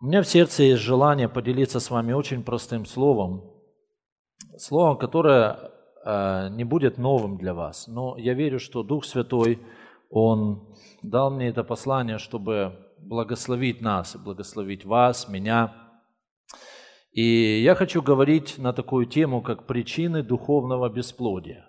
У 0.00 0.06
меня 0.06 0.22
в 0.22 0.28
сердце 0.28 0.62
есть 0.62 0.82
желание 0.82 1.28
поделиться 1.28 1.80
с 1.80 1.90
вами 1.90 2.12
очень 2.12 2.44
простым 2.44 2.86
словом, 2.86 3.50
словом, 4.56 4.96
которое 4.96 5.72
э, 6.04 6.50
не 6.50 6.62
будет 6.62 6.98
новым 6.98 7.36
для 7.36 7.52
вас, 7.52 7.88
но 7.88 8.16
я 8.16 8.34
верю, 8.34 8.60
что 8.60 8.84
Дух 8.84 9.04
Святой, 9.04 9.58
Он 10.08 10.72
дал 11.02 11.32
мне 11.32 11.48
это 11.48 11.64
послание, 11.64 12.18
чтобы 12.18 12.78
благословить 12.98 13.80
нас, 13.80 14.14
благословить 14.14 14.84
вас, 14.84 15.28
меня. 15.28 15.74
И 17.10 17.60
я 17.60 17.74
хочу 17.74 18.00
говорить 18.00 18.56
на 18.56 18.72
такую 18.72 19.06
тему, 19.06 19.42
как 19.42 19.66
причины 19.66 20.22
духовного 20.22 20.88
бесплодия 20.88 21.67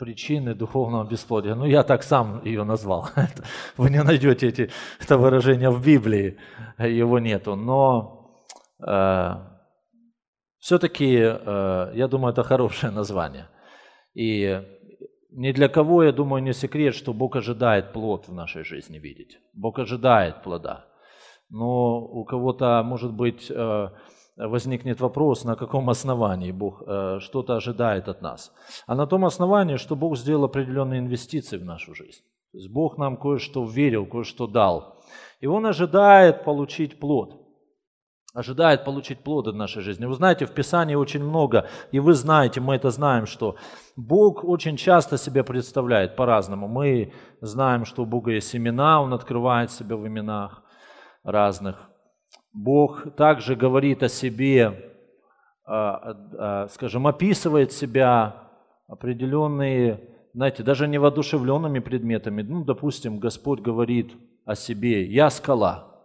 причины 0.00 0.54
духовного 0.54 1.04
бесплодия. 1.04 1.54
Ну, 1.54 1.66
я 1.66 1.82
так 1.82 2.02
сам 2.02 2.42
ее 2.44 2.64
назвал. 2.64 3.08
Вы 3.76 3.90
не 3.90 4.02
найдете 4.02 4.48
эти, 4.48 4.70
это 5.00 5.18
выражение 5.18 5.70
в 5.70 5.84
Библии, 5.84 6.36
его 6.78 7.18
нету. 7.18 7.56
Но 7.56 8.34
э, 8.86 9.34
все-таки, 10.58 11.18
э, 11.20 11.92
я 11.94 12.08
думаю, 12.08 12.32
это 12.32 12.42
хорошее 12.42 12.92
название. 12.92 13.46
И 14.14 14.62
ни 15.32 15.52
для 15.52 15.68
кого, 15.68 16.02
я 16.02 16.12
думаю, 16.12 16.42
не 16.42 16.54
секрет, 16.54 16.94
что 16.94 17.12
Бог 17.12 17.36
ожидает 17.36 17.92
плод 17.92 18.28
в 18.28 18.32
нашей 18.32 18.64
жизни 18.64 18.98
видеть. 18.98 19.38
Бог 19.54 19.78
ожидает 19.78 20.42
плода. 20.42 20.86
Но 21.50 21.98
у 22.00 22.24
кого-то, 22.24 22.82
может 22.84 23.12
быть, 23.12 23.50
э, 23.50 23.88
возникнет 24.48 25.00
вопрос, 25.00 25.44
на 25.44 25.56
каком 25.56 25.90
основании 25.90 26.52
Бог 26.52 26.82
э, 26.86 27.18
что-то 27.20 27.56
ожидает 27.56 28.08
от 28.08 28.22
нас. 28.22 28.52
А 28.86 28.94
на 28.94 29.06
том 29.06 29.24
основании, 29.24 29.76
что 29.76 29.96
Бог 29.96 30.16
сделал 30.16 30.44
определенные 30.44 31.00
инвестиции 31.00 31.58
в 31.58 31.64
нашу 31.64 31.94
жизнь. 31.94 32.22
То 32.52 32.58
есть 32.58 32.70
Бог 32.70 32.98
нам 32.98 33.16
кое-что 33.16 33.64
верил, 33.64 34.06
кое-что 34.06 34.46
дал. 34.46 35.02
И 35.40 35.46
Он 35.46 35.66
ожидает 35.66 36.44
получить 36.44 36.98
плод. 36.98 37.36
Ожидает 38.32 38.84
получить 38.84 39.24
плод 39.24 39.48
от 39.48 39.56
нашей 39.56 39.82
жизни. 39.82 40.06
Вы 40.06 40.14
знаете, 40.14 40.46
в 40.46 40.52
Писании 40.52 40.94
очень 40.94 41.24
много, 41.24 41.68
и 41.90 41.98
вы 41.98 42.14
знаете, 42.14 42.60
мы 42.60 42.76
это 42.76 42.90
знаем, 42.90 43.26
что 43.26 43.56
Бог 43.96 44.44
очень 44.44 44.76
часто 44.76 45.18
себя 45.18 45.42
представляет 45.42 46.14
по-разному. 46.14 46.68
Мы 46.68 47.12
знаем, 47.40 47.84
что 47.84 48.02
у 48.02 48.06
Бога 48.06 48.30
есть 48.30 48.54
имена, 48.54 49.02
Он 49.02 49.12
открывает 49.12 49.72
себя 49.72 49.96
в 49.96 50.06
именах 50.06 50.62
разных. 51.24 51.89
Бог 52.52 53.14
также 53.16 53.54
говорит 53.54 54.02
о 54.02 54.08
себе, 54.08 54.92
а, 55.64 56.16
а, 56.38 56.68
скажем, 56.68 57.06
описывает 57.06 57.72
себя 57.72 58.50
определенные, 58.88 60.00
знаете, 60.34 60.62
даже 60.62 60.88
не 60.88 60.98
воодушевленными 60.98 61.78
предметами. 61.78 62.42
Ну, 62.42 62.64
допустим, 62.64 63.18
Господь 63.18 63.60
говорит 63.60 64.12
о 64.44 64.54
себе, 64.56 65.04
я 65.04 65.30
скала. 65.30 66.02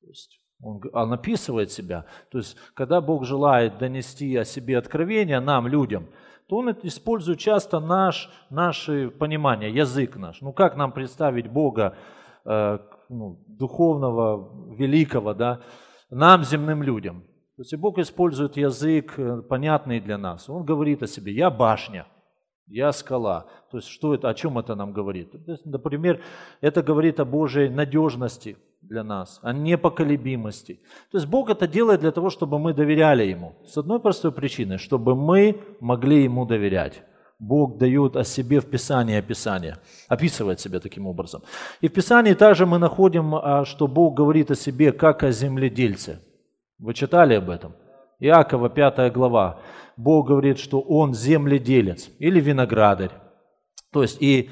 То 0.00 0.08
есть 0.08 0.40
он, 0.62 0.80
он 0.92 1.12
описывает 1.12 1.70
себя. 1.70 2.06
То 2.30 2.38
есть, 2.38 2.56
когда 2.74 3.00
Бог 3.00 3.24
желает 3.24 3.78
донести 3.78 4.34
о 4.36 4.44
себе 4.44 4.78
откровение 4.78 5.40
нам, 5.40 5.66
людям, 5.66 6.06
то 6.48 6.56
Он 6.56 6.70
использует 6.82 7.38
часто 7.38 7.78
наш, 7.78 8.30
наше 8.48 9.10
понимание, 9.10 9.70
язык 9.70 10.16
наш. 10.16 10.40
Ну, 10.40 10.52
как 10.52 10.76
нам 10.76 10.92
представить 10.92 11.50
Бога, 11.50 11.94
э, 12.46 12.78
ну, 13.08 13.44
духовного, 13.46 14.74
великого, 14.76 15.34
да, 15.34 15.60
нам, 16.10 16.44
земным 16.44 16.82
людям. 16.82 17.22
То 17.56 17.62
есть 17.62 17.76
Бог 17.76 17.98
использует 17.98 18.56
язык, 18.56 19.18
э, 19.18 19.42
понятный 19.42 20.00
для 20.00 20.16
нас. 20.16 20.48
Он 20.48 20.64
говорит 20.64 21.02
о 21.02 21.06
себе, 21.06 21.32
я 21.32 21.50
башня, 21.50 22.06
я 22.68 22.92
скала. 22.92 23.46
То 23.70 23.78
есть 23.78 23.88
что 23.88 24.14
это, 24.14 24.28
о 24.28 24.34
чем 24.34 24.58
это 24.58 24.74
нам 24.74 24.92
говорит? 24.92 25.32
То 25.32 25.52
есть, 25.52 25.66
например, 25.66 26.20
это 26.60 26.82
говорит 26.82 27.18
о 27.20 27.24
Божьей 27.24 27.68
надежности 27.68 28.56
для 28.80 29.02
нас, 29.02 29.40
о 29.42 29.52
непоколебимости. 29.52 30.80
То 31.10 31.18
есть 31.18 31.26
Бог 31.26 31.50
это 31.50 31.66
делает 31.66 32.00
для 32.00 32.12
того, 32.12 32.30
чтобы 32.30 32.58
мы 32.58 32.74
доверяли 32.74 33.24
Ему. 33.24 33.56
С 33.66 33.76
одной 33.76 33.98
простой 34.00 34.30
причиной, 34.30 34.78
чтобы 34.78 35.16
мы 35.16 35.60
могли 35.80 36.22
Ему 36.22 36.46
доверять. 36.46 37.02
Бог 37.38 37.78
дает 37.78 38.16
о 38.16 38.24
себе 38.24 38.60
в 38.60 38.68
Писании 38.68 39.16
описание, 39.16 39.78
описывает 40.08 40.58
себя 40.58 40.80
таким 40.80 41.06
образом. 41.06 41.42
И 41.80 41.88
в 41.88 41.92
Писании 41.92 42.34
также 42.34 42.66
мы 42.66 42.78
находим, 42.78 43.34
а, 43.34 43.64
что 43.64 43.86
Бог 43.86 44.14
говорит 44.14 44.50
о 44.50 44.56
себе 44.56 44.92
как 44.92 45.22
о 45.22 45.30
земледельце. 45.30 46.20
Вы 46.78 46.94
читали 46.94 47.34
об 47.34 47.48
этом? 47.48 47.74
Иакова 48.18 48.68
5 48.68 49.12
глава. 49.12 49.60
Бог 49.96 50.26
говорит, 50.26 50.58
что 50.58 50.80
Он 50.80 51.14
земледелец 51.14 52.10
или 52.18 52.40
виноградарь. 52.40 53.12
То 53.92 54.02
есть 54.02 54.20
и 54.20 54.50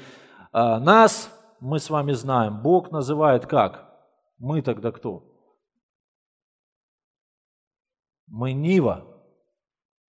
а, 0.53 0.79
нас, 0.79 1.29
мы 1.59 1.79
с 1.79 1.89
вами 1.89 2.13
знаем, 2.13 2.61
Бог 2.61 2.91
называет 2.91 3.45
как? 3.45 3.83
Мы 4.39 4.61
тогда 4.61 4.91
кто? 4.91 5.23
Мы 8.27 8.53
Нива, 8.53 9.05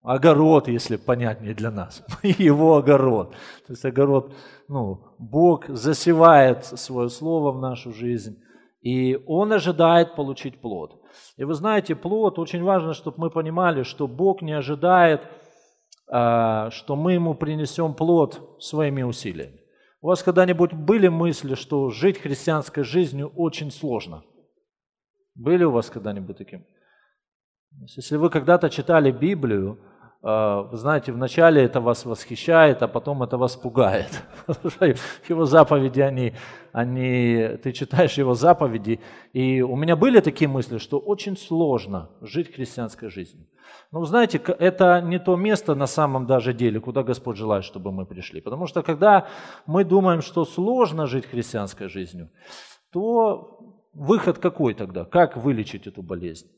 огород, 0.09 0.69
если 0.69 0.97
понятнее 0.97 1.55
для 1.55 1.71
нас, 1.71 2.03
его 2.23 2.77
огород. 2.77 3.33
То 3.67 3.73
есть 3.73 3.85
огород, 3.85 4.33
ну, 4.67 5.05
Бог 5.19 5.69
засевает 5.69 6.65
свое 6.65 7.11
слово 7.11 7.53
в 7.53 7.61
нашу 7.61 7.93
жизнь, 7.93 8.43
и 8.81 9.23
Он 9.27 9.53
ожидает 9.53 10.15
получить 10.17 10.63
плод. 10.63 11.03
И 11.37 11.45
вы 11.45 11.53
знаете, 11.53 11.95
плод, 11.95 12.39
очень 12.39 12.63
важно, 12.63 12.95
чтобы 12.95 13.19
мы 13.19 13.31
понимали, 13.31 13.83
что 13.83 14.09
Бог 14.09 14.41
не 14.41 14.53
ожидает, 14.53 15.21
а, 16.11 16.71
что 16.71 16.97
мы 16.97 17.13
Ему 17.13 17.35
принесем 17.35 17.93
плод 17.93 18.57
своими 18.61 19.03
усилиями. 19.03 19.61
У 20.01 20.07
вас 20.07 20.23
когда-нибудь 20.23 20.73
были 20.73 21.09
мысли, 21.09 21.55
что 21.55 21.91
жить 21.91 22.19
христианской 22.19 22.83
жизнью 22.83 23.31
очень 23.37 23.71
сложно? 23.71 24.23
Были 25.35 25.65
у 25.65 25.71
вас 25.73 25.91
когда-нибудь 25.91 26.39
таким? 26.39 26.65
Если 27.97 28.17
вы 28.17 28.31
когда-то 28.31 28.71
читали 28.71 29.11
Библию, 29.11 29.79
вы 30.21 30.77
знаете, 30.77 31.13
вначале 31.13 31.63
это 31.63 31.81
вас 31.81 32.05
восхищает, 32.05 32.83
а 32.83 32.89
потом 32.89 33.23
это 33.23 33.39
вас 33.39 33.55
пугает. 33.57 34.23
Его 35.29 35.45
заповеди, 35.45 36.01
они, 36.01 36.33
они, 36.73 37.57
ты 37.63 37.73
читаешь 37.73 38.19
его 38.19 38.35
заповеди, 38.35 39.01
и 39.33 39.63
у 39.63 39.77
меня 39.77 39.95
были 39.95 40.21
такие 40.21 40.49
мысли, 40.49 40.79
что 40.79 40.99
очень 40.99 41.37
сложно 41.37 42.11
жить 42.21 42.53
христианской 42.53 43.11
жизнью. 43.11 43.47
Но 43.93 44.05
знаете, 44.05 44.41
это 44.59 45.01
не 45.01 45.19
то 45.19 45.37
место 45.37 45.75
на 45.75 45.87
самом 45.87 46.27
даже 46.27 46.53
деле, 46.53 46.81
куда 46.81 47.03
Господь 47.05 47.37
желает, 47.37 47.65
чтобы 47.65 47.93
мы 47.93 48.05
пришли. 48.05 48.41
Потому 48.41 48.67
что 48.67 48.83
когда 48.83 49.29
мы 49.67 49.85
думаем, 49.85 50.21
что 50.21 50.45
сложно 50.45 51.07
жить 51.07 51.27
христианской 51.27 51.89
жизнью, 51.89 52.31
то 52.93 53.61
выход 53.95 54.39
какой 54.39 54.75
тогда? 54.75 55.05
Как 55.05 55.37
вылечить 55.37 55.87
эту 55.87 56.03
болезнь? 56.03 56.49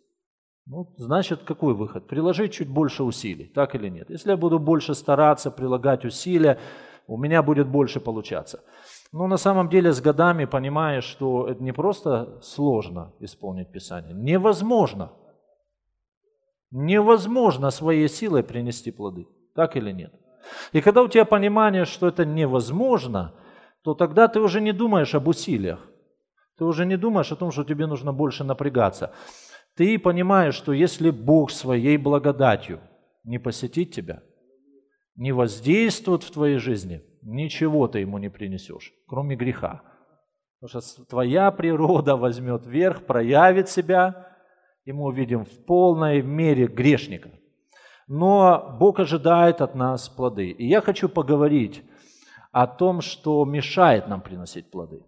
Ну, 0.70 0.86
значит, 0.96 1.42
какой 1.42 1.74
выход? 1.74 2.06
Приложить 2.06 2.52
чуть 2.52 2.68
больше 2.68 3.02
усилий, 3.02 3.46
так 3.46 3.74
или 3.74 3.88
нет? 3.88 4.08
Если 4.08 4.30
я 4.30 4.36
буду 4.36 4.60
больше 4.60 4.94
стараться, 4.94 5.50
прилагать 5.50 6.04
усилия, 6.04 6.60
у 7.08 7.18
меня 7.18 7.42
будет 7.42 7.66
больше 7.66 7.98
получаться. 7.98 8.62
Но 9.10 9.26
на 9.26 9.36
самом 9.36 9.68
деле 9.68 9.92
с 9.92 10.00
годами 10.00 10.44
понимаешь, 10.44 11.02
что 11.02 11.48
это 11.48 11.60
не 11.60 11.72
просто 11.72 12.38
сложно 12.42 13.12
исполнить 13.18 13.72
Писание, 13.72 14.14
невозможно. 14.14 15.10
Невозможно 16.70 17.70
своей 17.70 18.08
силой 18.08 18.44
принести 18.44 18.92
плоды, 18.92 19.26
так 19.56 19.76
или 19.76 19.90
нет? 19.90 20.14
И 20.72 20.80
когда 20.80 21.02
у 21.02 21.08
тебя 21.08 21.24
понимание, 21.24 21.84
что 21.84 22.06
это 22.06 22.24
невозможно, 22.24 23.34
то 23.82 23.94
тогда 23.94 24.28
ты 24.28 24.38
уже 24.38 24.60
не 24.60 24.70
думаешь 24.70 25.16
об 25.16 25.26
усилиях. 25.26 25.80
Ты 26.58 26.64
уже 26.64 26.86
не 26.86 26.96
думаешь 26.96 27.32
о 27.32 27.36
том, 27.36 27.50
что 27.50 27.64
тебе 27.64 27.86
нужно 27.86 28.12
больше 28.12 28.44
напрягаться. 28.44 29.12
Ты 29.80 29.98
понимаешь, 29.98 30.56
что 30.56 30.74
если 30.74 31.08
Бог 31.08 31.50
своей 31.50 31.96
благодатью 31.96 32.82
не 33.24 33.38
посетит 33.38 33.94
тебя, 33.94 34.22
не 35.16 35.32
воздействует 35.32 36.22
в 36.22 36.30
твоей 36.30 36.58
жизни, 36.58 37.02
ничего 37.22 37.88
ты 37.88 38.00
ему 38.00 38.18
не 38.18 38.28
принесешь, 38.28 38.92
кроме 39.08 39.36
греха. 39.36 39.80
Потому 40.60 40.82
что 40.82 41.04
твоя 41.06 41.50
природа 41.50 42.16
возьмет 42.16 42.66
верх, 42.66 43.06
проявит 43.06 43.70
себя, 43.70 44.36
и 44.84 44.92
мы 44.92 45.04
увидим 45.04 45.46
в 45.46 45.64
полной 45.64 46.20
мере 46.20 46.66
грешника. 46.66 47.30
Но 48.06 48.76
Бог 48.78 49.00
ожидает 49.00 49.62
от 49.62 49.74
нас 49.74 50.10
плоды. 50.10 50.50
И 50.50 50.68
я 50.68 50.82
хочу 50.82 51.08
поговорить 51.08 51.82
о 52.52 52.66
том, 52.66 53.00
что 53.00 53.46
мешает 53.46 54.08
нам 54.08 54.20
приносить 54.20 54.70
плоды. 54.70 55.06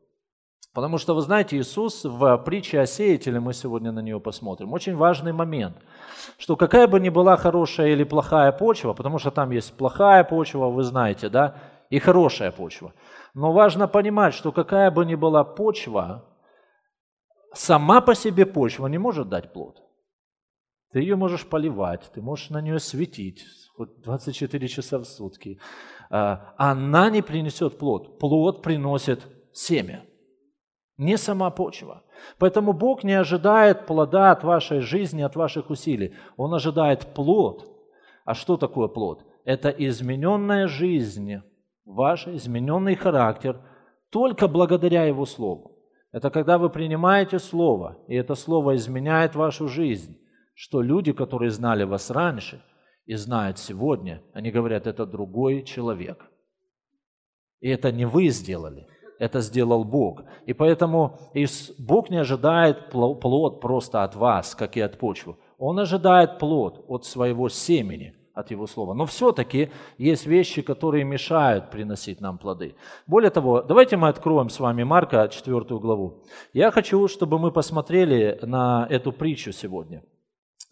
Потому 0.72 0.96
что, 0.96 1.14
вы 1.14 1.20
знаете, 1.20 1.58
Иисус 1.58 2.04
в 2.04 2.38
притче 2.38 2.80
о 2.80 2.86
сеятеле, 2.86 3.40
мы 3.40 3.52
сегодня 3.52 3.92
на 3.92 4.00
нее 4.00 4.19
посмотрим, 4.20 4.72
очень 4.72 4.96
важный 4.96 5.32
момент, 5.32 5.76
что 6.38 6.56
какая 6.56 6.86
бы 6.86 6.98
ни 6.98 7.10
была 7.10 7.36
хорошая 7.36 7.88
или 7.88 8.04
плохая 8.04 8.52
почва, 8.52 8.94
потому 8.94 9.19
что 9.19 9.30
там 9.30 9.50
есть 9.50 9.76
плохая 9.76 10.24
почва, 10.24 10.70
вы 10.70 10.82
знаете, 10.82 11.28
да, 11.28 11.56
и 11.90 11.98
хорошая 11.98 12.52
почва. 12.52 12.94
Но 13.34 13.52
важно 13.52 13.86
понимать, 13.86 14.32
что 14.32 14.50
какая 14.50 14.90
бы 14.90 15.04
ни 15.04 15.14
была 15.14 15.44
почва, 15.44 16.24
сама 17.52 18.00
по 18.00 18.14
себе 18.14 18.46
почва 18.46 18.86
не 18.86 18.98
может 18.98 19.28
дать 19.28 19.52
плод. 19.52 19.82
Ты 20.92 21.00
ее 21.00 21.16
можешь 21.16 21.46
поливать, 21.46 22.10
ты 22.14 22.22
можешь 22.22 22.50
на 22.50 22.62
нее 22.62 22.78
светить 22.78 23.44
хоть 23.76 24.00
24 24.02 24.69
часа 24.69 24.98
в 24.98 25.04
сутки. 25.04 25.58
А, 26.10 26.54
она 26.56 27.10
не 27.10 27.22
принесет 27.22 27.78
плод. 27.78 28.19
Плод 28.19 28.62
приносит 28.62 29.26
семя. 29.52 30.04
Не 30.98 31.16
сама 31.16 31.50
почва. 31.50 32.02
Поэтому 32.38 32.72
Бог 32.72 33.04
не 33.04 33.14
ожидает 33.14 33.86
плода 33.86 34.32
от 34.32 34.44
вашей 34.44 34.80
жизни, 34.80 35.22
от 35.22 35.36
ваших 35.36 35.70
усилий. 35.70 36.14
Он 36.36 36.54
ожидает 36.54 37.14
плод. 37.14 37.66
А 38.24 38.34
что 38.34 38.56
такое 38.56 38.88
плод? 38.88 39.24
Это 39.44 39.68
измененная 39.70 40.68
жизнь, 40.68 41.40
ваш 41.84 42.28
измененный 42.28 42.94
характер, 42.94 43.60
только 44.10 44.46
благодаря 44.46 45.04
Его 45.04 45.26
Слову. 45.26 45.78
Это 46.12 46.30
когда 46.30 46.58
вы 46.58 46.68
принимаете 46.68 47.38
Слово, 47.38 47.98
и 48.06 48.14
это 48.14 48.34
Слово 48.34 48.76
изменяет 48.76 49.34
вашу 49.34 49.66
жизнь, 49.66 50.18
что 50.54 50.82
люди, 50.82 51.12
которые 51.12 51.50
знали 51.50 51.84
вас 51.84 52.10
раньше 52.10 52.62
и 53.06 53.14
знают 53.14 53.58
сегодня, 53.58 54.22
они 54.34 54.50
говорят, 54.50 54.86
это 54.86 55.06
другой 55.06 55.62
человек. 55.64 56.30
И 57.60 57.68
это 57.68 57.90
не 57.90 58.04
вы 58.04 58.28
сделали, 58.28 58.86
это 59.22 59.40
сделал 59.40 59.84
Бог. 59.84 60.24
И 60.46 60.52
поэтому 60.52 61.16
Бог 61.78 62.10
не 62.10 62.16
ожидает 62.16 62.90
плод 62.90 63.60
просто 63.60 64.02
от 64.02 64.16
вас, 64.16 64.56
как 64.56 64.76
и 64.76 64.80
от 64.80 64.98
почвы. 64.98 65.36
Он 65.58 65.78
ожидает 65.78 66.40
плод 66.40 66.84
от 66.88 67.04
своего 67.04 67.48
семени, 67.48 68.14
от 68.34 68.50
Его 68.50 68.66
Слова. 68.66 68.94
Но 68.94 69.06
все-таки 69.06 69.70
есть 69.96 70.26
вещи, 70.26 70.60
которые 70.60 71.04
мешают 71.04 71.70
приносить 71.70 72.20
нам 72.20 72.36
плоды. 72.36 72.74
Более 73.06 73.30
того, 73.30 73.62
давайте 73.62 73.96
мы 73.96 74.08
откроем 74.08 74.48
с 74.48 74.58
вами 74.58 74.82
Марка 74.82 75.28
4 75.28 75.60
главу. 75.78 76.24
Я 76.52 76.72
хочу, 76.72 77.06
чтобы 77.06 77.38
мы 77.38 77.52
посмотрели 77.52 78.40
на 78.42 78.88
эту 78.90 79.12
притчу 79.12 79.52
сегодня. 79.52 80.02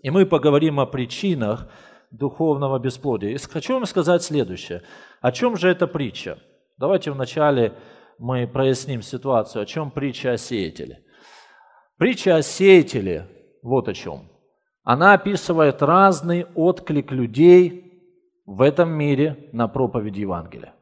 И 0.02 0.10
мы 0.10 0.26
поговорим 0.26 0.80
о 0.80 0.86
причинах 0.86 1.68
духовного 2.10 2.80
бесплодия. 2.80 3.30
И 3.30 3.38
хочу 3.38 3.74
вам 3.74 3.86
сказать 3.86 4.24
следующее. 4.24 4.82
О 5.20 5.30
чем 5.30 5.56
же 5.56 5.68
эта 5.68 5.86
притча? 5.86 6.38
Давайте 6.78 7.12
вначале 7.12 7.74
мы 8.20 8.46
проясним 8.46 9.00
ситуацию, 9.00 9.62
о 9.62 9.66
чем 9.66 9.90
притча 9.90 10.32
о 10.32 10.36
сеятеле. 10.36 11.02
Притча 11.96 12.36
о 12.36 12.42
сеятеле, 12.42 13.26
вот 13.62 13.88
о 13.88 13.94
чем. 13.94 14.28
Она 14.82 15.14
описывает 15.14 15.82
разный 15.82 16.44
отклик 16.54 17.12
людей 17.12 18.02
в 18.44 18.60
этом 18.60 18.90
мире 18.90 19.48
на 19.52 19.68
проповедь 19.68 20.18
Евангелия. 20.18 20.74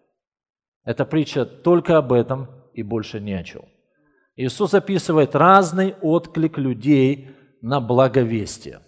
Эта 0.85 1.05
притча 1.05 1.46
только 1.46 1.96
об 1.96 2.12
этом 2.12 2.49
и 2.75 2.82
больше 2.82 3.20
ни 3.20 3.32
о 3.32 3.44
чем. 3.44 3.62
Иисус 4.34 4.75
описывает 4.75 5.37
разный 5.37 5.94
отклик 6.00 6.58
людей 6.58 7.31
на 7.61 7.81
благовестие. 7.81 8.81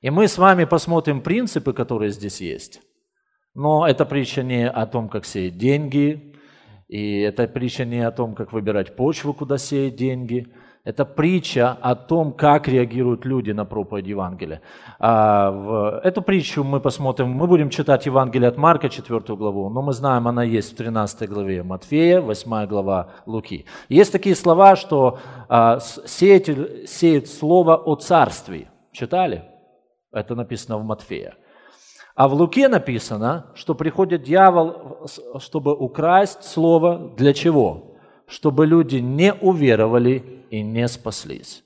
И 0.00 0.10
мы 0.10 0.26
с 0.26 0.36
вами 0.36 0.64
посмотрим 0.64 1.20
принципы, 1.20 1.72
которые 1.72 2.10
здесь 2.10 2.40
есть. 2.40 2.80
Но 3.54 3.86
эта 3.86 4.04
притча 4.04 4.42
не 4.42 4.68
о 4.68 4.84
том, 4.86 5.08
как 5.08 5.24
сеять 5.24 5.58
деньги, 5.58 6.33
и 6.94 7.18
это 7.22 7.48
притча 7.48 7.84
не 7.84 8.06
о 8.06 8.12
том, 8.12 8.36
как 8.36 8.52
выбирать 8.52 8.94
почву, 8.94 9.34
куда 9.34 9.58
сеять 9.58 9.96
деньги. 9.96 10.46
Это 10.84 11.04
притча 11.04 11.72
о 11.72 11.96
том, 11.96 12.32
как 12.32 12.68
реагируют 12.68 13.24
люди 13.24 13.50
на 13.50 13.64
проповедь 13.64 14.06
Евангелия. 14.06 14.60
А 15.00 16.00
эту 16.04 16.22
притчу 16.22 16.62
мы 16.62 16.78
посмотрим, 16.78 17.30
мы 17.30 17.48
будем 17.48 17.70
читать 17.70 18.06
Евангелие 18.06 18.48
от 18.48 18.58
Марка, 18.58 18.88
4 18.88 19.20
главу, 19.36 19.70
но 19.70 19.82
мы 19.82 19.92
знаем, 19.92 20.28
она 20.28 20.44
есть 20.44 20.72
в 20.72 20.76
13 20.76 21.28
главе 21.28 21.64
Матфея, 21.64 22.20
8 22.20 22.66
глава 22.66 23.08
Луки. 23.26 23.64
Есть 23.88 24.12
такие 24.12 24.36
слова, 24.36 24.76
что 24.76 25.18
а, 25.48 25.80
сеятель 25.80 26.86
сеет 26.86 27.26
слово 27.26 27.74
о 27.74 27.96
царстве. 27.96 28.68
Читали? 28.92 29.42
Это 30.12 30.36
написано 30.36 30.78
в 30.78 30.84
Матфея. 30.84 31.34
А 32.14 32.28
в 32.28 32.34
Луке 32.34 32.68
написано, 32.68 33.46
что 33.54 33.74
приходит 33.74 34.22
дьявол, 34.22 35.08
чтобы 35.38 35.74
украсть 35.74 36.44
слово 36.44 37.12
для 37.16 37.34
чего? 37.34 37.96
Чтобы 38.26 38.66
люди 38.66 38.96
не 38.96 39.34
уверовали 39.34 40.44
и 40.50 40.62
не 40.62 40.86
спаслись. 40.86 41.64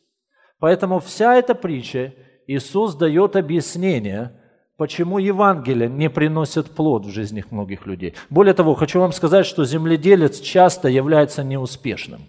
Поэтому 0.58 1.00
вся 1.00 1.36
эта 1.36 1.54
притча, 1.54 2.14
Иисус 2.46 2.94
дает 2.94 3.36
объяснение, 3.36 4.40
почему 4.78 5.18
Евангелие 5.18 5.88
не 5.88 6.08
приносит 6.08 6.70
плод 6.70 7.04
в 7.04 7.10
жизнях 7.10 7.50
многих 7.50 7.86
людей. 7.86 8.14
Более 8.30 8.54
того, 8.54 8.74
хочу 8.74 9.00
вам 9.00 9.12
сказать, 9.12 9.44
что 9.44 9.66
земледелец 9.66 10.40
часто 10.40 10.88
является 10.88 11.44
неуспешным. 11.44 12.22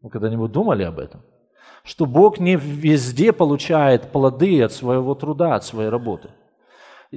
Вы 0.00 0.10
когда-нибудь 0.10 0.50
думали 0.50 0.82
об 0.82 0.98
этом? 0.98 1.20
Что 1.84 2.06
Бог 2.06 2.38
не 2.38 2.56
везде 2.56 3.32
получает 3.32 4.12
плоды 4.12 4.62
от 4.62 4.72
своего 4.72 5.14
труда, 5.14 5.54
от 5.54 5.64
своей 5.64 5.88
работы. 5.88 6.30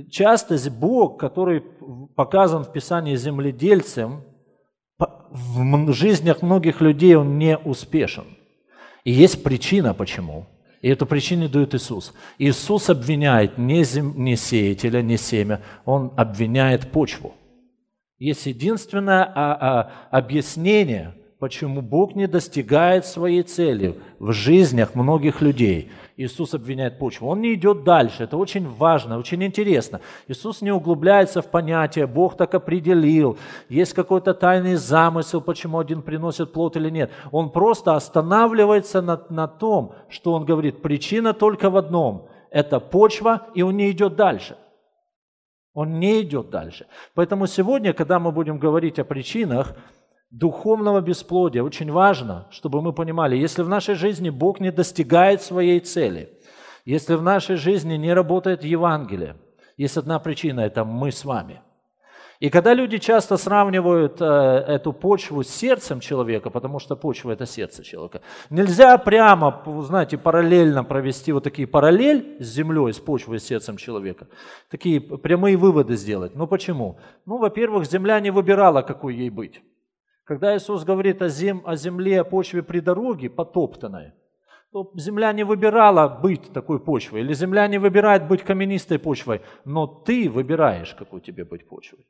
Часто 0.10 0.58
Бог, 0.70 1.20
который 1.20 1.62
показан 2.16 2.64
в 2.64 2.72
Писании 2.72 3.16
земледельцем, 3.16 4.24
в 5.30 5.94
жизнях 5.94 6.42
многих 6.42 6.82
людей 6.82 7.16
он 7.16 7.38
не 7.38 7.58
успешен. 7.58 8.26
И 9.04 9.12
есть 9.12 9.44
причина, 9.44 9.94
почему. 9.94 10.46
И 10.82 10.90
эту 10.90 11.06
причину 11.06 11.48
дает 11.48 11.76
Иисус. 11.76 12.14
Иисус 12.38 12.90
обвиняет 12.90 13.58
не, 13.58 13.84
зем, 13.84 14.24
не 14.24 14.36
сеятеля, 14.36 15.02
не 15.02 15.18
семя, 15.18 15.62
Он 15.86 16.12
обвиняет 16.18 16.92
почву. 16.92 17.34
Есть 18.18 18.46
единственное 18.46 19.24
а, 19.24 19.32
а, 19.36 19.92
объяснение– 20.12 21.16
почему 21.42 21.82
Бог 21.82 22.14
не 22.14 22.28
достигает 22.28 23.04
своей 23.04 23.42
цели 23.42 24.00
в 24.20 24.32
жизнях 24.32 24.94
многих 24.94 25.42
людей. 25.42 25.92
Иисус 26.16 26.54
обвиняет 26.54 27.00
почву. 27.00 27.30
Он 27.30 27.42
не 27.42 27.56
идет 27.56 27.84
дальше. 27.84 28.26
Это 28.26 28.38
очень 28.38 28.70
важно, 28.70 29.18
очень 29.18 29.44
интересно. 29.44 30.02
Иисус 30.28 30.62
не 30.62 30.72
углубляется 30.72 31.42
в 31.42 31.48
понятие, 31.48 32.06
Бог 32.06 32.38
так 32.38 32.54
определил, 32.54 33.40
есть 33.70 33.94
какой-то 33.94 34.36
тайный 34.36 34.76
замысел, 34.76 35.42
почему 35.42 35.80
один 35.80 36.04
приносит 36.04 36.54
плод 36.54 36.78
или 36.78 36.92
нет. 36.92 37.10
Он 37.32 37.50
просто 37.50 37.96
останавливается 37.96 39.02
на, 39.02 39.20
на 39.30 39.48
том, 39.48 39.96
что 40.10 40.34
он 40.34 40.46
говорит, 40.46 40.84
причина 40.84 41.34
только 41.34 41.72
в 41.72 41.76
одном– 41.76 42.28
это 42.52 42.80
почва, 42.80 43.48
и 43.56 43.64
он 43.64 43.78
не 43.78 43.90
идет 43.90 44.16
дальше. 44.16 44.58
Он 45.74 46.00
не 46.00 46.22
идет 46.22 46.52
дальше. 46.52 46.86
Поэтому 47.16 47.48
сегодня, 47.48 47.94
когда 47.94 48.20
мы 48.20 48.32
будем 48.32 48.60
говорить 48.60 49.00
о 49.00 49.06
причинах, 49.06 49.76
духовного 50.32 51.02
бесплодия. 51.02 51.62
Очень 51.62 51.92
важно, 51.92 52.48
чтобы 52.50 52.82
мы 52.82 52.94
понимали, 52.94 53.36
если 53.36 53.64
в 53.64 53.70
нашей 53.70 53.96
жизни 53.96 54.30
Бог 54.30 54.60
не 54.60 54.72
достигает 54.72 55.42
своей 55.42 55.80
цели, 55.82 56.30
если 56.86 57.16
в 57.16 57.22
нашей 57.22 57.58
жизни 57.58 57.96
не 57.96 58.14
работает 58.14 58.64
Евангелие, 58.64 59.36
есть 59.78 59.98
одна 59.98 60.20
причина– 60.20 60.60
это 60.62 60.86
мы 60.86 61.12
с 61.12 61.26
вами. 61.26 61.62
И 62.40 62.50
когда 62.50 62.74
люди 62.74 62.98
часто 62.98 63.38
сравнивают 63.38 64.20
э, 64.20 64.26
эту 64.26 64.94
почву 64.94 65.44
с 65.44 65.50
сердцем 65.50 66.00
человека, 66.00 66.50
потому 66.50 66.80
что 66.80 66.96
почва– 66.96 67.32
это 67.34 67.46
сердце 67.46 67.84
человека, 67.84 68.22
нельзя 68.50 68.98
прямо, 68.98 69.62
знаете, 69.84 70.18
параллельно 70.18 70.84
провести 70.84 71.34
вот 71.34 71.44
такие 71.44 71.68
параллель 71.68 72.38
с 72.40 72.48
землей, 72.48 72.94
с 72.94 73.00
почвой, 73.00 73.40
с 73.40 73.44
сердцем 73.44 73.78
человека, 73.78 74.28
такие 74.72 75.00
прямые 75.00 75.56
выводы 75.56 75.96
сделать. 75.96 76.36
Ну 76.36 76.48
почему? 76.48 76.98
Ну, 77.28 77.38
во-первых, 77.38 77.86
земля 77.86 78.20
не 78.20 78.32
выбирала, 78.32 78.82
какой 78.82 79.16
ей 79.16 79.30
быть. 79.30 79.62
Когда 80.24 80.56
Иисус 80.56 80.84
говорит 80.84 81.22
о, 81.22 81.30
зем, 81.30 81.62
о 81.66 81.76
земле, 81.76 82.22
о 82.22 82.24
почве 82.24 82.62
при 82.62 82.80
дороге, 82.80 83.30
потоптанной, 83.30 84.14
то 84.72 84.92
земля 84.96 85.34
не 85.34 85.44
выбирала 85.44 86.08
быть 86.08 86.54
такой 86.54 86.80
почвой, 86.80 87.22
или 87.22 87.34
земля 87.34 87.68
не 87.68 87.78
выбирает 87.78 88.28
быть 88.28 88.44
каменистой 88.44 89.00
почвой, 89.00 89.42
но 89.66 89.88
ты 89.88 90.30
выбираешь, 90.30 90.94
какой 90.94 91.22
тебе 91.22 91.44
быть 91.44 91.68
почвой. 91.68 92.08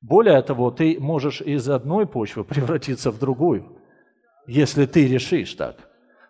Более 0.00 0.40
того, 0.42 0.70
ты 0.70 0.98
можешь 1.00 1.42
из 1.42 1.68
одной 1.68 2.06
почвы 2.06 2.44
превратиться 2.54 3.10
в 3.10 3.18
другую, 3.18 3.78
если 4.46 4.86
ты 4.86 5.06
решишь 5.08 5.54
так. 5.54 5.76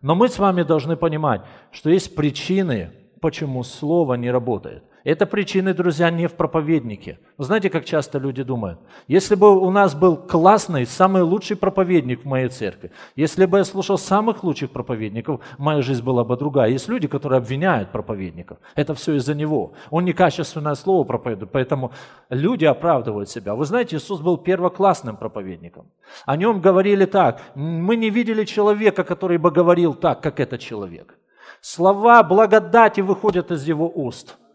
Но 0.03 0.15
мы 0.15 0.29
с 0.29 0.39
вами 0.39 0.63
должны 0.63 0.97
понимать, 0.97 1.43
что 1.71 1.91
есть 1.91 2.15
причины, 2.17 2.91
почему 3.21 3.63
слово 3.63 4.15
не 4.15 4.31
работает– 4.31 4.83
это 5.07 5.25
причины, 5.25 5.73
друзья, 5.73 6.11
не 6.11 6.27
в 6.27 6.35
проповеднике. 6.35 7.21
Вы 7.39 7.45
знаете, 7.45 7.71
как 7.71 7.85
часто 7.85 8.19
люди 8.19 8.43
думают? 8.43 8.81
Если 9.07 9.37
бы 9.37 9.57
у 9.57 9.71
нас 9.71 9.95
был 9.95 10.17
классный, 10.17 10.85
самый 10.85 11.23
лучший 11.23 11.57
проповедник 11.57 12.25
в 12.25 12.25
моей 12.25 12.49
церкви, 12.49 12.91
если 13.15 13.47
бы 13.47 13.59
я 13.59 13.65
слушал 13.65 13.99
самых 13.99 14.43
лучших 14.43 14.73
проповедников, 14.73 15.43
моя 15.59 15.81
жизнь 15.81 16.03
была 16.03 16.25
бы 16.25 16.37
другая. 16.37 16.71
Есть 16.71 16.89
люди, 16.89 17.07
которые 17.07 17.39
обвиняют 17.39 17.93
проповедников. 17.93 18.59
Это 18.75 18.95
все 18.95 19.15
из-за 19.15 19.37
него. 19.37 19.75
Он 19.91 20.05
некачественное 20.05 20.75
слово 20.75 21.05
проповедует, 21.05 21.53
поэтому 21.53 21.93
люди 22.29 22.65
оправдывают 22.65 23.31
себя. 23.31 23.55
Вы 23.55 23.65
знаете, 23.65 23.99
Иисус 23.99 24.21
был 24.21 24.37
первоклассным 24.37 25.17
проповедником. 25.17 25.87
О 26.25 26.37
нем 26.37 26.61
говорили 26.61 27.05
так. 27.05 27.43
Мы 27.55 27.95
не 27.95 28.11
видели 28.11 28.45
человека, 28.45 29.05
который 29.05 29.39
бы 29.39 29.53
говорил 29.53 29.95
так, 29.95 30.21
как 30.21 30.41
этот 30.41 30.59
человек. 30.59 31.17
Слова 31.61 32.25
благодати 32.25 33.03
выходят 33.03 33.53
из 33.53 33.69
его 33.69 33.89
уст– 33.95 34.37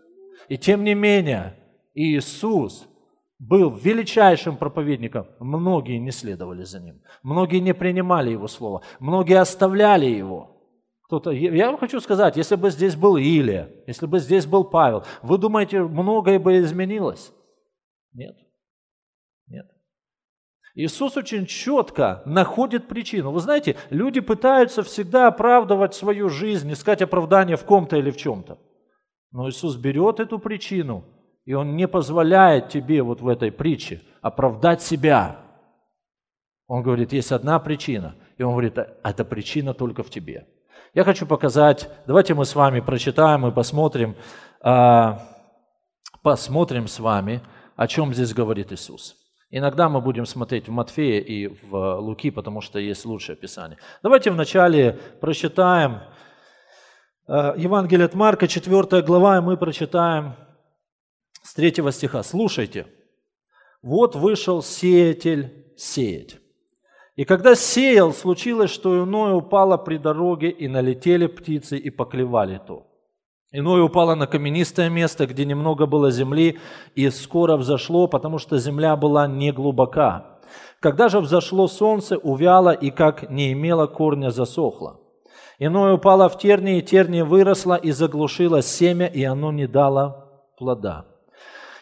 и 0.51 0.57
тем 0.57 0.83
не 0.83 0.95
менее, 0.95 1.55
Иисус 1.93 2.85
был 3.39 3.69
величайшим 3.69 4.57
проповедником. 4.57 5.27
Многие 5.39 5.97
не 5.97 6.11
следовали 6.11 6.65
за 6.65 6.81
ним. 6.81 7.01
Многие 7.23 7.59
не 7.59 7.73
принимали 7.73 8.31
его 8.31 8.49
слово. 8.49 8.81
Многие 8.99 9.39
оставляли 9.39 10.07
его. 10.07 10.61
Кто-то, 11.03 11.31
я 11.31 11.67
вам 11.67 11.77
хочу 11.77 12.01
сказать, 12.01 12.35
если 12.35 12.57
бы 12.57 12.69
здесь 12.69 12.97
был 12.97 13.15
Илия, 13.15 13.69
если 13.87 14.07
бы 14.07 14.19
здесь 14.19 14.45
был 14.45 14.65
Павел, 14.65 15.05
вы 15.21 15.37
думаете, 15.37 15.83
многое 15.83 16.37
бы 16.37 16.57
изменилось? 16.57 17.31
Нет. 18.11 18.35
Нет. 19.47 19.67
Иисус 20.75 21.15
очень 21.15 21.45
четко 21.45 22.23
находит 22.25 22.89
причину. 22.89 23.31
Вы 23.31 23.39
знаете, 23.39 23.77
люди 23.89 24.19
пытаются 24.19 24.83
всегда 24.83 25.27
оправдывать 25.27 25.93
свою 25.93 26.27
жизнь, 26.27 26.69
искать 26.73 27.01
оправдание 27.01 27.55
в 27.55 27.63
ком-то 27.63 27.95
или 27.95 28.11
в 28.11 28.17
чем-то. 28.17 28.59
Но 29.31 29.47
Иисус 29.49 29.75
берет 29.77 30.19
эту 30.19 30.39
причину, 30.39 31.05
и 31.45 31.53
Он 31.53 31.75
не 31.75 31.87
позволяет 31.87 32.69
тебе 32.69 33.01
вот 33.01 33.21
в 33.21 33.27
этой 33.27 33.51
притче 33.51 34.01
оправдать 34.21 34.81
себя. 34.81 35.37
Он 36.67 36.83
говорит, 36.83 37.13
есть 37.13 37.31
одна 37.31 37.59
причина. 37.59 38.15
И 38.37 38.43
Он 38.43 38.51
говорит, 38.51 38.77
эта 38.77 39.25
причина 39.25 39.73
только 39.73 40.03
в 40.03 40.09
тебе. 40.09 40.47
Я 40.93 41.03
хочу 41.03 41.25
показать, 41.25 41.89
давайте 42.05 42.33
мы 42.33 42.45
с 42.45 42.53
вами 42.53 42.81
прочитаем 42.81 43.47
и 43.47 43.51
посмотрим, 43.51 44.15
а, 44.61 45.19
посмотрим 46.21 46.87
с 46.87 46.99
вами, 46.99 47.41
о 47.77 47.87
чем 47.87 48.13
здесь 48.13 48.33
говорит 48.33 48.73
Иисус. 48.73 49.15
Иногда 49.49 49.89
мы 49.89 50.01
будем 50.01 50.25
смотреть 50.25 50.67
в 50.67 50.71
Матфея 50.71 51.19
и 51.21 51.47
в 51.47 51.99
Луки, 51.99 52.31
потому 52.31 52.61
что 52.61 52.79
есть 52.79 53.05
лучшее 53.05 53.33
описание. 53.33 53.77
Давайте 54.01 54.31
вначале 54.31 54.99
прочитаем 55.19 55.99
Евангелие 57.31 58.07
от 58.07 58.13
Марка, 58.13 58.45
4 58.45 59.01
глава, 59.03 59.37
и 59.37 59.41
мы 59.41 59.55
прочитаем 59.55 60.33
с 61.43 61.53
3 61.53 61.89
стиха. 61.91 62.23
Слушайте. 62.23 62.87
«Вот 63.81 64.15
вышел 64.17 64.61
сеятель 64.61 65.73
сеять. 65.77 66.39
И 67.15 67.23
когда 67.23 67.55
сеял, 67.55 68.13
случилось, 68.13 68.69
что 68.69 69.01
иное 69.01 69.33
упало 69.33 69.77
при 69.77 69.97
дороге, 69.97 70.49
и 70.49 70.67
налетели 70.67 71.27
птицы, 71.27 71.77
и 71.77 71.89
поклевали 71.89 72.59
то. 72.67 72.87
Иное 73.53 73.81
упало 73.81 74.15
на 74.15 74.27
каменистое 74.27 74.89
место, 74.89 75.25
где 75.25 75.45
немного 75.45 75.85
было 75.85 76.11
земли, 76.11 76.59
и 76.95 77.09
скоро 77.09 77.55
взошло, 77.55 78.07
потому 78.07 78.39
что 78.39 78.57
земля 78.57 78.97
была 78.97 79.25
не 79.27 79.53
глубока. 79.53 80.39
Когда 80.81 81.07
же 81.07 81.21
взошло 81.21 81.67
солнце, 81.67 82.17
увяло 82.17 82.71
и, 82.71 82.91
как 82.91 83.29
не 83.29 83.53
имело 83.53 83.87
корня, 83.87 84.31
засохло. 84.31 85.00
Иное 85.59 85.93
упало 85.93 86.29
в 86.29 86.37
тернии, 86.37 86.79
и 86.79 86.81
тернии 86.81 87.21
выросло 87.21 87.75
и 87.75 87.91
заглушило 87.91 88.61
семя, 88.61 89.05
и 89.05 89.23
оно 89.23 89.51
не 89.51 89.67
дало 89.67 90.45
плода. 90.57 91.05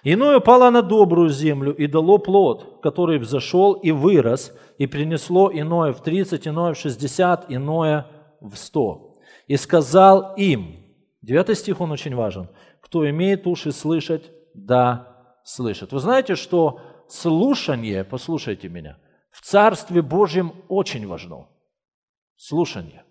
Иное 0.03 0.37
упало 0.37 0.69
на 0.69 0.81
добрую 0.81 1.29
землю 1.29 1.73
и 1.73 1.87
дало 1.87 2.17
плод, 2.17 2.79
который 2.81 3.19
взошел 3.19 3.73
и 3.73 3.91
вырос, 3.91 4.53
и 4.77 4.87
принесло 4.87 5.51
иное 5.51 5.93
в 5.93 6.01
тридцать, 6.01 6.47
иное 6.47 6.73
в 6.73 6.77
шестьдесят, 6.77 7.45
иное 7.49 8.07
в 8.39 8.55
сто. 8.55 9.17
И 9.47 9.57
сказал 9.57 10.33
им, 10.35 10.79
Девятый 11.21 11.55
стих, 11.55 11.81
он 11.81 11.91
очень 11.91 12.15
важен. 12.15 12.49
Кто 12.81 13.09
имеет 13.09 13.45
уши 13.45 13.71
слышать, 13.71 14.31
да 14.53 15.35
слышит. 15.43 15.91
Вы 15.91 15.99
знаете, 15.99 16.35
что 16.35 16.79
слушание, 17.07 18.03
послушайте 18.03 18.69
меня, 18.69 18.97
в 19.31 19.41
Царстве 19.41 20.01
Божьем 20.01 20.53
очень 20.69 21.07
важно. 21.07 21.47
Слушание. 22.37 23.03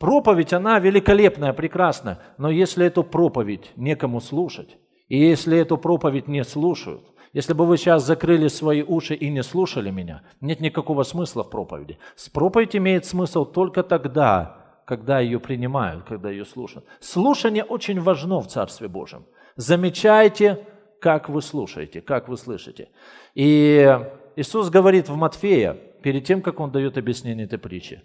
Проповедь, 0.00 0.54
она 0.54 0.78
великолепная, 0.78 1.52
прекрасная, 1.52 2.18
но 2.38 2.48
если 2.48 2.86
эту 2.86 3.04
проповедь 3.04 3.70
некому 3.76 4.22
слушать, 4.22 4.78
и 5.08 5.18
если 5.18 5.58
эту 5.58 5.76
проповедь 5.76 6.26
не 6.26 6.42
слушают, 6.42 7.04
если 7.34 7.52
бы 7.52 7.66
вы 7.66 7.76
сейчас 7.76 8.06
закрыли 8.06 8.48
свои 8.48 8.82
уши 8.82 9.14
и 9.14 9.28
не 9.28 9.42
слушали 9.42 9.90
меня, 9.90 10.22
нет 10.40 10.60
никакого 10.60 11.02
смысла 11.02 11.44
в 11.44 11.50
проповеди. 11.50 11.98
Проповедь 12.32 12.74
имеет 12.76 13.04
смысл 13.04 13.44
только 13.44 13.82
тогда, 13.82 14.80
когда 14.86 15.20
ее 15.20 15.38
принимают, 15.38 16.04
когда 16.04 16.30
ее 16.30 16.46
слушают. 16.46 16.86
Слушание 17.00 17.62
очень 17.62 18.00
важно 18.00 18.40
в 18.40 18.48
Царстве 18.48 18.88
Божьем. 18.88 19.26
Замечайте, 19.56 20.66
как 20.98 21.28
вы 21.28 21.42
слушаете, 21.42 22.00
как 22.00 22.26
вы 22.26 22.38
слышите. 22.38 22.88
И 23.34 23.98
Иисус 24.34 24.70
говорит 24.70 25.10
в 25.10 25.16
Матфея, 25.16 25.76
перед 26.02 26.24
тем, 26.24 26.40
как 26.40 26.58
Он 26.58 26.70
дает 26.70 26.96
объяснение 26.96 27.44
этой 27.44 27.58
притчи, 27.58 28.02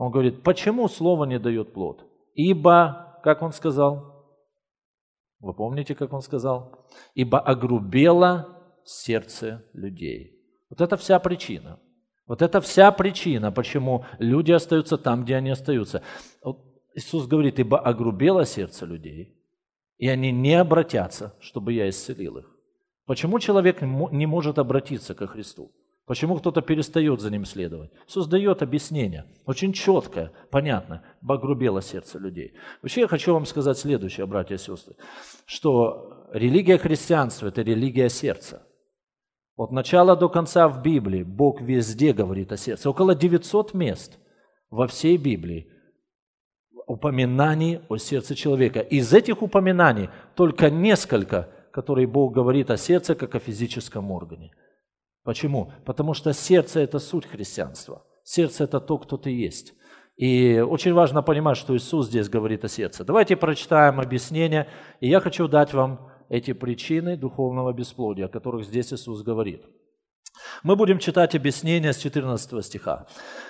Он 0.00 0.10
говорит, 0.10 0.42
почему 0.42 0.88
Слово 0.88 1.26
не 1.26 1.38
дает 1.38 1.74
плод? 1.74 2.06
Ибо, 2.34 3.20
как 3.22 3.42
Он 3.42 3.52
сказал? 3.52 4.26
Вы 5.40 5.52
помните, 5.52 5.94
как 5.94 6.12
Он 6.12 6.22
сказал? 6.22 6.86
Ибо 7.14 7.38
огрубело 7.38 8.46
сердце 8.84 9.62
людей. 9.74 10.40
Вот 10.70 10.80
это 10.80 10.96
вся 10.96 11.18
причина– 11.18 11.78
вот 12.30 12.42
это 12.42 12.60
вся 12.60 12.92
причина, 12.92 13.50
почему 13.50 14.04
люди 14.20 14.52
остаются 14.52 14.96
там, 14.96 15.24
где 15.24 15.34
они 15.34 15.50
остаются. 15.50 16.00
Вот 16.44 16.64
Иисус 16.94 17.26
говорит, 17.26 17.58
ибо 17.58 17.80
огрубело 17.80 18.46
сердце 18.46 18.86
людей, 18.86 19.36
и 19.98 20.06
они 20.06 20.30
не 20.30 20.54
обратятся, 20.54 21.34
чтобы 21.40 21.72
я 21.72 21.88
исцелил 21.88 22.38
их. 22.38 22.56
Почему 23.04 23.40
человек 23.40 23.82
не 23.82 24.26
может 24.26 24.60
обратиться 24.60 25.16
ко 25.16 25.26
Христу? 25.26 25.72
Почему 26.10 26.36
кто-то 26.38 26.60
перестает 26.60 27.20
за 27.20 27.30
ним 27.30 27.44
следовать? 27.44 27.92
Иисус 28.08 28.26
дает 28.26 28.62
объяснение, 28.62 29.26
очень 29.46 29.72
четкое, 29.72 30.32
понятно, 30.50 31.04
огрубело 31.24 31.80
сердце 31.80 32.18
людей. 32.18 32.54
Вообще 32.82 33.02
я 33.02 33.06
хочу 33.06 33.32
вам 33.32 33.46
сказать 33.46 33.78
следующее, 33.78 34.26
братья 34.26 34.56
и 34.56 34.58
сестры, 34.58 34.96
что 35.46 36.26
религия 36.32 36.78
христианства– 36.78 37.46
это 37.46 37.62
религия 37.62 38.08
сердца. 38.08 38.66
От 39.54 39.70
начала 39.70 40.16
до 40.16 40.28
конца 40.28 40.66
в 40.66 40.82
Библии 40.82 41.22
Бог 41.22 41.60
везде 41.60 42.12
говорит 42.12 42.50
о 42.50 42.56
сердце. 42.56 42.90
Около 42.90 43.14
900 43.14 43.72
мест 43.72 44.18
во 44.68 44.88
всей 44.88 45.16
Библии 45.16 45.70
упоминаний 46.88 47.82
о 47.88 47.98
сердце 47.98 48.34
человека. 48.34 48.80
Из 48.80 49.14
этих 49.14 49.42
упоминаний 49.42 50.10
только 50.34 50.70
несколько, 50.70 51.50
которые 51.70 52.08
Бог 52.08 52.34
говорит 52.34 52.68
о 52.72 52.76
сердце 52.76 53.14
как 53.14 53.36
о 53.36 53.38
физическом 53.38 54.10
органе. 54.10 54.50
Почему? 55.30 55.72
Потому 55.84 56.12
что 56.12 56.32
сердце– 56.32 56.80
это 56.80 56.98
суть 56.98 57.24
христианства. 57.24 58.02
Сердце– 58.24 58.64
это 58.64 58.80
то, 58.80 58.98
кто 58.98 59.16
ты 59.16 59.30
есть. 59.30 59.74
И 60.16 60.58
очень 60.58 60.92
важно 60.92 61.22
понимать, 61.22 61.56
что 61.56 61.76
Иисус 61.76 62.08
здесь 62.08 62.28
говорит 62.28 62.64
о 62.64 62.68
сердце. 62.68 63.04
Давайте 63.04 63.36
прочитаем 63.36 64.00
объяснение, 64.00 64.66
и 64.98 65.08
я 65.08 65.20
хочу 65.20 65.46
дать 65.46 65.72
вам 65.72 66.10
эти 66.30 66.52
причины 66.52 67.16
духовного 67.16 67.72
бесплодия, 67.72 68.26
о 68.26 68.28
которых 68.28 68.64
здесь 68.64 68.92
Иисус 68.92 69.22
говорит. 69.22 69.62
Мы 70.64 70.74
будем 70.74 70.98
читать 70.98 71.36
объяснение 71.36 71.92
с 71.92 71.98
14 71.98 72.64
стиха. 72.64 73.06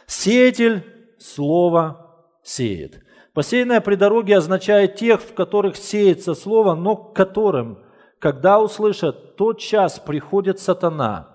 «Сеятель 0.06 0.84
слово 1.18 2.26
сеет». 2.42 3.02
Посеянное 3.32 3.80
при 3.80 3.94
дороге 3.94 4.36
означает 4.36 4.96
тех, 4.96 5.22
в 5.22 5.32
которых 5.32 5.76
сеется 5.76 6.34
слово, 6.34 6.74
но 6.74 6.94
к 6.94 7.16
которым, 7.16 7.78
когда 8.18 8.60
услышат, 8.60 9.36
тот 9.36 9.60
час 9.60 9.98
приходит 9.98 10.60
сатана 10.60 11.29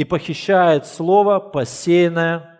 и 0.00 0.04
похищает 0.04 0.86
слово, 0.86 1.40
посеянное 1.40 2.58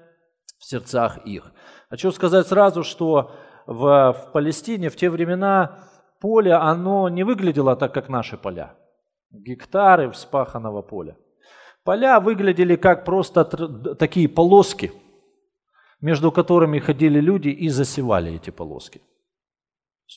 в 0.58 0.64
сердцах 0.66 1.16
их. 1.24 1.52
Хочу 1.88 2.12
сказать 2.12 2.46
сразу, 2.46 2.84
что 2.84 3.32
в, 3.66 4.12
в 4.12 4.32
Палестине 4.32 4.90
в 4.90 4.96
те 4.96 5.08
времена 5.08 5.78
поле, 6.20 6.52
оно 6.52 7.08
не 7.08 7.24
выглядело 7.24 7.76
так, 7.76 7.94
как 7.94 8.10
наши 8.10 8.36
поля. 8.36 8.74
Гектары 9.30 10.10
вспаханного 10.10 10.82
поля. 10.82 11.16
Поля 11.82 12.20
выглядели 12.20 12.76
как 12.76 13.06
просто 13.06 13.44
такие 13.94 14.28
полоски, 14.28 14.92
между 16.02 16.30
которыми 16.30 16.78
ходили 16.78 17.20
люди 17.20 17.48
и 17.48 17.70
засевали 17.70 18.34
эти 18.34 18.50
полоски. 18.50 19.00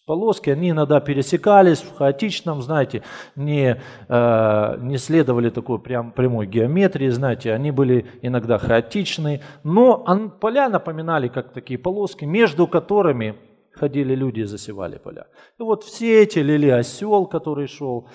Полоски, 0.06 0.50
они 0.50 0.72
иногда 0.72 1.00
пересекались 1.00 1.82
в 1.82 1.96
хаотичном, 1.96 2.62
знаете, 2.62 3.04
не, 3.36 3.82
э, 4.10 4.78
не 4.80 4.98
следовали 4.98 5.50
такой 5.50 5.80
прям, 5.80 6.12
прямой 6.12 6.48
геометрии, 6.48 7.10
знаете, 7.10 7.54
они 7.54 7.72
были 7.72 8.08
иногда 8.22 8.58
хаотичные, 8.58 9.42
но 9.64 10.30
поля 10.42 10.68
напоминали 10.70 11.28
как 11.28 11.54
такие 11.54 11.78
полоски, 11.78 12.26
между 12.26 12.68
которыми 12.68 13.36
ходили 13.74 14.16
люди 14.16 14.42
и 14.42 14.46
засевали 14.46 14.98
поля. 14.98 15.28
И 15.60 15.64
вот 15.64 15.84
в 15.84 15.90
сеятель 15.90 16.50
или 16.50 16.70
осел, 16.70 17.26
который 17.28 17.68
шел 17.68 18.10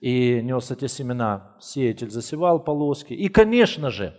и 0.00 0.40
нес 0.42 0.70
эти 0.70 0.86
семена, 0.86 1.56
сеятель 1.60 2.10
засевал 2.10 2.62
полоски. 2.62 3.14
И, 3.14 3.28
конечно 3.28 3.90
же, 3.90 4.14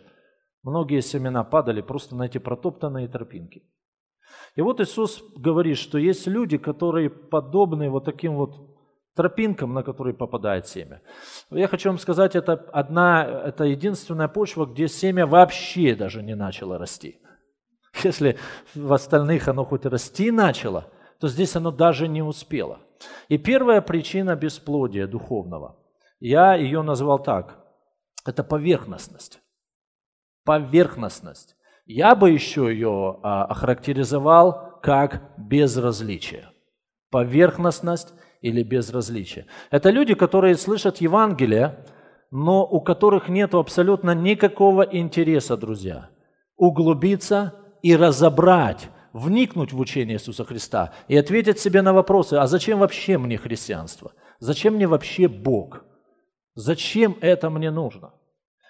многие 0.63 1.01
семена 1.01 1.43
падали 1.43 1.81
просто 1.81 2.15
на 2.15 2.24
эти 2.24 2.39
протоптанные 2.39 3.07
тропинки. 3.07 3.63
И 4.55 4.62
вот 4.62 4.79
Иисус 4.79 5.24
говорит, 5.36 5.77
что 5.77 5.98
есть 5.98 6.27
люди, 6.27 6.58
которые 6.58 7.10
подобны 7.10 7.89
вот 7.89 8.05
таким 8.05 8.36
вот 8.36 8.75
тропинкам, 9.15 9.74
на 9.74 9.84
которые 9.84 10.13
попадает 10.13 10.67
семя. 10.67 11.01
Я 11.50 11.67
хочу 11.67 11.89
вам 11.89 11.98
сказать, 11.98 12.36
это 12.36 12.53
одна, 12.53 13.24
это 13.24 13.63
единственная 13.63 14.27
почва, 14.27 14.65
где 14.65 14.88
семя 14.88 15.25
вообще 15.25 15.96
даже 15.96 16.22
не 16.22 16.36
начало 16.36 16.77
расти. 16.77 17.20
Если 18.03 18.38
в 18.74 18.91
остальных 18.91 19.48
оно 19.48 19.63
хоть 19.63 19.86
расти 19.86 20.32
начало, 20.32 20.91
то 21.20 21.27
здесь 21.27 21.55
оно 21.55 21.72
даже 21.72 22.08
не 22.08 22.22
успело. 22.22 22.79
И 23.29 23.38
первая 23.38 23.82
причина 23.82 24.36
бесплодия 24.36 25.08
духовного, 25.08 25.77
я 26.20 26.55
ее 26.55 26.82
назвал 26.82 27.20
так, 27.20 27.63
это 28.25 28.44
поверхностность. 28.44 29.39
Поверхностность. 30.44 31.54
Я 31.86 32.15
бы 32.15 32.32
еще 32.32 32.63
ее 32.72 33.20
а, 33.22 33.46
охарактеризовал 33.46 34.80
как 34.82 35.22
безразличие. 35.38 36.50
Поверхностность 37.12 38.13
или 38.42 38.63
безразличие. 38.63 39.46
Это 39.72 39.92
люди, 39.92 40.15
которые 40.15 40.56
слышат 40.58 40.98
Евангелие, 40.98 41.86
но 42.32 42.65
у 42.65 42.82
которых 42.82 43.30
нет 43.30 43.54
абсолютно 43.54 44.15
никакого 44.15 44.82
интереса, 44.82 45.58
друзья, 45.58 46.10
углубиться 46.58 47.54
и 47.84 47.96
разобрать, 47.96 48.89
вникнуть 49.13 49.72
в 49.72 49.80
учение 49.80 50.18
Иисуса 50.18 50.44
Христа 50.44 50.92
и 51.08 51.15
ответить 51.15 51.60
себе 51.60 51.82
на 51.82 51.94
вопросы, 51.94 52.34
а 52.34 52.48
зачем 52.48 52.80
вообще 52.80 53.18
мне 53.18 53.38
христианство? 53.38 54.12
Зачем 54.39 54.75
мне 54.75 54.88
вообще 54.88 55.27
Бог? 55.27 55.86
Зачем 56.56 57.18
это 57.22 57.50
мне 57.50 57.70
нужно? 57.72 58.13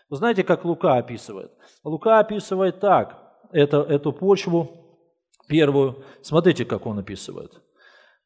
Вы 0.10 0.18
знаете, 0.18 0.44
как 0.44 0.66
Лука 0.66 0.98
описывает? 0.98 1.52
Лука 1.84 2.20
описывает 2.20 2.80
так, 2.80 3.26
это, 3.52 3.78
эту 3.78 4.14
почву 4.14 5.02
первую. 5.48 6.04
Смотрите, 6.22 6.66
как 6.66 6.86
он 6.86 7.00
описывает. 7.00 7.52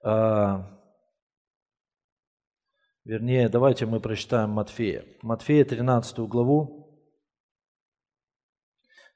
А, 0.03 0.79
вернее, 3.05 3.50
давайте 3.50 3.86
мы 3.86 4.00
прочитаем 4.00 4.51
Матфея. 4.51 5.05
Матфея 5.21 5.63
13 5.63 6.19
главу, 6.19 6.79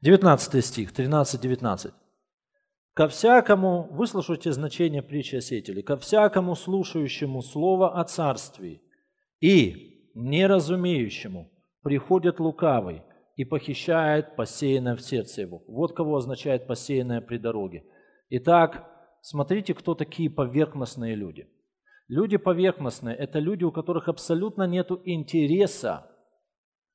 19 0.02 0.66
стих, 0.66 0.92
13-19. 0.92 1.94
«Ко 2.94 3.08
всякому, 3.08 3.88
выслушайте 3.92 4.52
значение 4.52 5.02
притчи 5.02 5.38
о 5.38 5.82
ко 5.82 5.98
всякому 5.98 6.56
слушающему 6.56 7.42
слово 7.42 8.00
о 8.00 8.04
царстве 8.04 8.82
и 9.40 10.12
неразумеющему 10.14 11.53
приходит 11.84 12.40
лукавый 12.40 13.04
и 13.36 13.46
похищает 13.46 14.36
посеянное 14.36 14.96
в 14.96 15.02
сердце 15.02 15.42
его». 15.42 15.62
Вот 15.68 15.94
кого 15.94 16.18
означает 16.18 16.68
посеянное 16.68 17.22
при 17.22 17.38
дороге. 17.38 17.84
Итак, 18.30 18.90
смотрите, 19.22 19.74
кто 19.74 19.96
такие 19.96 20.30
поверхностные 20.30 21.16
люди. 21.16 21.48
Люди 22.08 22.38
поверхностные– 22.38 23.16
это 23.18 23.40
люди, 23.40 23.64
у 23.64 23.72
которых 23.72 24.08
абсолютно 24.08 24.68
нет 24.68 24.90
интереса 25.06 26.10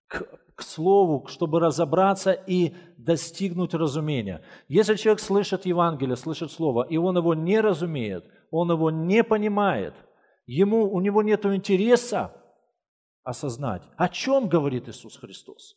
к, 0.07 0.23
к 0.55 0.63
слову, 0.63 1.27
чтобы 1.29 1.61
разобраться 1.61 2.33
и 2.33 2.75
достигнуть 2.97 3.75
разумения. 3.75 4.43
Если 4.69 4.97
человек 4.97 5.21
слышит 5.21 5.67
Евангелие, 5.67 6.17
слышит 6.17 6.51
слово, 6.51 6.87
и 6.89 6.97
он 6.97 7.17
его 7.17 7.35
не 7.35 7.61
разумеет, 7.61 8.25
он 8.51 8.71
его 8.71 8.91
не 8.91 9.25
понимает, 9.25 9.95
ему, 10.47 10.91
у 10.91 11.01
него 11.01 11.23
нет 11.23 11.45
интереса 11.47 12.33
осознать, 13.23 13.83
о 13.97 14.09
чем 14.09 14.49
говорит 14.49 14.89
Иисус 14.89 15.17
Христос. 15.17 15.77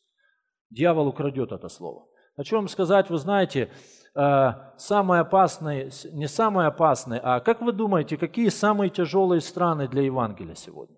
Дьявол 0.69 1.07
украдет 1.07 1.51
это 1.51 1.69
слово. 1.69 2.07
О 2.35 2.43
чем 2.43 2.67
сказать, 2.67 3.09
вы 3.09 3.17
знаете, 3.17 3.71
э, 4.15 4.49
самое 4.77 5.21
опасное, 5.21 5.91
не 6.11 6.27
самое 6.27 6.69
опасное, 6.69 7.19
а 7.19 7.39
как 7.41 7.61
вы 7.61 7.73
думаете, 7.73 8.17
какие 8.17 8.49
самые 8.49 8.89
тяжелые 8.89 9.41
страны 9.41 9.87
для 9.87 10.03
Евангелия 10.03 10.55
сегодня? 10.55 10.97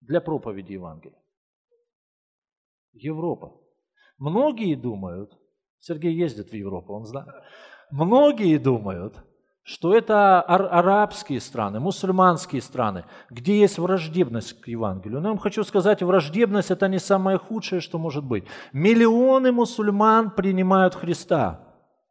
Для 0.00 0.20
проповеди 0.20 0.72
Евангелия. 0.72 1.22
Европа. 2.92 3.60
Многие 4.18 4.74
думают, 4.74 5.38
Сергей 5.78 6.14
ездит 6.14 6.50
в 6.50 6.54
Европу, 6.54 6.94
он 6.94 7.04
знает, 7.04 7.28
многие 7.90 8.58
думают, 8.58 9.16
что 9.64 9.94
это 9.94 10.40
арабские 10.40 11.40
страны, 11.40 11.78
мусульманские 11.78 12.60
страны, 12.60 13.04
где 13.30 13.60
есть 13.60 13.78
враждебность 13.78 14.60
к 14.60 14.66
Евангелию. 14.66 15.20
Но 15.20 15.28
я 15.28 15.32
вам 15.32 15.38
хочу 15.38 15.62
сказать, 15.62 16.02
враждебность– 16.02 16.70
это 16.72 16.88
не 16.88 16.98
самое 16.98 17.38
худшее, 17.38 17.80
что 17.80 17.98
может 17.98 18.24
быть. 18.24 18.44
Миллионы 18.72 19.52
мусульман 19.52 20.30
принимают 20.30 20.94
Христа. 20.94 21.60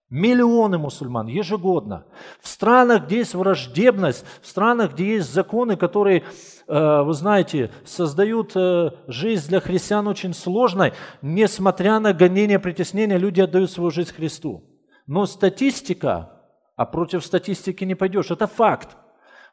Миллионы 0.10 0.78
мусульман 0.78 1.28
ежегодно. 1.28 2.06
В 2.42 2.48
странах, 2.48 3.06
где 3.06 3.20
есть 3.20 3.34
враждебность, 3.34 4.26
в 4.42 4.48
странах, 4.48 4.94
где 4.94 5.16
есть 5.16 5.34
законы, 5.34 5.78
которые, 5.78 6.24
э, 6.68 7.02
вы 7.02 7.14
знаете, 7.14 7.72
создают 7.86 8.52
э, 8.56 8.92
жизнь 9.08 9.48
для 9.48 9.62
христиан 9.62 10.08
очень 10.08 10.34
сложной, 10.34 10.92
несмотря 11.22 12.00
на 12.00 12.12
гонения, 12.12 12.60
притеснения, 12.60 13.18
люди 13.18 13.40
отдают 13.40 13.72
свою 13.72 13.90
жизнь 13.90 14.14
Христу. 14.14 14.66
Но 15.08 15.26
статистика 15.26 16.41
а 16.76 16.86
против 16.86 17.26
статистики 17.26 17.84
не 17.84 17.96
пойдешь. 17.96 18.32
Это 18.32 18.48
факт. 18.48 18.98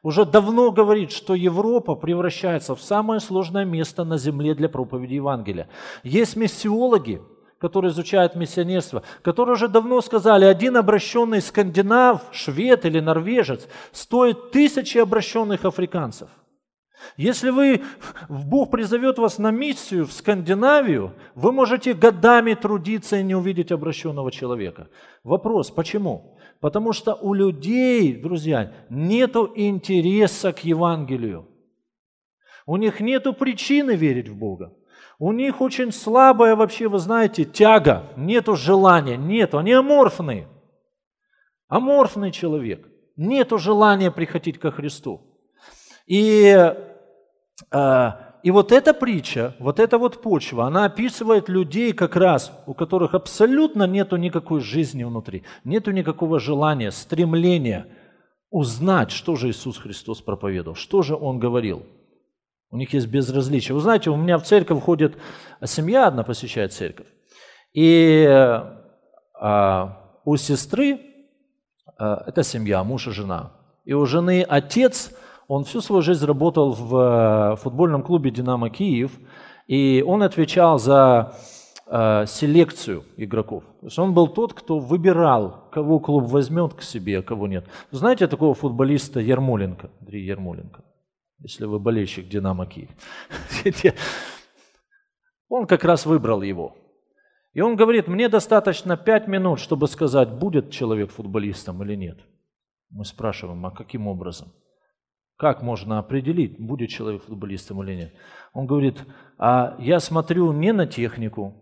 Уже 0.01 0.25
давно 0.25 0.71
говорит, 0.71 1.11
что 1.11 1.35
Европа 1.35 1.95
превращается 1.95 2.73
в 2.75 2.81
самое 2.81 3.19
сложное 3.19 3.65
место 3.65 4.05
на 4.05 4.17
земле 4.17 4.55
для 4.55 4.69
проповеди 4.69 5.15
Евангелия. 5.15 5.67
Есть 6.03 6.37
миссиологи, 6.37 7.21
которые 7.59 7.91
изучают 7.91 8.35
миссионерство, 8.35 9.03
которые 9.21 9.53
уже 9.53 9.67
давно 9.67 9.99
сказали, 10.01 10.45
один 10.45 10.77
обращенный 10.77 11.41
скандинав, 11.41 12.21
швед 12.31 12.85
или 12.85 13.01
норвежец 13.01 13.67
стоит 13.91 14.51
тысячи 14.51 14.97
обращенных 14.97 15.65
африканцев. 15.65 16.29
Если 17.17 17.49
вы, 17.49 17.81
Бог 18.27 18.71
призовет 18.71 19.17
вас 19.19 19.37
на 19.37 19.51
миссию 19.51 20.05
в 20.05 20.11
Скандинавию, 20.11 21.13
вы 21.35 21.51
можете 21.51 21.93
годами 21.93 22.53
трудиться 22.53 23.17
и 23.17 23.23
не 23.23 23.35
увидеть 23.35 23.71
обращенного 23.71 24.31
человека. 24.31 24.89
Вопрос, 25.23 25.71
почему? 25.71 26.37
Потому 26.59 26.91
что 26.91 27.15
у 27.15 27.33
людей, 27.33 28.15
друзья, 28.15 28.73
нет 28.89 29.35
интереса 29.55 30.51
к 30.51 30.63
Евангелию. 30.63 31.47
У 32.65 32.75
них 32.75 32.99
нет 32.99 33.25
причины 33.37 33.95
верить 33.95 34.27
в 34.27 34.35
Бога. 34.35 34.75
У 35.17 35.31
них 35.31 35.61
очень 35.61 35.91
слабая 35.91 36.55
вообще, 36.55 36.87
вы 36.87 36.99
знаете, 36.99 37.43
тяга, 37.45 38.11
нету 38.15 38.55
желания, 38.55 39.17
нету, 39.17 39.57
они 39.57 39.73
аморфные. 39.73 40.47
Аморфный 41.67 42.31
человек, 42.31 42.87
нету 43.15 43.57
желания 43.57 44.11
приходить 44.11 44.59
ко 44.59 44.71
Христу. 44.71 45.21
И 46.05 46.73
э, 47.71 48.11
и 48.41 48.51
вот 48.51 48.71
эта 48.71 48.93
притча, 48.93 49.55
вот 49.59 49.79
эта 49.79 49.97
вот 49.97 50.21
почва, 50.21 50.65
она 50.65 50.85
описывает 50.85 51.49
людей 51.49 51.91
как 51.91 52.15
раз, 52.15 52.51
у 52.65 52.73
которых 52.73 53.13
абсолютно 53.13 53.83
нету 53.83 54.15
никакой 54.15 54.61
жизни 54.61 55.03
внутри, 55.03 55.43
нету 55.63 55.91
никакого 55.91 56.39
желания, 56.39 56.91
стремления 56.91 57.87
узнать, 58.49 59.11
что 59.11 59.35
же 59.35 59.49
Иисус 59.49 59.77
Христос 59.77 60.21
проповедовал, 60.21 60.75
что 60.75 61.01
же 61.01 61.15
Он 61.15 61.37
говорил. 61.37 61.85
У 62.71 62.77
них 62.77 62.93
есть 62.93 63.07
безразличие. 63.07 63.75
Вы 63.75 63.81
знаете, 63.81 64.09
у 64.09 64.15
меня 64.15 64.37
в 64.37 64.43
церковь 64.43 64.81
ходит 64.81 65.17
семья 65.65 66.07
одна 66.07 66.23
посещает 66.23 66.71
церковь, 66.71 67.07
и 67.73 68.25
а, 69.33 70.19
у 70.23 70.37
сестры, 70.37 71.01
а, 71.97 72.23
это 72.27 72.43
семья, 72.43 72.83
муж 72.83 73.07
и 73.07 73.11
жена, 73.11 73.51
и 73.85 73.93
у 73.93 74.05
жены 74.05 74.45
отец– 74.47 75.11
он 75.49 75.63
всю 75.63 75.81
свою 75.81 76.03
жизнь 76.03 76.25
работал 76.25 76.73
в 76.73 76.95
э, 76.95 77.55
футбольном 77.55 78.03
клубе 78.03 78.29
«Динамо 78.29 78.69
Киев», 78.69 79.19
и 79.65 80.03
он 80.05 80.21
отвечал 80.21 80.77
за 80.77 81.35
э, 81.87 82.25
селекцию 82.27 83.03
игроков. 83.17 83.63
То 83.81 83.87
есть 83.87 83.97
он 83.97 84.13
был 84.13 84.27
тот, 84.27 84.53
кто 84.53 84.77
выбирал, 84.77 85.67
кого 85.71 85.99
клуб 85.99 86.25
возьмет 86.25 86.75
к 86.75 86.83
себе, 86.83 87.17
а 87.17 87.23
кого 87.23 87.47
нет. 87.47 87.65
Знаете 87.89 88.27
такого 88.27 88.53
футболиста 88.53 89.19
Ермоленко, 89.19 89.89
Андрей 89.99 90.23
Ермоленко, 90.23 90.83
если 91.39 91.65
вы 91.65 91.79
болельщик 91.79 92.29
«Динамо 92.29 92.67
Киев». 92.67 92.89
Он 95.49 95.65
как 95.65 95.83
раз 95.83 96.05
выбрал 96.05 96.43
его. 96.43 96.75
И 97.53 97.61
он 97.61 97.75
говорит, 97.75 98.07
мне 98.07 98.29
достаточно 98.29 98.97
пять 98.97 99.27
минут, 99.27 99.59
чтобы 99.59 99.87
сказать, 99.87 100.29
будет 100.29 100.69
человек 100.69 101.09
футболистом 101.09 101.81
или 101.81 101.95
нет. 101.95 102.19
Мы 102.91 103.03
спрашиваем, 103.03 103.65
а 103.65 103.71
каким 103.71 104.05
образом? 104.05 104.53
Как 105.39 105.61
можно 105.61 105.99
определить, 105.99 106.59
будет 106.59 106.89
человек 106.89 107.23
футболистом 107.23 107.81
или 107.81 107.95
нет? 107.95 108.13
Он 108.51 108.67
говорит, 108.67 108.97
а 109.37 109.77
я 109.79 110.01
смотрю 110.01 110.51
не 110.51 110.73
на 110.73 110.85
технику, 110.85 111.53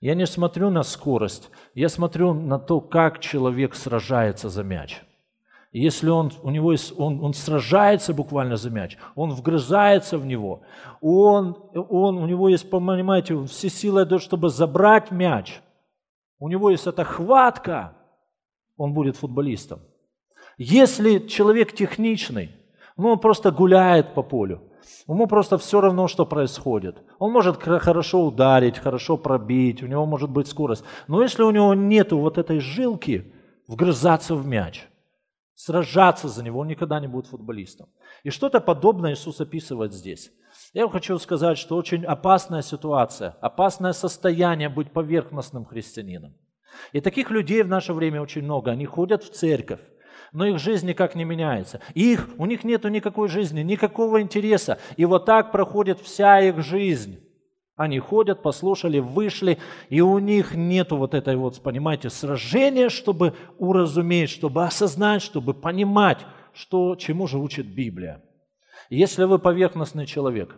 я 0.00 0.16
не 0.16 0.26
смотрю 0.26 0.70
на 0.70 0.82
скорость, 0.82 1.48
я 1.72 1.88
смотрю 1.88 2.34
на 2.34 2.58
то, 2.58 2.80
как 2.80 3.20
человек 3.20 3.76
сражается 3.76 4.48
за 4.48 4.64
мяч. 4.64 5.02
Если 5.70 6.08
он, 6.08 6.32
у 6.42 6.50
него 6.50 6.72
есть, 6.72 6.92
он, 6.98 7.22
он 7.22 7.32
сражается 7.32 8.12
буквально 8.12 8.56
за 8.56 8.70
мяч, 8.70 8.98
он 9.14 9.30
вгрызается 9.30 10.18
в 10.18 10.26
него, 10.26 10.64
он, 11.00 11.56
он, 11.72 12.18
у 12.18 12.26
него 12.26 12.48
есть, 12.48 12.68
понимаете, 12.68 13.40
все 13.44 13.68
силы 13.70 14.18
чтобы 14.18 14.48
забрать 14.48 15.12
мяч, 15.12 15.60
у 16.40 16.48
него 16.48 16.70
есть 16.70 16.88
эта 16.88 17.04
хватка, 17.04 17.96
он 18.76 18.92
будет 18.94 19.16
футболистом. 19.16 19.78
Если 20.58 21.20
человек 21.28 21.72
техничный, 21.72 22.50
ну, 22.96 23.08
он 23.10 23.18
просто 23.18 23.50
гуляет 23.50 24.14
по 24.14 24.22
полю. 24.22 24.60
Ему 25.08 25.26
просто 25.26 25.58
все 25.58 25.80
равно, 25.80 26.08
что 26.08 26.26
происходит. 26.26 27.02
Он 27.18 27.32
может 27.32 27.62
хорошо 27.62 28.26
ударить, 28.26 28.78
хорошо 28.78 29.16
пробить, 29.16 29.82
у 29.82 29.86
него 29.86 30.06
может 30.06 30.30
быть 30.30 30.48
скорость. 30.48 30.84
Но 31.08 31.22
если 31.22 31.42
у 31.42 31.50
него 31.50 31.74
нет 31.74 32.12
вот 32.12 32.38
этой 32.38 32.60
жилки, 32.60 33.32
вгрызаться 33.66 34.34
в 34.34 34.46
мяч, 34.46 34.86
сражаться 35.54 36.28
за 36.28 36.42
него, 36.42 36.60
он 36.60 36.68
никогда 36.68 37.00
не 37.00 37.08
будет 37.08 37.26
футболистом. 37.26 37.88
И 38.22 38.30
что-то 38.30 38.60
подобное 38.60 39.12
Иисус 39.12 39.40
описывает 39.40 39.92
здесь. 39.92 40.30
Я 40.72 40.82
вам 40.82 40.92
хочу 40.92 41.18
сказать, 41.18 41.58
что 41.58 41.76
очень 41.76 42.04
опасная 42.04 42.62
ситуация, 42.62 43.36
опасное 43.40 43.92
состояние 43.92 44.68
быть 44.68 44.92
поверхностным 44.92 45.64
христианином. 45.64 46.34
И 46.92 47.00
таких 47.00 47.30
людей 47.30 47.62
в 47.62 47.68
наше 47.68 47.92
время 47.92 48.22
очень 48.22 48.42
много. 48.42 48.70
Они 48.70 48.86
ходят 48.86 49.22
в 49.22 49.30
церковь, 49.30 49.80
но 50.32 50.46
их 50.46 50.58
жизнь 50.58 50.86
никак 50.88 51.14
не 51.14 51.24
меняется. 51.24 51.80
Их, 51.94 52.28
у 52.38 52.46
них 52.46 52.64
нет 52.64 52.84
никакой 52.84 53.28
жизни, 53.28 53.60
никакого 53.60 54.20
интереса. 54.22 54.78
И 54.96 55.04
вот 55.04 55.26
так 55.26 55.52
проходит 55.52 56.00
вся 56.00 56.40
их 56.40 56.62
жизнь. 56.62 57.20
Они 57.76 57.98
ходят, 57.98 58.42
послушали, 58.42 58.98
вышли, 58.98 59.58
и 59.88 60.00
у 60.00 60.18
них 60.18 60.54
нету 60.54 60.96
вот 60.96 61.14
этой 61.14 61.36
вот, 61.36 61.62
понимаете, 61.62 62.10
сражения, 62.10 62.88
чтобы 62.88 63.34
уразуметь, 63.58 64.30
чтобы 64.30 64.64
осознать, 64.64 65.22
чтобы 65.22 65.54
понимать, 65.54 66.18
что, 66.52 66.96
чему 66.96 67.26
же 67.26 67.38
учит 67.38 67.66
Библия. 67.66 68.22
Если 68.90 69.24
вы 69.24 69.38
поверхностный 69.38 70.06
человек, 70.06 70.56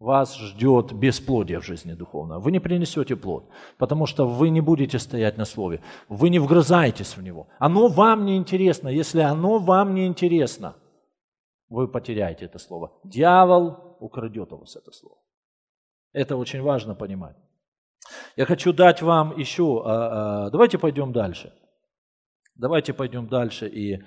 вас 0.00 0.36
ждет 0.36 0.92
бесплодие 0.92 1.60
в 1.60 1.64
жизни 1.64 1.92
духовно. 1.92 2.40
Вы 2.40 2.52
не 2.52 2.58
принесете 2.58 3.16
плод, 3.16 3.44
потому 3.76 4.06
что 4.06 4.26
вы 4.26 4.48
не 4.48 4.62
будете 4.62 4.98
стоять 4.98 5.36
на 5.38 5.44
слове. 5.44 5.82
Вы 6.08 6.30
не 6.30 6.38
вгрызаетесь 6.38 7.16
в 7.16 7.22
него. 7.22 7.46
Оно 7.58 7.88
вам 7.88 8.24
не 8.24 8.36
интересно. 8.36 8.88
Если 8.88 9.20
оно 9.20 9.58
вам 9.58 9.94
не 9.94 10.06
интересно, 10.06 10.74
вы 11.68 11.86
потеряете 11.86 12.46
это 12.46 12.58
слово. 12.58 12.90
Дьявол 13.04 13.96
украдет 14.00 14.52
у 14.52 14.56
вас 14.56 14.74
это 14.74 14.90
слово. 14.90 15.18
Это 16.12 16.36
очень 16.36 16.62
важно 16.62 16.94
понимать. 16.94 17.36
Я 18.36 18.46
хочу 18.46 18.72
дать 18.72 19.02
вам 19.02 19.38
еще, 19.38 19.82
а, 19.84 20.46
а, 20.46 20.50
давайте 20.50 20.78
пойдем 20.78 21.12
дальше. 21.12 21.52
Давайте 22.54 22.94
пойдем 22.94 23.28
дальше 23.28 23.68
и 23.68 24.02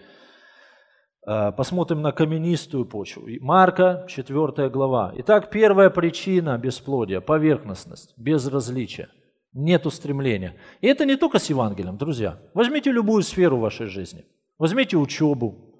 посмотрим 1.26 2.02
на 2.02 2.12
каменистую 2.12 2.86
почву. 2.86 3.28
Марка, 3.42 4.06
4 4.08 4.70
глава. 4.70 5.14
Итак, 5.18 5.50
первая 5.50 5.90
причина 5.90 6.58
бесплодия– 6.58 7.20
поверхностность, 7.22 8.14
безразличие, 8.18 9.10
нет 9.54 9.86
устремления. 9.86 10.56
И 10.82 10.88
это 10.88 11.06
не 11.06 11.16
только 11.16 11.40
с 11.40 11.50
Евангелием, 11.50 11.98
друзья. 11.98 12.40
Возьмите 12.54 12.92
любую 12.92 13.24
сферу 13.24 13.58
вашей 13.58 13.88
жизни. 13.88 14.26
Возьмите 14.58 14.98
учебу, 14.98 15.74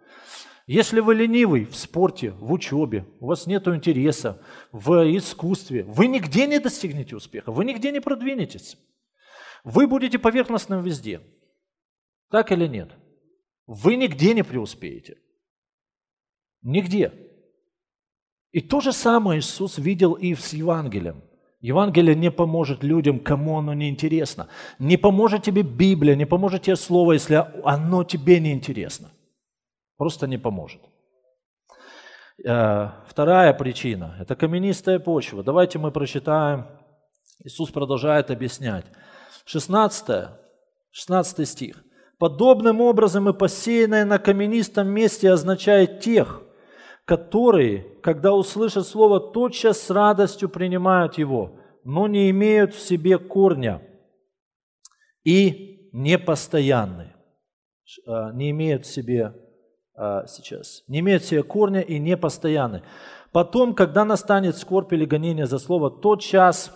если 0.66 1.02
вы 1.02 1.16
ленивый 1.16 1.66
в 1.66 1.76
спорте, 1.76 2.32
в 2.32 2.52
учебе, 2.54 3.06
у 3.20 3.28
вас 3.28 3.48
нет 3.48 3.68
интереса 3.68 4.42
в 4.72 4.94
искусстве, 5.18 5.84
вы 5.84 6.08
нигде 6.08 6.48
не 6.48 6.60
достигнете 6.60 7.18
успеха, 7.18 7.52
вы 7.52 7.66
нигде 7.66 7.92
не 7.92 8.00
продвинетесь. 8.00 8.78
Вы 9.66 9.88
будете 9.88 10.20
поверхностным 10.20 10.82
везде. 10.82 11.22
Так 12.30 12.52
или 12.52 12.68
нет? 12.68 12.92
Вы 13.66 13.98
нигде 13.98 14.34
не 14.34 14.44
преуспеете. 14.44 15.18
Нигде. 16.64 17.12
И 18.52 18.62
то 18.62 18.82
же 18.82 18.94
самое 18.94 19.40
Иисус 19.40 19.78
видел 19.78 20.14
и 20.14 20.34
с 20.34 20.54
Евангелием. 20.54 21.22
Евангелие 21.60 22.16
не 22.16 22.30
поможет 22.30 22.84
людям, 22.84 23.20
кому 23.20 23.58
оно 23.58 23.74
не 23.74 23.90
интересно. 23.90 24.50
Не 24.80 24.98
поможет 24.98 25.44
тебе 25.44 25.62
Библия, 25.62 26.16
не 26.16 26.26
поможет 26.26 26.64
тебе 26.64 26.76
Слово, 26.76 27.14
если 27.14 27.46
оно 27.64 28.04
тебе 28.04 28.40
не 28.40 28.52
интересно. 28.52 29.12
Просто 29.98 30.28
не 30.28 30.38
поможет. 30.38 30.82
Э, 32.46 32.90
вторая 33.08 33.54
причина– 33.54 34.18
это 34.20 34.36
каменистая 34.36 35.00
почва. 35.00 35.42
Давайте 35.42 35.80
мы 35.80 35.92
прочитаем. 35.92 36.68
Иисус 37.44 37.72
продолжает 37.72 38.30
объяснять. 38.30 38.86
16, 39.46 40.30
16 40.92 41.48
стих. 41.48 41.84
«Подобным 42.20 42.80
образом 42.82 43.28
и 43.30 43.34
посеянное 43.34 44.06
на 44.06 44.20
каменистом 44.20 44.88
месте 44.88 45.32
означает 45.32 46.02
тех, 46.02 46.43
которые, 47.06 47.82
когда 48.02 48.34
услышат 48.34 48.88
слово, 48.88 49.20
тотчас 49.20 49.82
с 49.82 49.90
радостью 49.90 50.50
принимают 50.50 51.18
его, 51.18 51.60
но 51.84 52.08
не 52.08 52.30
имеют 52.30 52.74
в 52.74 52.80
себе 52.80 53.18
корня 53.18 53.82
и 55.24 55.90
непостоянны, 55.92 57.14
э, 58.08 58.32
не 58.34 58.52
имеют 58.52 58.86
в 58.86 58.92
себе 58.92 59.34
а, 59.96 60.26
сейчас. 60.26 60.84
Не 60.88 61.00
имеют 61.00 61.24
себе 61.24 61.44
корня 61.44 61.82
и 61.82 62.00
не 62.00 62.18
постоянны. 62.18 62.84
Потом, 63.32 63.76
когда 63.76 64.06
настанет 64.06 64.58
скорбь 64.58 64.92
или 64.94 65.06
гонение 65.06 65.46
за 65.46 65.60
слово, 65.60 65.92
тот 65.92 66.22
час, 66.22 66.72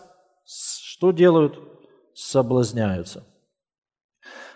что 0.45 1.11
делают? 1.11 1.59
Соблазняются. 2.13 3.25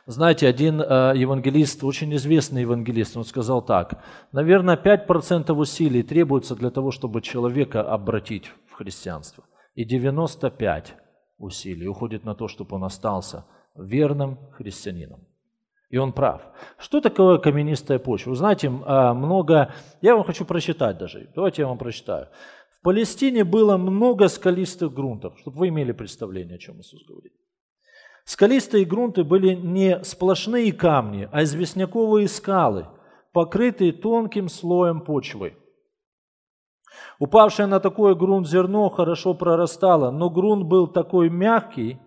Знаете, 0.08 0.48
один 0.48 0.82
э, 0.82 1.14
евангелист, 1.16 1.84
очень 1.84 2.14
известный 2.16 2.62
евангелист, 2.62 3.18
он 3.18 3.24
сказал 3.24 3.62
так, 3.62 4.04
наверное, 4.32 4.76
5% 4.76 5.54
усилий 5.54 6.04
требуется 6.04 6.56
для 6.56 6.72
того, 6.72 6.92
чтобы 6.92 7.22
человека 7.22 7.82
обратить 7.82 8.52
в 8.68 8.74
христианство. 8.74 9.44
И 9.76 9.86
95 9.86 10.96
усилий 11.38 11.88
уходит 11.88 12.26
на 12.26 12.36
то, 12.36 12.48
чтобы 12.48 12.76
он 12.76 12.84
остался 12.84 13.46
верным 13.76 14.38
христианином. 14.54 15.22
И 15.90 15.98
он 15.98 16.14
прав. 16.14 16.42
Что 16.78 17.02
такое 17.02 17.38
каменистая 17.38 18.00
почва? 18.00 18.32
Вы 18.32 18.36
знаете, 18.38 18.72
а, 18.86 19.14
много... 19.14 19.74
Я 20.02 20.16
вам 20.16 20.24
хочу 20.24 20.46
прочитать 20.46 20.98
даже. 20.98 21.30
Давайте 21.36 21.64
я 21.64 21.68
вам 21.68 21.78
прочитаю. 21.78 22.30
В 22.78 22.82
Палестине 22.82 23.44
было 23.44 23.78
много 23.78 24.30
скалистых 24.30 24.94
грунтов, 24.94 25.38
чтобы 25.40 25.58
вы 25.58 25.68
имели 25.68 25.92
представление, 25.92 26.56
о 26.56 26.60
чем 26.60 26.80
Иисус 26.80 27.06
говорит. 27.06 27.34
Скалистые 28.25 28.86
грунты 28.86 29.23
были 29.23 29.55
не 29.55 30.03
сплошные 30.03 30.71
камни, 30.73 31.27
а 31.31 31.43
известняковые 31.43 32.27
скалы, 32.27 32.88
покрытые 33.34 33.91
тонким 33.91 34.47
слоем 34.49 35.01
почвы. 35.01 35.57
Упавшее 37.19 37.67
на 37.67 37.79
такой 37.79 38.15
грунт 38.15 38.47
зерно 38.47 38.89
хорошо 38.89 39.34
прорастало, 39.34 40.12
но 40.12 40.29
грунт 40.29 40.65
был 40.65 40.88
такой 40.88 41.29
мягкий, 41.29 41.99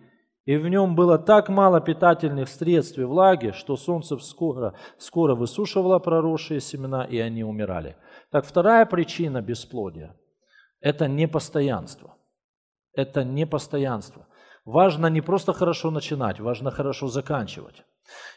и 0.45 0.57
в 0.57 0.69
нем 0.69 0.95
было 0.95 1.19
так 1.19 1.49
мало 1.49 1.81
питательных 1.81 2.49
средств 2.49 2.99
и 2.99 3.05
влаги, 3.05 3.53
что 3.53 3.77
солнце 3.77 4.19
скоро, 4.19 4.75
скоро 4.99 5.35
высушивало 5.35 5.99
проросшие 5.99 6.61
семена, 6.61 7.05
и 7.05 7.19
они 7.19 7.45
умирали. 7.45 7.97
Так 8.31 8.45
вторая 8.45 8.85
причина 8.85 9.41
бесплодия– 9.41 10.15
это 10.81 11.09
непостоянство. 11.09 12.17
Это 12.93 13.25
непостоянство. 13.25 14.27
Важно 14.65 15.09
не 15.09 15.21
просто 15.21 15.53
хорошо 15.53 15.91
начинать, 15.91 16.41
важно 16.41 16.71
хорошо 16.71 17.09
заканчивать. 17.09 17.83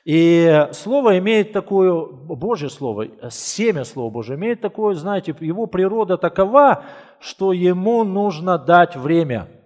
И 0.05 0.67
слово 0.71 1.17
имеет 1.19 1.53
такое, 1.53 2.05
Божье 2.05 2.69
слово, 2.69 3.07
семя 3.29 3.83
Слова 3.85 4.09
Божье 4.09 4.35
имеет 4.35 4.61
такое, 4.61 4.95
знаете, 4.95 5.35
его 5.39 5.67
природа 5.67 6.17
такова, 6.17 6.83
что 7.19 7.53
ему 7.53 8.03
нужно 8.03 8.57
дать 8.57 8.95
время– 8.95 9.49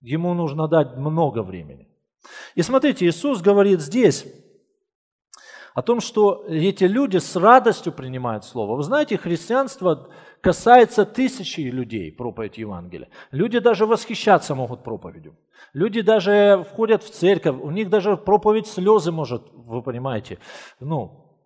Ему 0.00 0.34
нужно 0.34 0.68
дать 0.68 0.96
много 0.96 1.42
времени. 1.42 1.88
И 2.54 2.62
смотрите, 2.62 3.06
Иисус 3.06 3.40
говорит 3.40 3.80
здесь 3.80 4.26
о 5.78 5.82
том, 5.82 6.00
что 6.00 6.44
эти 6.48 6.82
люди 6.82 7.18
с 7.18 7.36
радостью 7.36 7.92
принимают 7.92 8.44
Слово. 8.44 8.74
Вы 8.74 8.82
знаете, 8.82 9.16
христианство 9.16 10.08
касается 10.40 11.04
тысячи 11.04 11.60
людей, 11.60 12.10
проповедь 12.10 12.58
Евангелия. 12.58 13.08
Люди 13.30 13.60
даже 13.60 13.86
восхищаться 13.86 14.56
могут 14.56 14.82
проповедью. 14.82 15.38
Люди 15.72 16.00
даже 16.00 16.66
входят 16.68 17.04
в 17.04 17.10
церковь, 17.10 17.54
у 17.62 17.70
них 17.70 17.90
даже 17.90 18.16
проповедь 18.16 18.66
слезы 18.66 19.12
может, 19.12 19.42
вы 19.52 19.80
понимаете, 19.82 20.40
ну, 20.80 21.38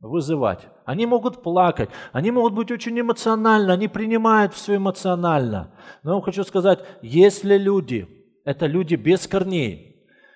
вызывать. 0.00 0.66
Они 0.84 1.06
могут 1.06 1.44
плакать, 1.44 1.90
они 2.10 2.32
могут 2.32 2.54
быть 2.54 2.72
очень 2.72 2.98
эмоциональны, 2.98 3.70
они 3.70 3.86
принимают 3.86 4.52
все 4.52 4.74
эмоционально. 4.74 5.72
Но 6.02 6.10
я 6.10 6.14
вам 6.14 6.22
хочу 6.22 6.42
сказать, 6.42 6.80
если 7.02 7.56
люди, 7.56 8.08
это 8.44 8.66
люди 8.66 8.96
без 8.96 9.28
корней, 9.28 9.93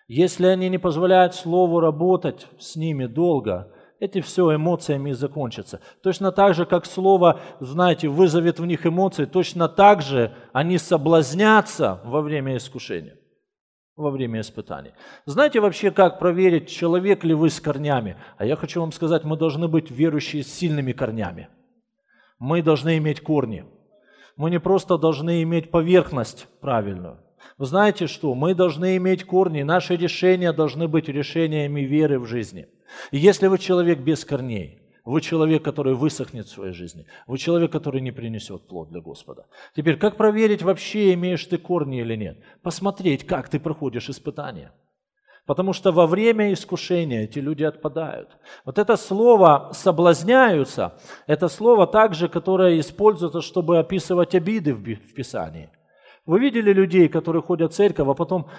если 0.08 0.46
они 0.46 0.68
не 0.68 0.78
позволяют 0.78 1.34
Слову 1.34 1.80
работать 1.80 2.48
с 2.58 2.74
ними 2.74 3.06
долго, 3.06 3.72
эти 4.00 4.20
все 4.20 4.54
эмоциями 4.54 5.10
и 5.10 5.12
закончатся. 5.14 5.80
Точно 6.02 6.32
так 6.32 6.54
же, 6.54 6.66
как 6.66 6.86
Слово, 6.86 7.40
знаете, 7.60 8.08
вызовет 8.08 8.58
в 8.58 8.66
них 8.66 8.86
эмоции, 8.86 9.26
точно 9.26 9.68
так 9.68 10.02
же 10.02 10.34
они 10.52 10.78
соблазнятся 10.78 12.00
во 12.04 12.22
время 12.22 12.56
искушения 12.56 13.16
во 13.98 14.10
время 14.10 14.40
испытаний. 14.40 14.92
Знаете 15.26 15.60
вообще, 15.60 15.90
как 15.90 16.20
проверить, 16.20 16.68
человек 16.68 17.24
ли 17.24 17.34
вы 17.34 17.50
с 17.50 17.60
корнями? 17.60 18.16
А 18.36 18.46
я 18.46 18.54
хочу 18.54 18.80
вам 18.80 18.92
сказать, 18.92 19.24
мы 19.24 19.36
должны 19.36 19.66
быть 19.66 19.90
верующие 19.90 20.44
с 20.44 20.54
сильными 20.54 20.92
корнями. 20.92 21.48
Мы 22.38 22.62
должны 22.62 22.96
иметь 22.98 23.20
корни. 23.20 23.64
Мы 24.36 24.50
не 24.50 24.60
просто 24.60 24.98
должны 24.98 25.42
иметь 25.42 25.72
поверхность 25.72 26.46
правильную. 26.60 27.18
Вы 27.56 27.66
знаете 27.66 28.06
что? 28.06 28.34
Мы 28.34 28.54
должны 28.54 28.96
иметь 28.96 29.24
корни. 29.24 29.62
Наши 29.62 29.96
решения 29.96 30.52
должны 30.52 30.88
быть 30.88 31.08
решениями 31.08 31.82
веры 31.82 32.18
в 32.18 32.26
жизни. 32.26 32.66
И 33.10 33.18
если 33.18 33.46
вы 33.46 33.58
человек 33.58 34.00
без 34.00 34.24
корней, 34.24 34.80
вы 35.04 35.22
человек, 35.22 35.62
который 35.62 35.94
высохнет 35.94 36.46
в 36.46 36.50
своей 36.50 36.74
жизни. 36.74 37.06
Вы 37.26 37.38
человек, 37.38 37.72
который 37.72 38.02
не 38.02 38.10
принесет 38.10 38.68
плод 38.68 38.90
для 38.90 39.00
Господа. 39.00 39.46
Теперь, 39.74 39.96
как 39.96 40.16
проверить, 40.16 40.62
вообще 40.62 41.14
имеешь 41.14 41.46
ты 41.46 41.56
корни 41.56 42.00
или 42.00 42.14
нет? 42.14 42.38
Посмотреть, 42.62 43.26
как 43.26 43.48
ты 43.48 43.58
проходишь 43.58 44.10
испытания. 44.10 44.70
Потому 45.46 45.72
что 45.72 45.92
во 45.92 46.06
время 46.06 46.52
искушения 46.52 47.24
эти 47.24 47.38
люди 47.38 47.64
отпадают. 47.64 48.36
Вот 48.66 48.78
это 48.78 48.98
слово 48.98 49.70
«соблазняются»– 49.72 50.98
это 51.26 51.48
слово 51.48 51.86
также, 51.86 52.28
которое 52.28 52.78
используется, 52.78 53.40
чтобы 53.40 53.78
описывать 53.78 54.34
обиды 54.34 54.74
в 54.74 55.14
Писании. 55.14 55.70
Вы 56.28 56.40
видели 56.40 56.74
людей, 56.74 57.08
которые 57.08 57.40
ходят 57.40 57.72
в 57.72 57.74
церковь, 57.74 58.06
а 58.06 58.12
потом 58.12 58.50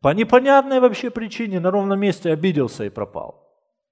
по 0.00 0.14
непонятной 0.14 0.80
вообще 0.80 1.10
причине 1.10 1.60
на 1.60 1.70
ровном 1.70 2.00
месте 2.00 2.32
обиделся 2.32 2.86
и 2.86 2.88
пропал. 2.88 3.44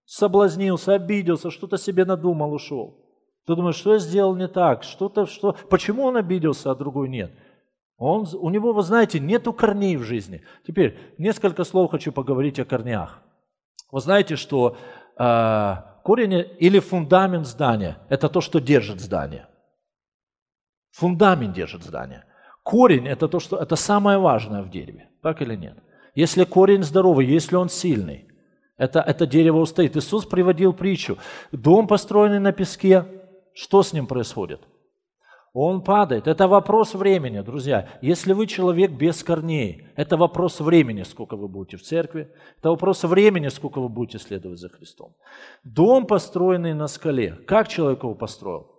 соблазнился, 0.06 0.94
обиделся, 0.94 1.50
что-то 1.50 1.76
себе 1.76 2.06
надумал, 2.06 2.54
ушел. 2.54 3.04
Ты 3.46 3.54
думаешь, 3.54 3.76
что 3.76 3.92
я 3.92 3.98
сделал 3.98 4.34
не 4.36 4.48
так, 4.48 4.84
что-то, 4.84 5.26
что... 5.26 5.54
Почему 5.68 6.04
он 6.04 6.16
обиделся, 6.16 6.70
а 6.70 6.74
другой 6.74 7.10
нет? 7.10 7.30
Он, 7.98 8.26
у 8.40 8.48
него, 8.48 8.72
вы 8.72 8.82
знаете, 8.82 9.20
нету 9.20 9.52
корней 9.52 9.98
в 9.98 10.02
жизни. 10.02 10.42
Теперь 10.66 10.96
несколько 11.18 11.64
слов 11.64 11.90
хочу 11.90 12.12
поговорить 12.12 12.58
о 12.58 12.64
корнях. 12.64 13.20
Вы 13.92 14.00
знаете, 14.00 14.36
что 14.36 14.78
э, 15.18 15.74
корень 16.04 16.46
или 16.58 16.78
фундамент 16.78 17.46
здания– 17.46 17.98
это 18.08 18.30
то, 18.30 18.40
что 18.40 18.60
держит 18.60 19.00
здание. 19.00 19.46
Фундамент 20.92 21.52
держит 21.52 21.82
здание. 21.82 22.24
Корень– 22.66 23.06
это 23.08 23.28
то, 23.28 23.38
что 23.38 23.58
это 23.58 23.76
самое 23.76 24.18
важное 24.18 24.62
в 24.62 24.70
дереве, 24.70 25.08
так 25.22 25.40
или 25.40 25.54
нет? 25.54 25.76
Если 26.16 26.42
корень 26.42 26.82
здоровый, 26.82 27.24
если 27.24 27.54
он 27.54 27.68
сильный, 27.68 28.26
это, 28.76 28.98
это 28.98 29.24
дерево 29.24 29.58
устоит. 29.58 29.96
Иисус 29.96 30.26
приводил 30.26 30.72
притчу. 30.72 31.16
Дом, 31.52 31.86
построенный 31.86 32.40
на 32.40 32.50
песке, 32.50 33.06
что 33.54 33.84
с 33.84 33.92
ним 33.92 34.08
происходит? 34.08 34.62
Он 35.52 35.80
падает. 35.80 36.26
Это 36.26 36.48
вопрос 36.48 36.94
времени, 36.94 37.40
друзья. 37.40 37.88
Если 38.02 38.32
вы 38.32 38.48
человек 38.48 38.90
без 38.90 39.22
корней, 39.22 39.86
это 39.94 40.16
вопрос 40.16 40.58
времени, 40.58 41.04
сколько 41.04 41.36
вы 41.36 41.46
будете 41.46 41.76
в 41.76 41.82
церкви. 41.82 42.28
Это 42.58 42.70
вопрос 42.70 43.04
времени, 43.04 43.46
сколько 43.46 43.80
вы 43.80 43.88
будете 43.88 44.18
следовать 44.18 44.58
за 44.58 44.70
Христом. 44.70 45.14
Дом, 45.62 46.04
построенный 46.04 46.74
на 46.74 46.88
скале. 46.88 47.36
Как 47.46 47.68
человек 47.68 48.02
его 48.02 48.16
построил? 48.16 48.72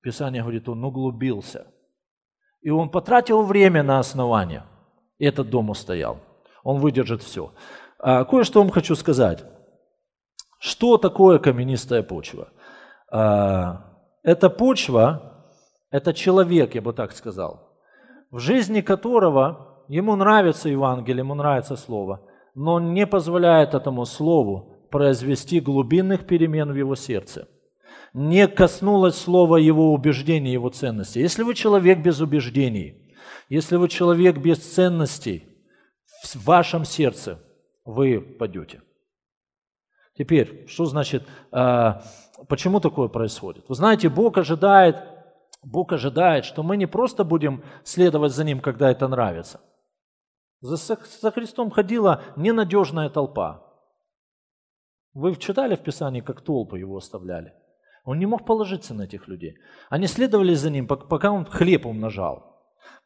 Писание 0.00 0.42
говорит, 0.42 0.68
он 0.68 0.84
углубился. 0.84 1.66
И 2.62 2.70
он 2.70 2.90
потратил 2.90 3.42
время 3.42 3.82
на 3.82 3.98
основание. 3.98 4.64
И 5.18 5.24
этот 5.24 5.50
дом 5.50 5.70
устоял. 5.70 6.18
Он 6.62 6.78
выдержит 6.78 7.22
все. 7.22 7.52
А, 7.98 8.24
кое-что 8.24 8.60
вам 8.60 8.70
хочу 8.70 8.94
сказать. 8.94 9.44
Что 10.58 10.98
такое 10.98 11.38
каменистая 11.38 12.02
почва? 12.02 12.48
А, 13.10 13.84
эта 14.22 14.50
почва 14.50 15.30
это 15.90 16.14
человек, 16.14 16.74
я 16.74 16.82
бы 16.82 16.92
так 16.92 17.12
сказал, 17.12 17.76
в 18.30 18.38
жизни 18.38 18.80
которого 18.80 19.84
ему 19.88 20.14
нравится 20.14 20.68
Евангелие, 20.68 21.20
ему 21.20 21.34
нравится 21.34 21.76
Слово, 21.76 22.20
но 22.54 22.74
он 22.74 22.94
не 22.94 23.06
позволяет 23.06 23.74
этому 23.74 24.04
Слову 24.06 24.86
произвести 24.90 25.60
глубинных 25.60 26.26
перемен 26.26 26.72
в 26.72 26.76
его 26.76 26.94
сердце. 26.94 27.48
Не 28.12 28.48
коснулось 28.48 29.16
Слова 29.16 29.56
его 29.56 29.92
убеждений, 29.92 30.52
его 30.52 30.68
ценностей. 30.68 31.20
Если 31.20 31.42
вы 31.42 31.54
человек 31.54 32.00
без 32.00 32.20
убеждений, 32.20 33.14
если 33.48 33.76
вы 33.76 33.88
человек 33.88 34.38
без 34.38 34.58
ценностей 34.58 35.44
в 36.22 36.44
вашем 36.44 36.84
сердце, 36.84 37.38
вы 37.84 38.20
падете. 38.20 38.82
Теперь, 40.16 40.66
что 40.66 40.84
значит, 40.86 41.26
а, 41.50 42.02
почему 42.48 42.80
такое 42.80 43.08
происходит? 43.08 43.68
Вы 43.68 43.74
знаете, 43.74 44.08
Бог 44.08 44.38
ожидает 44.38 44.96
Бог 45.62 45.92
ожидает, 45.92 46.44
что 46.44 46.62
мы 46.62 46.76
не 46.76 46.86
просто 46.86 47.24
будем 47.24 47.62
следовать 47.84 48.32
за 48.32 48.44
Ним, 48.44 48.60
когда 48.60 48.90
это 48.90 49.08
нравится. 49.08 49.60
За, 50.60 50.76
за 50.76 51.30
Христом 51.30 51.70
ходила 51.70 52.22
ненадежная 52.36 53.10
толпа. 53.10 53.66
Вы 55.12 55.36
читали 55.36 55.76
в 55.76 55.82
Писании, 55.82 56.20
как 56.20 56.40
толпы 56.40 56.78
его 56.78 56.96
оставляли? 56.96 57.52
Он 58.04 58.18
не 58.18 58.26
мог 58.26 58.44
положиться 58.44 58.94
на 58.94 59.02
этих 59.02 59.28
людей. 59.28 59.56
Они 59.88 60.06
следовали 60.06 60.54
за 60.54 60.70
ним, 60.70 60.86
пока 60.86 61.30
он 61.30 61.44
хлеб 61.44 61.86
умножал. 61.86 62.50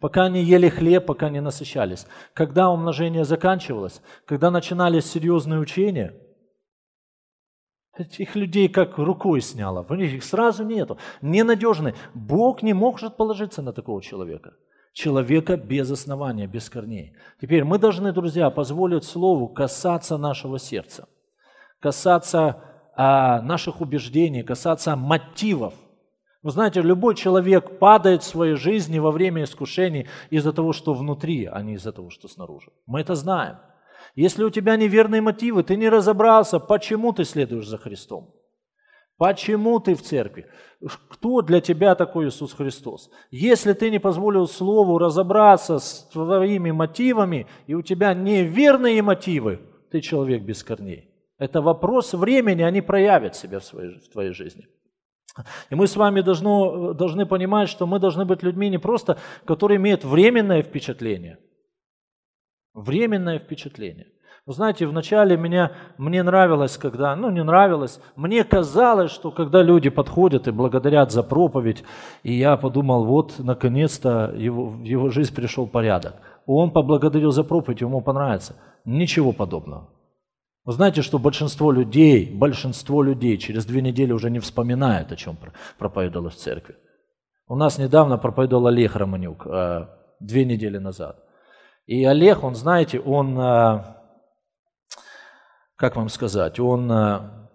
Пока 0.01 0.25
они 0.25 0.43
ели 0.43 0.69
хлеб, 0.69 1.07
пока 1.07 1.31
не 1.31 1.41
насыщались. 1.41 2.07
Когда 2.33 2.71
умножение 2.71 3.25
заканчивалось, 3.25 4.03
когда 4.27 4.51
начинались 4.51 5.07
серьезные 5.07 5.61
учения, 5.61 6.15
Этих 7.97 8.35
людей 8.35 8.69
как 8.69 8.99
рукой 8.99 9.41
сняло. 9.41 9.87
Их 9.95 10.25
сразу 10.25 10.65
нету. 10.65 10.99
Ненадежный. 11.23 11.95
Бог 12.13 12.63
не 12.63 12.73
может 12.73 13.17
положиться 13.17 13.63
на 13.63 13.73
такого 13.73 14.03
человека. 14.03 14.55
Человека 14.93 15.57
без 15.57 15.91
основания, 15.91 16.49
без 16.49 16.69
корней. 16.69 17.17
Теперь 17.41 17.65
мы 17.65 17.79
должны, 17.79 18.13
друзья, 18.13 18.51
позволить 18.51 19.05
Слову 19.05 19.49
касаться 19.49 20.19
нашего 20.19 20.59
сердца. 20.59 21.09
Касаться 21.81 22.74
а, 22.97 23.43
наших 23.43 23.81
убеждений, 23.81 24.43
касаться 24.43 24.97
мотивов. 24.97 25.75
Вы 26.43 26.51
знаете, 26.51 26.83
любой 26.83 27.15
человек 27.15 27.79
падает 27.79 28.23
в 28.23 28.27
своей 28.27 28.55
жизни 28.55 28.99
во 28.99 29.11
время 29.11 29.45
искушений 29.45 30.07
из-за 30.31 30.53
того, 30.53 30.73
что 30.73 30.93
внутри, 30.93 31.47
а 31.47 31.63
не 31.63 31.75
из-за 31.75 31.93
того, 31.93 32.11
что 32.11 32.29
снаружи. 32.29 32.71
Мы 32.87 33.01
это 33.01 33.15
знаем. 33.15 33.57
Если 34.15 34.45
у 34.45 34.51
тебя 34.51 34.77
неверные 34.77 35.23
мотивы, 35.23 35.63
ты 35.63 35.77
не 35.77 35.89
разобрался, 35.89 36.61
почему 36.61 37.13
ты 37.13 37.25
следуешь 37.25 37.67
за 37.67 37.79
Христом. 37.79 38.35
Почему 39.17 39.79
ты 39.81 39.95
в 39.95 40.03
церкви? 40.03 40.47
Кто 41.09 41.41
для 41.41 41.61
тебя 41.61 41.95
такой 41.95 42.29
Иисус 42.29 42.53
Христос? 42.53 43.11
Если 43.31 43.73
ты 43.73 43.91
не 43.91 44.01
позволил 44.01 44.49
Слову 44.49 44.99
разобраться 44.99 45.79
с 45.79 46.09
твоими 46.13 46.73
мотивами, 46.73 47.47
и 47.67 47.75
у 47.75 47.83
тебя 47.83 48.13
неверные 48.13 49.03
мотивы, 49.03 49.61
ты 49.91 50.01
человек 50.01 50.43
без 50.43 50.63
корней. 50.65 51.13
Это 51.38 51.61
вопрос 51.61 52.14
времени, 52.14 52.62
они 52.62 52.81
проявят 52.81 53.35
себя 53.35 53.59
в, 53.59 53.64
своей, 53.64 53.99
в 53.99 54.09
твоей 54.09 54.33
жизни. 54.33 54.66
И 55.70 55.75
мы 55.75 55.87
с 55.87 55.97
вами 55.97 56.20
должны, 56.20 56.94
должны 56.94 57.27
понимать, 57.27 57.68
что 57.68 57.87
мы 57.87 57.99
должны 57.99 58.25
быть 58.25 58.42
людьми 58.42 58.70
не 58.70 58.79
просто, 58.79 59.18
которые 59.44 59.77
имеют 59.77 60.05
временное 60.05 60.62
впечатление– 60.62 61.38
Временное 62.75 63.38
впечатление. 63.38 64.09
Вы 64.47 64.53
знаете, 64.53 64.87
вначале 64.87 65.37
меня, 65.37 65.73
мне 65.97 66.23
нравилось, 66.23 66.77
когда, 66.77 67.14
ну 67.16 67.31
не 67.31 67.42
нравилось, 67.42 68.01
мне 68.16 68.44
казалось, 68.44 69.12
что 69.12 69.31
когда 69.31 69.62
люди 69.62 69.90
подходят 69.90 70.49
и 70.49 70.51
благодарят 70.51 71.12
за 71.12 71.23
проповедь, 71.23 71.85
и 72.25 72.35
я 72.35 72.57
подумал, 72.57 73.05
вот, 73.05 73.38
наконец-то 73.38 74.35
его, 74.37 74.66
в 74.66 74.83
его 74.83 75.09
жизнь 75.11 75.35
пришел 75.35 75.66
порядок. 75.66 76.16
Он 76.47 76.73
поблагодарил 76.73 77.31
за 77.31 77.44
проповедь, 77.44 77.81
ему 77.81 78.03
понравится. 78.03 78.57
Ничего 78.85 79.33
подобного. 79.33 79.88
Вы 80.64 80.72
знаете, 80.72 81.03
что 81.03 81.18
большинство 81.18 81.70
людей, 81.72 82.31
большинство 82.35 83.03
людей 83.03 83.37
через 83.37 83.66
две 83.66 83.83
недели 83.83 84.12
уже 84.12 84.31
не 84.31 84.38
вспоминает, 84.38 85.12
о 85.12 85.16
чем 85.16 85.38
проповедовалось 85.79 86.35
в 86.35 86.38
церкви. 86.38 86.77
У 87.46 87.55
нас 87.55 87.77
недавно 87.77 88.16
проповедовал 88.16 88.68
Олег 88.68 88.96
Романюк, 88.96 89.46
э, 89.46 89.87
две 90.20 90.46
недели 90.46 90.79
назад. 90.79 91.22
И 91.85 92.03
Олег, 92.07 92.42
он, 92.42 92.55
знаете, 92.55 92.98
он, 92.98 93.38
э, 93.38 93.85
как 95.77 95.96
вам 95.96 96.09
сказать, 96.09 96.59
он, 96.59 96.90
э, 96.90 97.48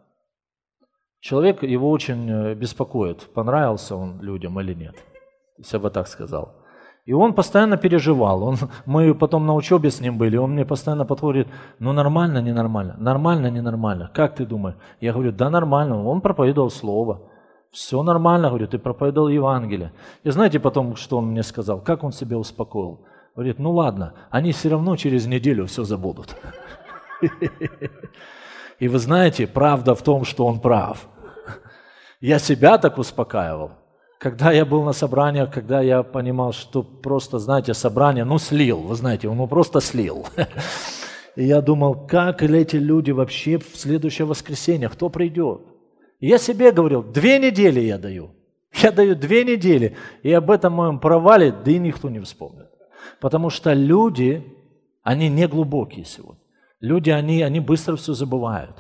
человек 1.20 1.64
его 1.64 1.90
очень 1.90 2.54
беспокоит, 2.54 3.34
понравился 3.34 3.96
он 3.96 4.22
людям 4.22 4.60
или 4.60 4.76
нет. 4.76 4.96
Я 5.58 5.80
бы 5.80 5.90
так 5.90 6.08
сказал. 6.08 6.59
И 7.10 7.14
он 7.14 7.34
постоянно 7.34 7.78
переживал. 7.78 8.44
Он, 8.44 8.58
мы 8.86 9.16
потом 9.16 9.48
на 9.48 9.56
учебе 9.56 9.90
с 9.90 10.00
ним 10.00 10.20
были, 10.20 10.38
он 10.38 10.52
мне 10.52 10.64
постоянно 10.64 11.06
подходит, 11.06 11.48
ну 11.80 11.92
нормально, 11.92 12.40
ненормально, 12.40 12.96
нормально, 13.00 13.50
ненормально. 13.50 14.12
Как 14.14 14.36
ты 14.36 14.46
думаешь? 14.46 14.78
Я 15.02 15.14
говорю, 15.14 15.32
да 15.32 15.50
нормально. 15.50 16.08
Он 16.08 16.22
проповедовал 16.22 16.70
слово. 16.70 17.20
Все 17.72 18.04
нормально, 18.04 18.50
говорю, 18.50 18.68
ты 18.68 18.78
проповедовал 18.78 19.30
Евангелие. 19.30 19.92
И 20.24 20.30
знаете 20.30 20.60
потом, 20.60 20.96
что 20.96 21.18
он 21.18 21.32
мне 21.32 21.42
сказал? 21.42 21.82
Как 21.82 22.04
он 22.04 22.12
себя 22.12 22.38
успокоил? 22.38 23.00
Говорит, 23.36 23.58
ну 23.58 23.72
ладно, 23.72 24.14
они 24.30 24.52
все 24.52 24.70
равно 24.70 24.96
через 24.96 25.26
неделю 25.26 25.66
все 25.66 25.84
забудут. 25.86 26.36
И 28.80 28.88
вы 28.88 29.00
знаете, 29.00 29.48
правда 29.48 29.96
в 29.96 30.04
том, 30.04 30.26
что 30.26 30.46
он 30.46 30.60
прав. 30.60 31.08
Я 32.22 32.38
себя 32.38 32.78
так 32.78 33.00
успокаивал. 33.00 33.79
Когда 34.20 34.52
я 34.52 34.66
был 34.66 34.84
на 34.84 34.92
собраниях, 34.92 35.50
когда 35.50 35.80
я 35.80 36.04
понимал, 36.04 36.52
что 36.52 36.84
просто, 36.84 37.40
знаете, 37.40 37.74
собрание, 37.74 38.26
ну, 38.26 38.38
слил, 38.38 38.80
вы 38.80 38.96
знаете, 38.96 39.30
он 39.30 39.38
ну, 39.38 39.48
просто 39.48 39.80
слил. 39.80 40.28
И 41.38 41.46
я 41.46 41.62
думал, 41.62 42.06
как 42.06 42.44
эти 42.44 42.76
люди 42.76 43.12
вообще 43.12 43.58
в 43.58 43.78
следующее 43.78 44.26
воскресенье, 44.26 44.90
кто 44.90 45.10
придет? 45.10 45.62
Я 46.20 46.38
себе 46.38 46.74
говорил, 46.74 47.02
две 47.02 47.40
недели 47.40 47.80
я 47.80 47.98
даю. 47.98 48.32
Я 48.74 48.92
даю 48.92 49.16
две 49.16 49.46
недели, 49.46 49.96
и 50.22 50.34
об 50.34 50.52
этом 50.52 50.74
моем 50.74 51.00
провале, 51.00 51.52
да 51.54 51.72
и 51.72 51.80
никто 51.80 52.10
не 52.10 52.20
вспомнит. 52.20 52.68
Потому 53.22 53.50
что 53.50 53.72
люди, 53.72 54.44
они 55.02 55.30
не 55.30 55.48
глубокие 55.48 56.04
сегодня. 56.04 56.44
Люди, 56.82 57.10
они, 57.10 57.42
они 57.42 57.62
быстро 57.62 57.96
все 57.96 58.14
забывают. 58.14 58.76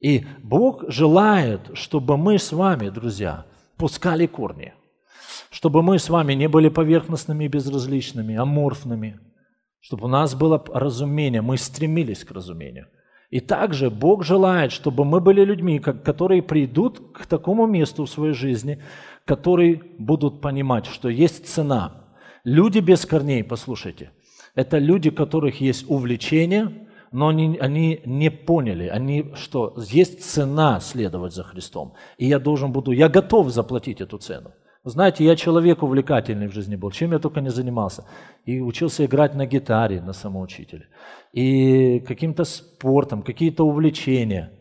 И 0.00 0.26
Бог 0.42 0.84
желает, 0.88 1.70
чтобы 1.72 2.18
мы 2.18 2.38
с 2.38 2.52
вами, 2.52 2.90
друзья, 2.90 3.46
пускали 3.78 4.26
корни. 4.26 4.74
Чтобы 5.50 5.82
мы 5.82 5.98
с 5.98 6.10
вами 6.10 6.34
не 6.34 6.48
были 6.48 6.68
поверхностными, 6.68 7.46
безразличными, 7.46 8.36
аморфными. 8.36 9.18
Чтобы 9.80 10.06
у 10.06 10.08
нас 10.08 10.34
было 10.34 10.62
разумение, 10.74 11.40
мы 11.40 11.56
стремились 11.56 12.24
к 12.24 12.32
разумению. 12.32 12.88
И 13.30 13.40
также 13.40 13.90
Бог 13.90 14.24
желает, 14.24 14.72
чтобы 14.72 15.04
мы 15.04 15.20
были 15.20 15.44
людьми, 15.44 15.78
которые 15.78 16.42
придут 16.42 17.12
к 17.14 17.26
такому 17.26 17.66
месту 17.66 18.04
в 18.04 18.10
своей 18.10 18.34
жизни, 18.34 18.82
которые 19.24 19.82
будут 19.98 20.40
понимать, 20.40 20.86
что 20.86 21.08
есть 21.08 21.46
цена– 21.46 22.04
Люди 22.48 22.78
без 22.78 23.04
корней, 23.04 23.44
послушайте, 23.44 24.10
это 24.54 24.78
люди, 24.78 25.10
у 25.10 25.12
которых 25.12 25.60
есть 25.60 25.84
увлечение, 25.86 26.87
но 27.12 27.28
они, 27.28 27.58
они 27.58 28.00
не 28.04 28.30
поняли, 28.30 28.86
они, 28.88 29.32
что 29.34 29.74
есть 29.76 30.24
цена 30.24 30.80
следовать 30.80 31.34
за 31.34 31.44
Христом, 31.44 31.94
и 32.16 32.26
я 32.26 32.38
должен 32.38 32.72
буду, 32.72 32.92
я 32.92 33.08
готов 33.08 33.50
заплатить 33.50 34.00
эту 34.00 34.18
цену. 34.18 34.52
Знаете, 34.84 35.24
я 35.24 35.36
человек 35.36 35.82
увлекательный 35.82 36.46
в 36.46 36.52
жизни 36.52 36.76
был, 36.76 36.90
чем 36.90 37.12
я 37.12 37.18
только 37.18 37.40
не 37.40 37.50
занимался. 37.50 38.04
И 38.46 38.60
учился 38.60 39.04
играть 39.04 39.34
на 39.34 39.44
гитаре, 39.44 40.00
на 40.00 40.12
самоучителе, 40.12 40.88
и 41.32 42.00
каким-то 42.00 42.44
спортом, 42.44 43.22
какие-то 43.22 43.64
увлечения. 43.64 44.52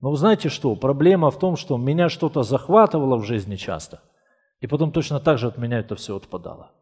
Но 0.00 0.10
вы 0.10 0.16
знаете 0.16 0.48
что, 0.48 0.74
проблема 0.74 1.30
в 1.30 1.38
том, 1.38 1.56
что 1.56 1.76
меня 1.76 2.08
что-то 2.08 2.42
захватывало 2.42 3.18
в 3.18 3.24
жизни 3.24 3.56
часто, 3.56 4.00
и 4.60 4.66
потом 4.66 4.90
точно 4.90 5.20
так 5.20 5.38
же 5.38 5.46
от 5.46 5.58
меня 5.58 5.78
это 5.78 5.94
все 5.94 6.16
отпадало. 6.16 6.72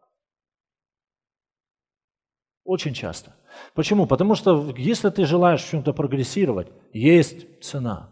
Очень 2.70 2.94
часто. 2.94 3.33
Почему? 3.74 4.06
Потому 4.06 4.37
что 4.37 4.72
если 4.78 5.11
ты 5.11 5.26
желаешь 5.26 5.61
в 5.61 5.68
чем-то 5.68 5.92
прогрессировать, 5.92 6.68
есть 6.92 7.61
цена. 7.61 8.11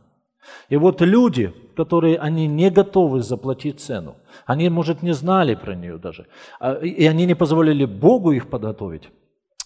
И 0.68 0.76
вот 0.76 1.00
люди, 1.00 1.54
которые 1.76 2.18
они 2.18 2.48
не 2.48 2.68
готовы 2.68 3.22
заплатить 3.22 3.78
цену, 3.78 4.16
они, 4.46 4.68
может, 4.68 5.02
не 5.02 5.14
знали 5.14 5.54
про 5.54 5.76
нее 5.76 5.96
даже, 5.98 6.26
а, 6.58 6.72
и 6.72 7.06
они 7.06 7.24
не 7.26 7.36
позволили 7.36 7.84
Богу 7.84 8.32
их 8.32 8.50
подготовить, 8.50 9.10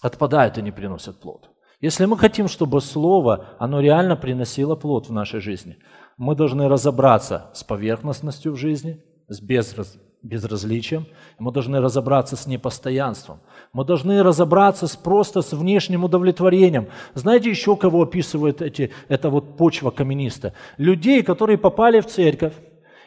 отпадают 0.03 0.59
и 0.59 0.63
не 0.63 0.73
приносят 0.73 1.19
плод. 1.21 1.49
Если 1.81 2.05
мы 2.05 2.19
хотим, 2.19 2.47
чтобы 2.47 2.83
Слово, 2.83 3.47
оно 3.59 3.81
реально 3.81 4.17
приносило 4.17 4.77
плод 4.77 5.09
в 5.09 5.13
нашей 5.13 5.41
жизни, 5.41 5.79
мы 6.19 6.35
должны 6.35 6.69
разобраться 6.69 7.51
с 7.55 7.65
поверхностностью 7.65 8.53
в 8.53 8.57
жизни, 8.57 9.03
с 9.29 9.41
безраз 9.41 9.97
безразличием, 10.23 11.07
мы 11.39 11.53
должны 11.53 11.81
разобраться 11.81 12.37
с 12.37 12.47
непостоянством, 12.47 13.41
мы 13.73 13.85
должны 13.85 14.23
разобраться 14.23 14.87
с, 14.87 14.97
просто 14.97 15.43
с 15.43 15.53
внешним 15.53 16.05
удовлетворением. 16.05 16.89
Знаете 17.15 17.51
еще, 17.51 17.77
кого 17.77 18.03
описывает 18.03 18.63
эти, 18.63 18.93
эта 19.09 19.31
вот 19.31 19.57
почва 19.57 19.91
камениста? 19.91 20.55
Людей, 20.79 21.23
которые 21.23 21.59
попали 21.59 22.01
в 22.01 22.07
церковь, 22.07 22.55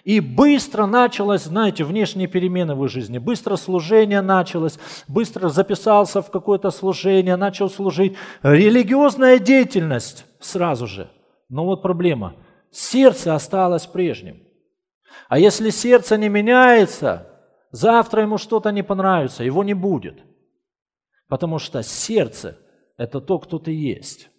и 0.03 0.19
быстро 0.19 0.85
началось, 0.85 1.45
знаете, 1.45 1.83
внешние 1.83 2.27
перемены 2.27 2.75
в 2.75 2.85
их 2.85 2.91
жизни. 2.91 3.17
Быстро 3.17 3.55
служение 3.55 4.21
началось, 4.21 4.77
быстро 5.07 5.49
записался 5.49 6.21
в 6.21 6.29
какое-то 6.29 6.69
служение, 6.69 7.35
начал 7.35 7.71
служить. 7.71 8.15
Религиозная 8.43 9.39
деятельность 9.39 10.27
сразу 10.39 10.85
же. 10.85 11.09
Но 11.49 11.65
вот 11.65 11.81
проблема. 11.81 12.35
Сердце 12.69 13.33
осталось 13.33 13.87
прежним. 13.87 14.44
А 15.27 15.39
если 15.39 15.69
сердце 15.69 16.17
не 16.17 16.29
меняется, 16.29 17.27
завтра 17.71 18.21
ему 18.21 18.37
что-то 18.37 18.71
не 18.71 18.83
понравится, 18.83 19.43
его 19.43 19.63
не 19.63 19.73
будет. 19.73 20.23
Потому 21.27 21.59
что 21.59 21.81
сердце– 21.83 22.57
это 22.97 23.19
то, 23.19 23.39
кто 23.39 23.59
ты 23.59 23.71
есть. 23.71 24.29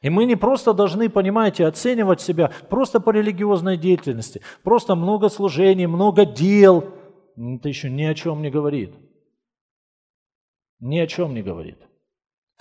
И 0.00 0.10
мы 0.10 0.24
не 0.24 0.36
просто 0.36 0.72
должны, 0.72 1.08
понимаете, 1.08 1.66
оценивать 1.66 2.20
себя 2.20 2.50
просто 2.70 3.00
по 3.00 3.10
религиозной 3.10 3.76
деятельности, 3.76 4.40
просто 4.62 4.94
много 4.94 5.28
служений, 5.28 5.86
много 5.86 6.24
дел. 6.24 6.94
Это 7.36 7.68
еще 7.68 7.90
ни 7.90 8.04
о 8.04 8.14
чем 8.14 8.42
не 8.42 8.50
говорит. 8.50 8.94
Ни 10.80 10.98
о 10.98 11.06
чем 11.06 11.34
не 11.34 11.42
говорит. 11.42 11.78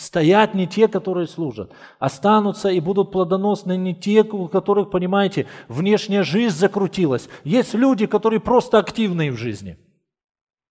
Стоят 0.01 0.55
не 0.55 0.65
те, 0.65 0.87
которые 0.87 1.27
служат. 1.27 1.71
Останутся 1.99 2.69
и 2.69 2.79
будут 2.79 3.11
плодоносны 3.11 3.77
не 3.77 3.93
те, 3.93 4.23
у 4.23 4.47
которых, 4.47 4.89
понимаете, 4.89 5.45
внешняя 5.67 6.23
жизнь 6.23 6.57
закрутилась. 6.57 7.29
Есть 7.43 7.75
люди, 7.75 8.07
которые 8.07 8.39
просто 8.39 8.79
активные 8.79 9.31
в 9.31 9.37
жизни. 9.37 9.77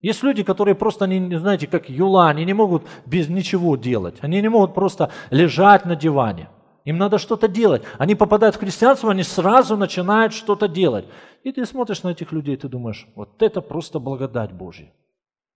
Есть 0.01 0.21
люди, 0.21 0.43
которые 0.43 0.75
просто, 0.75 1.07
не, 1.07 1.39
знаете, 1.39 1.65
как 1.65 1.89
юла, 1.89 2.27
они 2.27 2.43
не 2.43 2.51
могут 2.51 2.83
без 3.05 3.29
ничего 3.29 3.77
делать. 3.77 4.17
Они 4.19 4.41
не 4.41 4.49
могут 4.49 4.73
просто 4.73 5.11
лежать 5.29 5.85
на 5.85 5.95
диване. 5.95 6.49
Им 6.83 6.97
надо 6.97 7.17
что-то 7.17 7.47
делать. 7.47 7.83
Они 7.97 8.15
попадают 8.15 8.57
в 8.57 8.59
христианство, 8.59 9.11
они 9.11 9.23
сразу 9.23 9.77
начинают 9.77 10.33
что-то 10.33 10.67
делать. 10.67 11.05
И 11.43 11.53
ты 11.53 11.65
смотришь 11.65 12.03
на 12.03 12.09
этих 12.09 12.33
людей, 12.33 12.57
ты 12.57 12.67
думаешь, 12.67 13.07
вот 13.15 13.41
это 13.41 13.61
просто 13.61 13.99
благодать 13.99 14.51
Божья. 14.51 14.91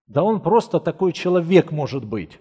Да 0.07 0.23
он 0.23 0.39
просто 0.39 0.79
такой 0.79 1.11
человек 1.11 1.73
может 1.73 2.05
быть. 2.05 2.39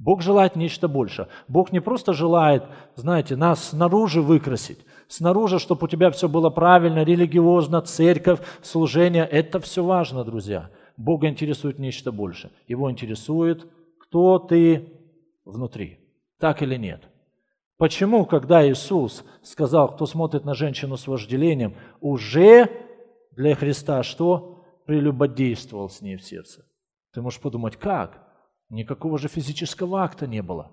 Бог 0.00 0.22
желает 0.22 0.56
нечто 0.56 0.88
больше. 0.88 1.28
Бог 1.46 1.72
не 1.72 1.80
просто 1.80 2.14
желает, 2.14 2.64
знаете, 2.96 3.36
нас 3.36 3.68
снаружи 3.68 4.22
выкрасить, 4.22 4.78
снаружи, 5.08 5.58
чтобы 5.58 5.84
у 5.84 5.88
тебя 5.88 6.10
все 6.10 6.26
было 6.26 6.48
правильно, 6.48 7.04
религиозно, 7.04 7.82
церковь, 7.82 8.40
служение. 8.62 9.26
Это 9.26 9.60
все 9.60 9.84
важно, 9.84 10.24
друзья. 10.24 10.70
Бога 10.96 11.28
интересует 11.28 11.78
нечто 11.78 12.12
больше. 12.12 12.50
Его 12.66 12.90
интересует, 12.90 13.66
кто 13.98 14.38
ты 14.38 14.90
внутри. 15.44 15.98
Так 16.38 16.62
или 16.62 16.76
нет? 16.76 17.02
Почему, 17.76 18.24
когда 18.24 18.66
Иисус 18.66 19.22
сказал, 19.42 19.94
кто 19.94 20.06
смотрит 20.06 20.46
на 20.46 20.54
женщину 20.54 20.96
с 20.96 21.06
вожделением, 21.06 21.74
уже 22.00 22.70
для 23.32 23.54
Христа 23.54 24.02
что? 24.02 24.64
Прелюбодействовал 24.86 25.90
с 25.90 26.00
ней 26.00 26.16
в 26.16 26.22
сердце. 26.22 26.64
Ты 27.12 27.20
можешь 27.20 27.40
подумать, 27.40 27.76
как? 27.76 28.29
Никакого 28.70 29.18
же 29.18 29.26
физического 29.28 30.04
акта 30.04 30.28
не 30.28 30.42
было. 30.42 30.72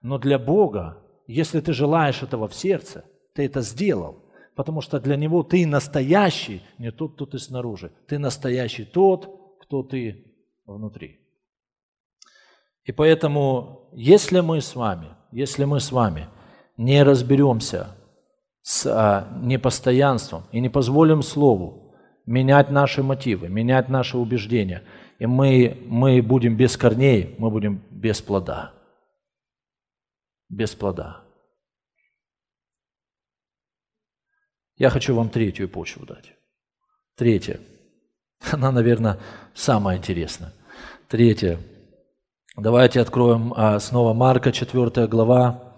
Но 0.00 0.18
для 0.18 0.38
Бога, 0.38 1.04
если 1.26 1.60
ты 1.60 1.74
желаешь 1.74 2.22
этого 2.22 2.48
в 2.48 2.54
сердце, 2.54 3.04
ты 3.34 3.44
это 3.44 3.60
сделал. 3.60 4.24
Потому 4.56 4.80
что 4.80 4.98
для 4.98 5.16
Него 5.16 5.42
ты 5.42 5.66
настоящий, 5.66 6.62
не 6.78 6.90
тот, 6.90 7.14
кто 7.14 7.26
ты 7.26 7.38
снаружи. 7.38 7.92
Ты 8.08 8.18
настоящий 8.18 8.84
тот, 8.84 9.58
кто 9.60 9.82
ты 9.82 10.34
внутри. 10.64 11.20
И 12.84 12.92
поэтому, 12.92 13.90
если 13.92 14.40
мы 14.40 14.62
с 14.62 14.74
вами, 14.74 15.08
если 15.30 15.64
мы 15.64 15.80
с 15.80 15.92
вами 15.92 16.28
не 16.78 17.02
разберемся 17.02 17.96
с 18.62 18.86
а, 18.86 19.28
непостоянством 19.42 20.44
и 20.52 20.60
не 20.60 20.70
позволим 20.70 21.22
Слову 21.22 21.94
менять 22.24 22.70
наши 22.70 23.02
мотивы, 23.02 23.50
менять 23.50 23.90
наши 23.90 24.16
убеждения– 24.16 24.84
и 25.20 25.26
мы, 25.26 25.78
мы 25.86 26.22
будем 26.22 26.56
без 26.56 26.78
корней, 26.78 27.34
мы 27.38 27.50
будем 27.50 27.82
без 27.90 28.22
плода. 28.22 28.72
Без 30.48 30.74
плода. 30.74 31.22
Я 34.76 34.88
хочу 34.88 35.14
вам 35.14 35.28
третью 35.28 35.68
почву 35.68 36.06
дать. 36.06 36.32
Третья. 37.16 37.60
Она, 38.50 38.72
наверное, 38.72 39.20
самая 39.52 39.98
интересная. 39.98 40.54
Третья. 41.06 41.60
Давайте 42.56 43.02
откроем 43.02 43.52
а, 43.54 43.78
снова 43.78 44.14
Марка, 44.14 44.52
4 44.52 45.06
глава, 45.06 45.76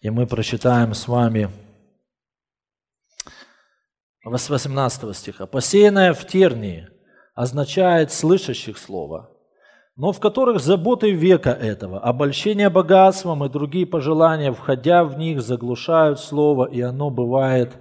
и 0.00 0.08
мы 0.08 0.26
прочитаем 0.26 0.94
с 0.94 1.06
вами 1.06 1.50
с 4.24 4.48
18 4.48 5.14
стиха. 5.14 5.44
«Посеянное 5.44 6.14
в 6.14 6.26
тернии 6.26 6.88
означает 7.34 8.12
слышащих 8.12 8.78
слова, 8.78 9.30
но 9.96 10.12
в 10.12 10.20
которых 10.20 10.60
заботы 10.60 11.10
века 11.10 11.50
этого, 11.50 11.98
обольщение 11.98 12.70
богатством 12.70 13.44
и 13.44 13.48
другие 13.48 13.86
пожелания, 13.86 14.52
входя 14.52 15.04
в 15.04 15.18
них, 15.18 15.42
заглушают 15.42 16.20
слово, 16.20 16.66
и 16.66 16.80
оно 16.80 17.10
бывает 17.10 17.76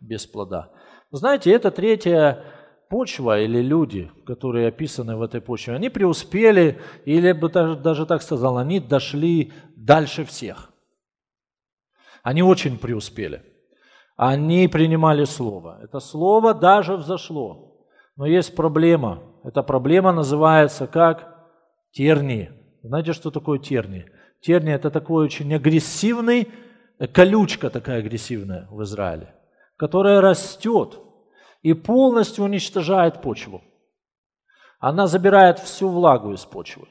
без 0.00 0.26
плода. 0.26 0.70
Знаете, 1.10 1.52
это 1.52 1.70
третья 1.70 2.44
почва 2.88 3.40
или 3.40 3.60
люди, 3.60 4.10
которые 4.26 4.68
описаны 4.68 5.16
в 5.16 5.22
этой 5.22 5.40
почве, 5.40 5.74
они 5.74 5.88
преуспели, 5.88 6.80
или 7.04 7.32
бы 7.32 7.48
даже, 7.48 7.76
даже 7.76 8.06
так 8.06 8.22
сказал, 8.22 8.58
они 8.58 8.80
дошли 8.80 9.52
дальше 9.76 10.24
всех. 10.24 10.72
Они 12.22 12.42
очень 12.42 12.78
преуспели. 12.78 13.42
Они 14.16 14.68
принимали 14.68 15.24
слово. 15.24 15.80
Это 15.82 16.00
слово 16.00 16.54
даже 16.54 16.96
взошло. 16.96 17.71
Но 18.16 18.26
есть 18.26 18.54
проблема. 18.54 19.22
Эта 19.44 19.62
проблема 19.62 20.12
называется 20.12 20.86
как 20.86 21.50
тернии. 21.92 22.52
Знаете, 22.82 23.12
что 23.12 23.30
такое 23.30 23.58
тернии? 23.58 24.10
Тернии– 24.40 24.74
это 24.74 24.90
такой 24.90 25.24
очень 25.24 25.54
агрессивный, 25.54 26.48
колючка 27.12 27.70
такая 27.70 28.00
агрессивная 28.00 28.66
в 28.70 28.82
Израиле, 28.82 29.34
которая 29.76 30.20
растет 30.20 30.98
и 31.62 31.74
полностью 31.74 32.44
уничтожает 32.44 33.22
почву. 33.22 33.62
Она 34.80 35.06
забирает 35.06 35.60
всю 35.60 35.88
влагу 35.88 36.32
из 36.32 36.44
почвы. 36.44 36.88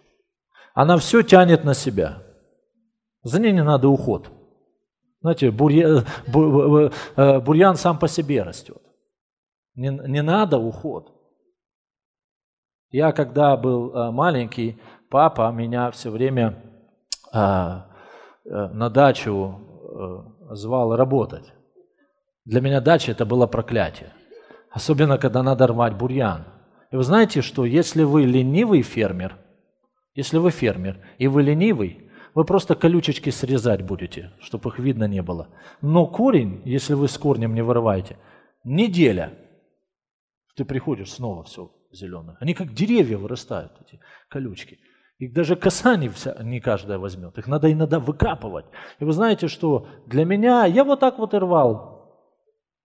Она 0.73 0.97
все 0.97 1.23
тянет 1.23 1.65
на 1.65 1.73
себя. 1.73 2.23
За 3.23 3.39
ней 3.39 3.51
не 3.51 3.63
надо 3.63 3.89
уход. 3.89 4.29
Знаете, 5.19 5.51
бурьян, 5.51 6.05
э, 7.17 7.39
бурьян 7.41 7.75
сам 7.75 7.99
по 7.99 8.07
себе 8.07 8.43
растет. 8.43 8.81
Не, 9.75 9.89
не 9.89 10.21
надо 10.21 10.57
уход. 10.57 11.20
Я 12.91 13.13
когда 13.13 13.55
был 13.55 13.95
э, 13.95 14.11
маленький, 14.11 14.77
папа 15.09 15.49
меня 15.51 15.91
все 15.91 16.09
время 16.09 16.61
а, 17.31 17.87
э, 18.43 18.49
на 18.49 18.89
дачу 18.89 19.59
э, 20.49 20.55
звал 20.55 20.95
работать. 20.97 21.53
Для 22.43 22.59
меня 22.59 22.81
дача 22.81 23.13
это 23.13 23.25
было 23.25 23.47
проклятие. 23.47 24.11
Особенно, 24.71 25.17
когда 25.17 25.41
надо 25.41 25.67
рвать 25.67 25.95
бурьян. 25.95 26.43
И 26.91 26.97
вы 26.97 27.03
знаете, 27.03 27.41
что 27.41 27.63
если 27.63 28.03
вы 28.03 28.23
ленивый 28.23 28.81
фермер, 28.81 29.37
если 30.13 30.37
вы 30.37 30.51
фермер 30.51 30.99
и 31.17 31.27
вы 31.27 31.43
ленивый, 31.43 32.07
Вы 32.33 32.45
просто 32.45 32.75
колючечки 32.75 33.29
срезать 33.29 33.81
будете, 33.81 34.31
чтобы 34.39 34.69
их 34.69 34.79
видно 34.79 35.03
не 35.03 35.21
было. 35.21 35.49
Но 35.81 36.07
корень, 36.07 36.61
если 36.63 36.93
вы 36.93 37.09
с 37.09 37.17
корнем 37.17 37.53
не 37.53 37.61
вырываете, 37.61 38.15
неделя, 38.63 39.33
ты 40.55 40.63
приходишь 40.63 41.11
снова 41.11 41.43
все 41.43 41.69
зеленое. 41.91 42.37
Они 42.39 42.53
как 42.53 42.73
деревья 42.73 43.17
вырастают, 43.17 43.73
эти 43.85 43.99
колючки. 44.29 44.79
Их 45.17 45.33
даже 45.33 45.55
коса 45.55 45.97
не, 45.97 46.09
вся, 46.09 46.35
не 46.41 46.59
каждая 46.59 46.97
возьмет. 46.97 47.37
Их 47.37 47.47
надо 47.47 47.71
иногда 47.71 47.99
выкапывать. 47.99 48.65
И 48.99 49.03
вы 49.03 49.13
знаете, 49.13 49.47
что 49.47 49.87
для 50.07 50.25
меня, 50.25 50.65
я 50.65 50.83
вот 50.83 50.99
так 50.99 51.19
вот 51.19 51.33
и 51.33 51.37
рвал 51.37 52.01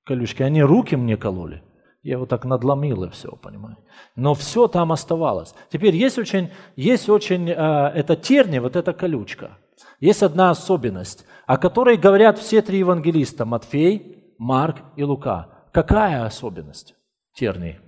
колючки. 0.05 0.43
Они 0.43 0.63
руки 0.63 0.97
мне 0.97 1.17
кололи. 1.17 1.63
Я 2.03 2.19
вот 2.19 2.29
так 2.29 2.45
надломил 2.45 3.05
и 3.05 3.11
все, 3.11 3.33
понимаете. 3.33 3.81
Но 4.15 4.35
все 4.35 4.69
там 4.69 4.93
оставалось. 4.93 5.55
Теперь 5.71 5.97
есть 5.97 6.19
очень, 6.19 6.51
есть 6.77 7.09
очень, 7.09 7.49
э, 7.49 7.55
это 7.55 8.17
терни, 8.17 8.59
вот 8.59 8.77
эта 8.77 8.93
колючка. 8.93 9.59
Есть 9.99 10.23
одна 10.23 10.51
особенность, 10.51 11.25
о 11.47 11.57
которой 11.57 11.97
говорят 11.97 12.39
все 12.39 12.63
три 12.63 12.79
евангелиста, 12.79 13.45
Матфей, 13.45 14.35
Марк 14.39 14.77
и 14.97 15.03
Лука. 15.03 15.49
Какая 15.73 16.25
особенность 16.25 16.95
тернии? 17.35 17.81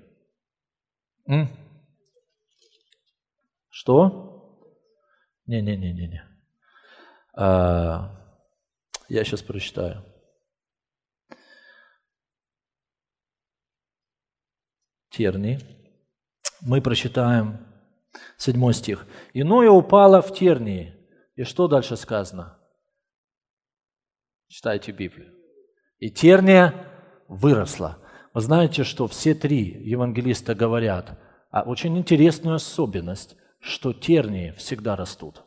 М? 1.29 1.49
Что? 3.68 4.61
Не-не-не-не-не. 5.47 6.24
А, 7.35 8.11
я 9.09 9.24
сейчас 9.24 9.43
прочитаю. 9.43 10.05
тернии. 15.18 15.59
Мы 16.61 16.81
прочитаем 16.81 17.66
седьмой 18.37 18.72
стих. 18.72 19.07
«Иное 19.35 19.68
упало 19.68 20.22
в 20.22 20.33
тернии». 20.33 20.95
И 21.35 21.43
что 21.43 21.66
дальше 21.66 21.97
сказано? 21.97 22.59
Читайте 24.47 24.93
Библию. 24.93 25.35
«И 25.99 26.11
терния 26.11 26.72
выросла». 27.26 27.99
Вы 28.39 28.43
знаете, 28.43 28.84
что 28.84 29.09
все 29.09 29.34
три 29.34 29.82
евангелиста 29.84 30.55
говорят 30.55 31.18
а 31.51 31.62
очень 31.62 31.99
интересную 31.99 32.55
особенность, 32.55 33.34
что 33.59 33.93
тернии 33.93 34.55
всегда 34.57 34.95
растут. 34.95 35.43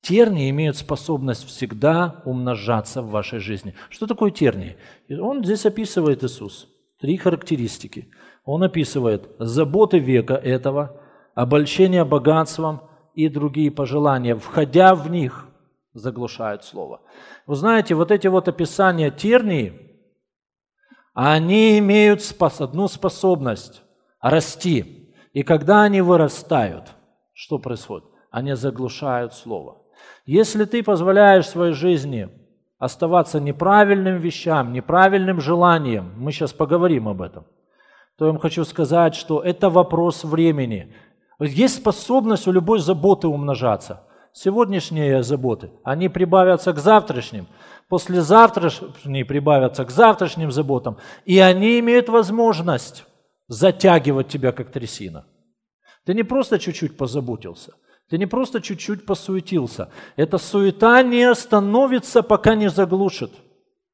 Тернии 0.00 0.48
имеют 0.48 0.78
способность 0.78 1.46
всегда 1.46 2.22
умножаться 2.24 3.02
в 3.02 3.10
вашей 3.10 3.40
жизни. 3.40 3.74
Что 3.90 4.06
такое 4.06 4.30
тернии? 4.30 4.78
Он 5.10 5.44
здесь 5.44 5.66
описывает 5.66 6.24
Иисус. 6.24 6.68
Три 7.02 7.18
характеристики. 7.18 8.08
Он 8.46 8.62
описывает 8.62 9.28
заботы 9.38 9.98
века 9.98 10.36
этого, 10.36 11.02
обольщение 11.34 12.06
богатством 12.06 12.80
и 13.12 13.28
другие 13.28 13.70
пожелания, 13.70 14.36
входя 14.36 14.94
в 14.94 15.10
них, 15.10 15.46
заглушают 15.92 16.64
слово. 16.64 17.02
Вы 17.46 17.56
знаете, 17.56 17.94
вот 17.94 18.10
эти 18.10 18.26
вот 18.26 18.48
описания 18.48 19.10
тернии, 19.10 19.87
они 21.26 21.78
имеют 21.78 22.22
одну 22.60 22.88
способность– 22.88 23.82
расти. 24.20 25.12
И 25.32 25.42
когда 25.42 25.82
они 25.82 26.00
вырастают, 26.00 26.84
что 27.32 27.58
происходит? 27.58 28.08
Они 28.30 28.54
заглушают 28.54 29.34
слово. 29.34 29.78
Если 30.26 30.64
ты 30.64 30.82
позволяешь 30.82 31.48
своей 31.48 31.72
жизни 31.72 32.28
оставаться 32.78 33.40
неправильным 33.40 34.18
вещам, 34.18 34.72
неправильным 34.72 35.40
желанием, 35.40 36.12
мы 36.16 36.32
сейчас 36.32 36.52
поговорим 36.52 37.08
об 37.08 37.22
этом– 37.22 37.44
то 38.18 38.24
я 38.24 38.32
вам 38.32 38.40
хочу 38.40 38.64
сказать, 38.64 39.14
что 39.14 39.40
это 39.40 39.70
вопрос 39.70 40.24
времени. 40.24 40.92
Есть 41.38 41.76
способность 41.76 42.48
у 42.48 42.52
любой 42.52 42.80
заботы 42.80 43.28
умножаться. 43.28 44.02
Сегодняшние 44.32 45.22
заботы, 45.22 45.70
они 45.84 46.08
прибавятся 46.08 46.72
к 46.72 46.78
завтрашним, 46.78 47.46
послезавтрашние 47.88 49.24
прибавятся 49.24 49.84
к 49.84 49.90
завтрашним 49.90 50.50
заботам, 50.50 50.98
и 51.24 51.38
они 51.38 51.78
имеют 51.80 52.08
возможность 52.08 53.04
затягивать 53.48 54.28
тебя, 54.28 54.52
как 54.52 54.70
трясина. 54.70 55.26
Ты 56.04 56.14
не 56.14 56.22
просто 56.22 56.58
чуть-чуть 56.58 56.96
позаботился, 56.96 57.74
ты 58.08 58.18
не 58.18 58.26
просто 58.26 58.60
чуть-чуть 58.60 59.06
посуетился. 59.06 59.90
Эта 60.16 60.38
суета 60.38 61.02
не 61.02 61.24
остановится, 61.24 62.22
пока 62.22 62.54
не 62.54 62.70
заглушит 62.70 63.32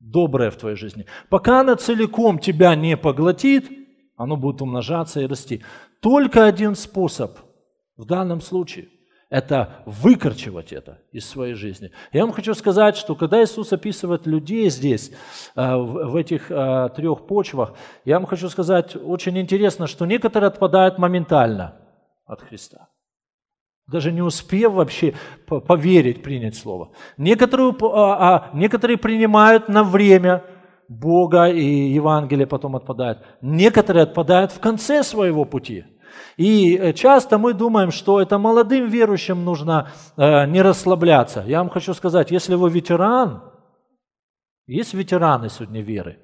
доброе 0.01 0.51
в 0.51 0.57
твоей 0.57 0.77
жизни. 0.77 1.07
Пока 1.29 1.61
она 1.61 1.77
целиком 1.77 2.39
тебя 2.39 2.75
не 2.75 2.97
поглотит– 2.97 3.71
оно 4.17 4.37
будет 4.37 4.63
умножаться 4.63 5.21
и 5.21 5.27
расти. 5.27 5.63
Только 6.01 6.47
один 6.47 6.75
способ 6.75 7.39
в 7.97 8.05
данном 8.05 8.41
случае– 8.41 8.89
это 9.35 9.83
выкорчевать 9.85 10.73
это 10.73 10.99
из 11.11 11.29
своей 11.29 11.55
жизни. 11.55 11.91
Я 12.13 12.23
вам 12.23 12.33
хочу 12.33 12.55
сказать, 12.55 12.97
что 12.97 13.17
когда 13.17 13.43
Иисус 13.43 13.73
описывает 13.73 14.27
людей 14.27 14.71
здесь, 14.71 15.11
э, 15.57 15.77
в 15.77 16.15
этих 16.15 16.53
э, 16.53 16.91
трех 16.95 17.27
почвах, 17.27 17.73
я 18.05 18.21
вам 18.21 18.27
хочу 18.27 18.49
сказать, 18.49 18.95
очень 18.95 19.37
интересно, 19.37 19.89
что 19.89 20.07
некоторые 20.07 20.49
отпадают 20.49 20.99
моментально 20.99 21.75
от 22.27 22.43
Христа 22.43 22.89
даже 23.87 24.13
не 24.13 24.23
успев 24.23 24.73
вообще 24.73 25.13
поверить, 25.47 26.23
принять 26.23 26.57
Слово. 26.57 26.93
Некоторые, 27.19 27.77
а, 27.83 27.91
а, 27.93 28.51
некоторые 28.55 28.97
принимают 28.97 29.69
на 29.69 29.85
время, 29.85 30.43
Бога 30.89 31.49
и 31.49 31.93
Евангелие 31.93 32.47
потом 32.47 32.77
отпадают. 32.77 33.19
Некоторые 33.43 34.05
отпадают 34.05 34.53
в 34.53 34.61
конце 34.61 35.03
своего 35.03 35.45
пути. 35.45 35.85
И 36.37 36.77
э, 36.77 36.93
часто 36.93 37.39
мы 37.39 37.55
думаем, 37.55 37.91
что 37.91 38.21
это 38.21 38.39
молодым 38.39 38.89
верующим 38.89 39.45
нужно 39.45 39.91
э, 40.17 40.47
не 40.47 40.63
расслабляться. 40.63 41.45
Я 41.47 41.59
вам 41.59 41.71
хочу 41.71 41.95
сказать, 41.95 42.31
если 42.31 42.55
вы 42.55 42.71
ветеран, 42.71 43.43
есть 44.67 44.95
ветераны 44.95 45.49
сегодня 45.49 45.83
веры, 45.83 46.19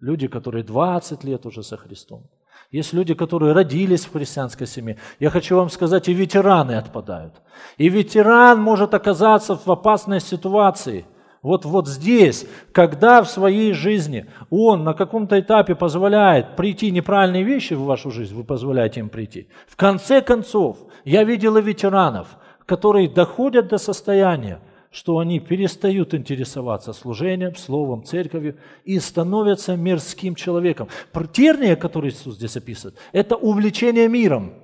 люди, 0.00 0.26
которые 0.28 0.64
20 0.64 1.24
лет 1.24 1.46
уже 1.46 1.62
со 1.62 1.76
Христом. 1.76 2.28
Есть 2.70 2.92
люди, 2.92 3.14
которые 3.14 3.52
родились 3.52 4.04
в 4.04 4.12
христианской 4.12 4.66
семье. 4.66 4.98
Я 5.20 5.30
хочу 5.30 5.56
вам 5.56 5.70
сказать, 5.70 6.08
и 6.08 6.14
ветераны 6.14 6.72
отпадают. 6.72 7.34
И 7.78 7.88
ветеран 7.88 8.60
может 8.60 8.94
оказаться 8.94 9.56
в 9.56 9.70
опасной 9.70 10.20
ситуации– 10.20 11.06
вот, 11.44 11.66
вот 11.66 11.86
здесь, 11.86 12.46
когда 12.72 13.22
в 13.22 13.28
своей 13.28 13.74
жизни 13.74 14.24
он 14.48 14.82
на 14.82 14.94
каком-то 14.94 15.38
этапе 15.38 15.74
позволяет 15.74 16.56
прийти 16.56 16.90
неправильные 16.90 17.42
вещи 17.42 17.74
в 17.74 17.82
вашу 17.82 18.10
жизнь, 18.10 18.34
вы 18.34 18.44
позволяете 18.44 19.00
им 19.00 19.10
прийти. 19.10 19.48
В 19.68 19.76
конце 19.76 20.22
концов, 20.22 20.78
я 21.04 21.22
видел 21.22 21.58
и 21.58 21.62
ветеранов, 21.62 22.28
которые 22.64 23.10
доходят 23.10 23.68
до 23.68 23.76
состояния, 23.76 24.60
что 24.90 25.18
они 25.18 25.38
перестают 25.38 26.14
интересоваться 26.14 26.94
служением, 26.94 27.56
словом, 27.56 28.04
церковью 28.04 28.56
и 28.86 28.98
становятся 28.98 29.76
мирским 29.76 30.34
человеком. 30.34 30.88
Терния, 31.30 31.76
который 31.76 32.08
Иисус 32.08 32.36
здесь 32.36 32.56
описывает, 32.56 32.96
это 33.12 33.36
увлечение 33.36 34.08
миром. 34.08 34.54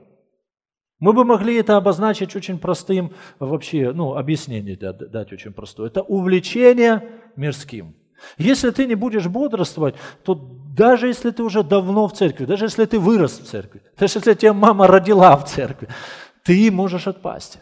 Мы 1.00 1.14
бы 1.14 1.24
могли 1.24 1.56
это 1.56 1.78
обозначить 1.78 2.36
очень 2.36 2.58
простым 2.58 3.12
вообще, 3.38 3.92
ну, 3.92 4.16
объяснение 4.16 4.76
дать 4.76 5.32
очень 5.32 5.52
простое. 5.52 5.88
Это 5.88 6.02
увлечение 6.02 7.08
мирским. 7.36 7.96
Если 8.36 8.70
ты 8.70 8.86
не 8.86 8.94
будешь 8.94 9.26
бодрствовать, 9.26 9.94
то 10.24 10.34
даже 10.34 11.08
если 11.08 11.30
ты 11.30 11.42
уже 11.42 11.62
давно 11.62 12.06
в 12.06 12.12
церкви, 12.12 12.44
даже 12.44 12.66
если 12.66 12.84
ты 12.84 12.98
вырос 12.98 13.40
в 13.40 13.46
церкви, 13.46 13.82
даже 13.98 14.18
если 14.18 14.34
тебя 14.34 14.52
мама 14.52 14.86
родила 14.86 15.34
в 15.38 15.46
церкви, 15.46 15.88
ты 16.44 16.70
можешь 16.70 17.06
отпасть. 17.06 17.60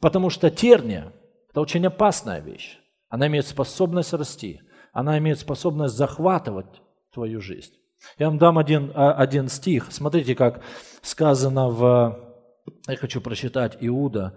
Потому 0.00 0.28
что 0.28 0.50
терния– 0.50 1.12
это 1.50 1.60
очень 1.60 1.86
опасная 1.86 2.40
вещь. 2.40 2.78
Она 3.08 3.28
имеет 3.28 3.46
способность 3.46 4.12
расти, 4.12 4.60
она 4.92 5.16
имеет 5.18 5.38
способность 5.38 5.94
захватывать 5.94 6.82
твою 7.12 7.40
жизнь. 7.40 7.72
Я 8.18 8.26
вам 8.28 8.38
дам 8.38 8.58
один, 8.58 8.90
а, 8.96 9.12
один 9.12 9.48
стих. 9.48 9.86
Смотрите, 9.90 10.34
как 10.34 10.60
сказано 11.02 11.68
в 11.68 12.31
я 12.88 12.96
хочу 12.96 13.20
прочитать 13.20 13.76
Иуда. 13.80 14.34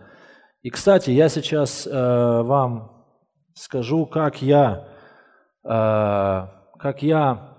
И, 0.62 0.70
кстати, 0.70 1.12
я 1.12 1.30
сейчас 1.30 1.86
э, 1.86 1.92
вам 1.92 3.06
скажу, 3.54 4.06
как 4.06 4.42
я, 4.42 4.88
э, 5.64 5.70
как 6.80 7.04
я 7.04 7.58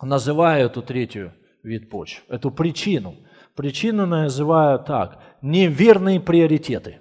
называю 0.00 0.66
эту 0.66 0.82
третью 0.82 1.32
вид 1.62 1.90
почв, 1.90 2.22
эту 2.28 2.50
причину. 2.50 3.14
Причину 3.54 4.06
называю 4.06 4.80
так– 4.80 5.22
неверные 5.42 6.20
приоритеты. 6.20 7.00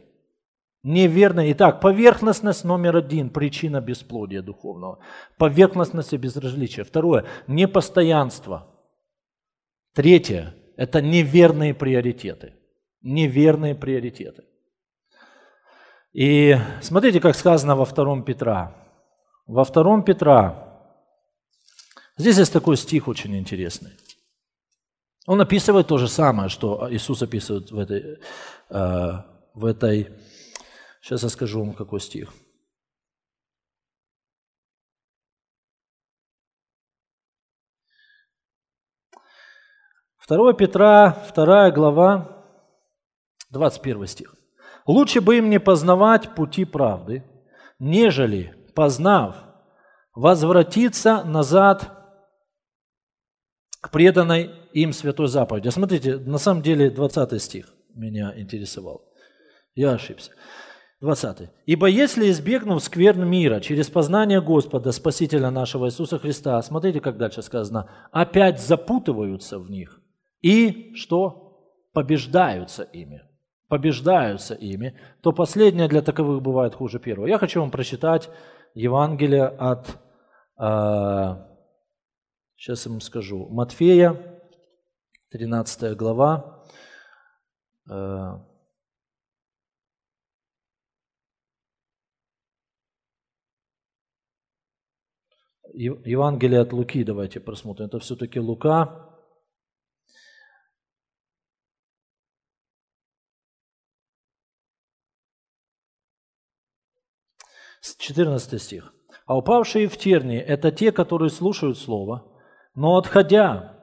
Неверные. 0.84 1.54
Итак, 1.54 1.82
поверхностность 1.82 2.64
номер 2.64 2.98
один– 2.98 3.30
причина 3.32 3.82
бесплодия 3.82 4.42
духовного. 4.42 5.00
Поверхностность 5.38 6.14
и 6.14 6.18
безразличие. 6.18 6.86
Второе– 6.86 7.26
непостоянство. 7.48 8.68
Третье– 9.94 10.54
это 10.78 11.02
неверные 11.02 11.74
приоритеты– 11.74 12.54
неверные 13.04 13.76
приоритеты. 13.76 14.46
И 16.14 16.58
смотрите, 16.82 17.20
как 17.20 17.36
сказано 17.36 17.76
во 17.76 17.86
втором 17.86 18.24
Петра. 18.24 18.76
Во 19.46 19.64
втором 19.64 20.04
Петра, 20.04 20.82
здесь 22.18 22.38
есть 22.38 22.54
такой 22.54 22.78
стих 22.78 23.08
очень 23.08 23.36
интересный. 23.38 23.92
Он 25.28 25.40
описывает 25.42 25.88
то 25.88 25.98
же 25.98 26.08
самое, 26.08 26.50
что 26.50 26.88
Иисус 26.92 27.22
описывает 27.22 27.72
в 27.72 27.78
этой, 27.78 28.20
э, 28.70 29.12
в 29.54 29.66
этой 29.66 30.10
Сейчас 31.04 31.22
я 31.22 31.28
скажу 31.28 31.60
вам, 31.60 31.74
какой 31.74 32.00
стих. 32.00 32.32
Второе 40.16 40.54
Петра, 40.54 41.12
вторая 41.12 41.74
глава, 41.74 42.33
21 43.54 44.08
стих. 44.08 44.36
«Лучше 44.86 45.22
бы 45.22 45.38
им 45.38 45.50
не 45.50 45.60
познавать 45.60 46.36
пути 46.36 46.66
правды, 46.66 47.24
нежели, 47.80 48.54
познав, 48.76 49.36
возвратиться 50.14 51.24
назад 51.24 51.90
к 53.80 53.90
преданной 53.92 54.52
им 54.74 54.92
святой 54.92 55.28
заповеди». 55.28 55.70
Смотрите, 55.70 56.18
на 56.18 56.38
самом 56.38 56.62
деле 56.62 56.90
20 56.90 57.42
стих 57.42 57.74
меня 57.94 58.34
интересовал. 58.36 59.06
Я 59.76 59.94
ошибся. 59.94 60.32
20. 61.00 61.50
«Ибо 61.66 61.88
если, 61.88 62.30
избегнув 62.30 62.84
скверн 62.84 63.28
мира 63.28 63.60
через 63.60 63.90
познание 63.90 64.42
Господа, 64.42 64.92
Спасителя 64.92 65.52
нашего 65.52 65.88
Иисуса 65.88 66.18
Христа, 66.18 66.62
смотрите, 66.62 67.00
как 67.00 67.18
дальше 67.18 67.42
сказано, 67.42 67.90
опять 68.12 68.62
запутываются 68.62 69.60
в 69.60 69.70
них 69.70 70.02
и 70.44 70.94
что? 70.96 71.40
Побеждаются 71.94 72.84
ими. 72.84 73.22
Побеждаются 73.68 74.54
ими, 74.54 74.98
то 75.22 75.32
последнее 75.32 75.88
для 75.88 76.02
таковых 76.02 76.42
бывает 76.42 76.76
хуже 76.76 77.00
первого. 77.00 77.28
Я 77.28 77.38
хочу 77.38 77.60
вам 77.60 77.72
прочитать 77.72 78.30
Евангелие 78.76 79.46
от, 79.46 79.98
э, 80.60 81.36
сейчас 82.56 82.86
я 82.86 82.92
вам 82.92 83.02
скажу, 83.02 83.48
Матфея, 83.50 84.42
13 85.32 85.96
глава, 85.96 86.64
э, 87.90 87.94
Евангелие 95.74 96.60
от 96.60 96.72
Луки 96.72 97.04
давайте 97.04 97.40
просмотрим. 97.40 97.88
Это 97.88 98.00
все-таки 98.00 98.40
Лука. 98.40 99.13
14 107.92 108.62
стих. 108.62 108.94
«А 109.26 109.38
упавшие 109.38 109.88
в 109.88 109.98
тернии– 109.98 110.40
это 110.40 110.72
те, 110.72 110.92
которые 110.92 111.30
слушают 111.30 111.78
Слово, 111.78 112.26
но 112.76 112.98
отходя 112.98 113.74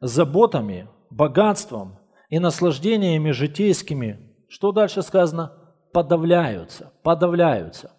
заботами, 0.00 0.88
богатством 1.10 1.98
и 2.28 2.38
наслаждениями 2.38 3.30
житейскими, 3.30 4.34
что 4.48 4.72
дальше 4.72 5.02
сказано? 5.02 5.52
Подавляются, 5.92 6.92
подавляются. 7.02 7.92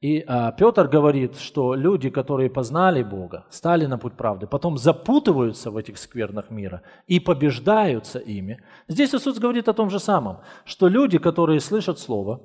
И 0.00 0.22
а, 0.26 0.52
Петр 0.52 0.86
говорит, 0.86 1.38
что 1.38 1.74
люди, 1.74 2.10
которые 2.10 2.50
познали 2.50 3.02
Бога, 3.02 3.46
стали 3.48 3.86
на 3.86 3.96
путь 3.96 4.12
правды, 4.16 4.46
потом 4.46 4.76
запутываются 4.76 5.70
в 5.70 5.78
этих 5.78 5.96
сквернах 5.96 6.50
мира 6.50 6.82
и 7.06 7.18
побеждаются 7.20 8.18
ими. 8.18 8.62
Здесь 8.86 9.14
Иисус 9.14 9.38
говорит 9.38 9.68
о 9.68 9.72
том 9.72 9.88
же 9.88 9.98
самом, 9.98 10.40
что 10.66 10.88
люди, 10.88 11.16
которые 11.16 11.58
слышат 11.60 11.98
Слово, 11.98 12.42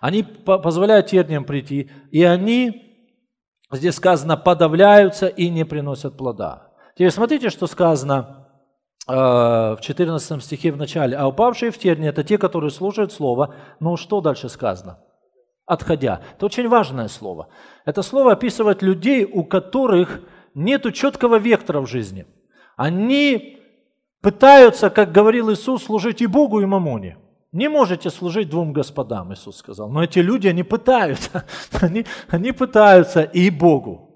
они 0.00 0.22
позволяют 0.22 1.06
терниям 1.06 1.44
прийти, 1.44 1.90
и 2.10 2.22
они, 2.22 3.06
здесь 3.72 3.94
сказано, 3.94 4.36
подавляются 4.36 5.26
и 5.26 5.48
не 5.48 5.64
приносят 5.64 6.16
плода. 6.16 6.72
Теперь 6.94 7.10
смотрите, 7.10 7.50
что 7.50 7.66
сказано 7.66 8.48
э, 9.06 9.12
в 9.12 9.78
14 9.80 10.42
стихе 10.42 10.72
в 10.72 10.76
начале. 10.76 11.16
«А 11.16 11.26
упавшие 11.28 11.70
в 11.70 11.78
тернии– 11.78 12.08
это 12.10 12.24
те, 12.24 12.38
которые 12.38 12.70
слушают 12.70 13.12
Слово». 13.12 13.54
Ну, 13.80 13.96
что 13.96 14.20
дальше 14.20 14.48
сказано? 14.48 14.98
отходя. 15.68 16.22
Это 16.34 16.46
очень 16.46 16.68
важное 16.68 17.08
слово. 17.08 17.48
Это 17.84 18.02
слово 18.02 18.32
описывает 18.32 18.82
людей, 18.82 19.24
у 19.24 19.44
которых 19.44 20.20
нет 20.54 20.92
четкого 20.94 21.36
вектора 21.36 21.80
в 21.80 21.86
жизни. 21.86 22.26
Они 22.76 23.60
пытаются, 24.22 24.90
как 24.90 25.12
говорил 25.12 25.52
Иисус, 25.52 25.84
служить 25.84 26.22
и 26.22 26.26
Богу, 26.26 26.60
и 26.60 26.64
Мамоне. 26.64 27.18
Не 27.52 27.68
можете 27.68 28.10
служить 28.10 28.50
двум 28.50 28.72
господам, 28.72 29.32
Иисус 29.32 29.56
сказал. 29.56 29.90
Но 29.90 30.02
эти 30.02 30.18
люди, 30.18 30.48
они 30.48 30.62
пытаются. 30.62 31.44
Они, 31.80 32.04
они 32.28 32.52
пытаются 32.52 33.22
и 33.22 33.50
Богу. 33.50 34.08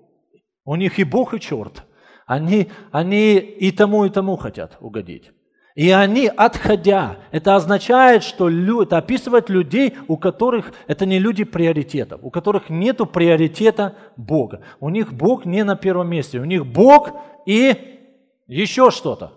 У 0.65 0.77
них 0.77 0.99
и 0.99 1.05
Бог, 1.05 1.35
и 1.35 1.41
черт. 1.41 1.85
Они, 2.27 2.71
они 2.93 3.37
и 3.37 3.73
тому, 3.73 4.05
и 4.05 4.11
тому 4.11 4.37
хотят 4.37 4.77
угодить. 4.81 5.33
И 5.75 5.91
они, 5.91 6.27
отходя, 6.29 7.19
это 7.31 7.57
означает, 7.57 8.23
что 8.23 8.51
это 8.51 8.99
описывает 8.99 9.49
людей, 9.49 9.97
у 10.07 10.19
которых 10.19 10.73
это 10.87 11.07
не 11.07 11.19
люди 11.19 11.45
приоритетов, 11.45 12.21
у 12.23 12.31
которых 12.31 12.69
нет 12.69 12.99
приоритета 13.13 13.97
Бога. 14.17 14.63
У 14.81 14.91
них 14.91 15.15
Бог 15.15 15.47
не 15.47 15.65
на 15.65 15.75
первом 15.77 16.09
месте, 16.09 16.39
у 16.39 16.45
них 16.45 16.67
Бог 16.67 17.11
и 17.47 17.99
еще 18.47 18.91
что-то. 18.91 19.33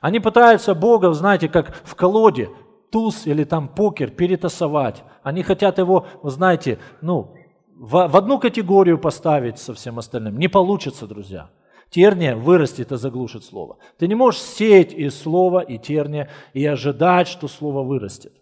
Они 0.00 0.20
пытаются 0.20 0.74
Бога, 0.74 1.12
знаете, 1.12 1.48
как 1.48 1.74
в 1.84 1.94
колоде, 1.94 2.50
туз 2.90 3.26
или 3.26 3.44
там 3.44 3.68
покер 3.68 4.10
перетасовать. 4.10 5.04
Они 5.22 5.42
хотят 5.42 5.78
его, 5.78 6.06
знаете, 6.22 6.78
ну, 7.00 7.34
в, 7.74 8.08
в 8.08 8.16
одну 8.16 8.38
категорию 8.38 8.98
поставить 8.98 9.58
со 9.58 9.74
всем 9.74 9.98
остальным. 9.98 10.38
Не 10.38 10.48
получится, 10.48 11.06
друзья 11.06 11.50
терния 11.90 12.36
вырастет 12.36 12.92
и 12.92 12.96
заглушит 12.96 13.44
слово. 13.44 13.78
Ты 13.98 14.08
не 14.08 14.14
можешь 14.14 14.40
сеять 14.40 14.92
из 14.92 15.18
слова 15.18 15.60
и 15.60 15.78
терния 15.78 16.28
и 16.52 16.64
ожидать, 16.66 17.28
что 17.28 17.48
слово 17.48 17.82
вырастет. 17.82 18.32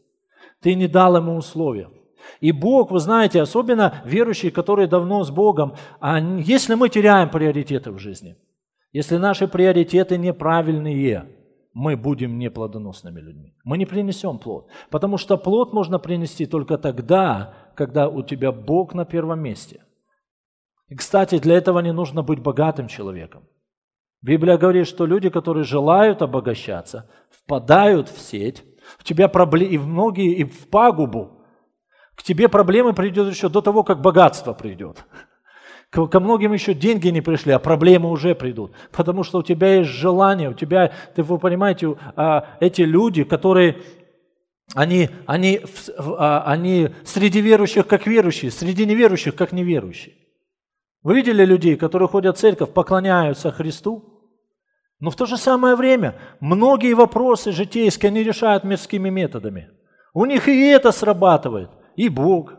Ты 0.60 0.74
не 0.74 0.88
дал 0.88 1.16
ему 1.16 1.36
условия. 1.36 1.90
И 2.40 2.52
Бог, 2.52 2.90
вы 2.90 3.00
знаете, 3.00 3.42
особенно 3.42 4.02
верующие, 4.04 4.50
которые 4.50 4.88
давно 4.88 5.24
с 5.24 5.30
Богом, 5.30 5.74
если 6.38 6.74
мы 6.74 6.88
теряем 6.88 7.28
приоритеты 7.28 7.90
в 7.90 7.98
жизни, 7.98 8.36
если 8.92 9.18
наши 9.18 9.46
приоритеты 9.46 10.16
неправильные, 10.16 11.26
мы 11.74 11.96
будем 11.96 12.38
неплодоносными 12.38 13.20
людьми. 13.20 13.54
Мы 13.64 13.76
не 13.76 13.84
принесем 13.84 14.38
плод. 14.38 14.68
Потому 14.90 15.18
что 15.18 15.36
плод 15.36 15.74
можно 15.74 15.98
принести 15.98 16.46
только 16.46 16.78
тогда, 16.78 17.54
когда 17.74 18.08
у 18.08 18.22
тебя 18.22 18.52
Бог 18.52 18.94
на 18.94 19.04
первом 19.04 19.40
месте– 19.40 19.84
и, 20.88 20.96
кстати, 20.96 21.38
для 21.38 21.56
этого 21.56 21.80
не 21.80 21.92
нужно 21.92 22.22
быть 22.22 22.40
богатым 22.40 22.88
человеком. 22.88 23.48
Библия 24.22 24.56
говорит, 24.56 24.86
что 24.86 25.06
люди, 25.06 25.28
которые 25.28 25.64
желают 25.64 26.22
обогащаться, 26.22 27.10
впадают 27.30 28.08
в 28.08 28.18
сеть, 28.18 28.64
в 28.98 29.04
тебя 29.04 29.28
проблемы, 29.28 29.72
и 29.72 29.78
в 29.78 29.86
многие, 29.86 30.32
и 30.34 30.44
в 30.44 30.68
пагубу. 30.68 31.40
К 32.14 32.22
тебе 32.22 32.48
проблемы 32.48 32.92
придет 32.92 33.28
еще 33.28 33.48
до 33.48 33.60
того, 33.60 33.82
как 33.82 34.00
богатство 34.00 34.52
придет. 34.52 35.04
Ко, 35.94 36.18
многим 36.18 36.52
еще 36.52 36.74
деньги 36.74 37.06
не 37.06 37.20
пришли, 37.20 37.52
а 37.52 37.60
проблемы 37.60 38.10
уже 38.10 38.34
придут. 38.34 38.72
Потому 38.90 39.22
что 39.22 39.38
у 39.38 39.42
тебя 39.44 39.76
есть 39.76 39.90
желание, 39.90 40.50
у 40.50 40.54
тебя, 40.54 40.90
ты, 41.14 41.22
вы 41.22 41.38
понимаете, 41.38 41.94
а, 42.16 42.56
эти 42.58 42.82
люди, 42.82 43.22
которые 43.22 43.76
они, 44.74 45.08
они, 45.26 45.60
а, 45.96 46.42
они 46.46 46.88
среди 47.04 47.40
верующих 47.40 47.86
как 47.86 48.08
верующие, 48.08 48.50
среди 48.50 48.86
неверующих 48.86 49.36
как 49.36 49.52
неверующие. 49.52 50.14
Вы 51.04 51.14
видели 51.14 51.44
людей, 51.44 51.76
которые 51.76 52.08
ходят 52.08 52.36
в 52.36 52.40
церковь, 52.40 52.70
поклоняются 52.70 53.52
Христу, 53.52 54.04
но 54.98 55.10
в 55.10 55.16
то 55.16 55.26
же 55.26 55.36
самое 55.36 55.76
время 55.76 56.18
многие 56.40 56.94
вопросы 56.94 57.52
житейские 57.52 58.08
они 58.08 58.24
решают 58.24 58.64
мирскими 58.64 59.10
методами. 59.10 59.70
У 60.12 60.24
них 60.24 60.48
и 60.48 60.66
это 60.66 60.90
срабатывает, 60.90 61.70
и 61.94 62.08
Бог. 62.08 62.54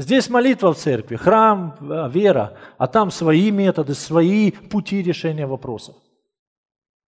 Здесь 0.00 0.30
молитва 0.30 0.72
в 0.72 0.78
церкви, 0.78 1.16
храм, 1.16 1.76
э, 1.80 2.08
вера, 2.08 2.56
а 2.78 2.86
там 2.86 3.10
свои 3.10 3.50
методы, 3.50 3.94
свои 3.94 4.50
пути 4.50 5.02
решения 5.02 5.46
вопросов. 5.46 5.94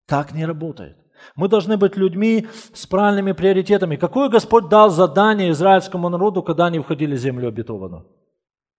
Так 0.07 0.33
не 0.33 0.45
работает. 0.45 0.97
Мы 1.37 1.49
должны 1.49 1.77
быть 1.77 1.97
людьми 1.97 2.47
с 2.75 2.87
правильными 2.87 3.33
приоритетами. 3.33 3.97
Какое 3.97 4.29
Господь 4.29 4.69
дал 4.69 4.91
задание 4.91 5.53
израильскому 5.53 6.09
народу, 6.09 6.43
когда 6.43 6.67
они 6.67 6.81
входили 6.81 7.15
в 7.15 7.19
землю 7.19 7.49
обетованную? 7.49 8.05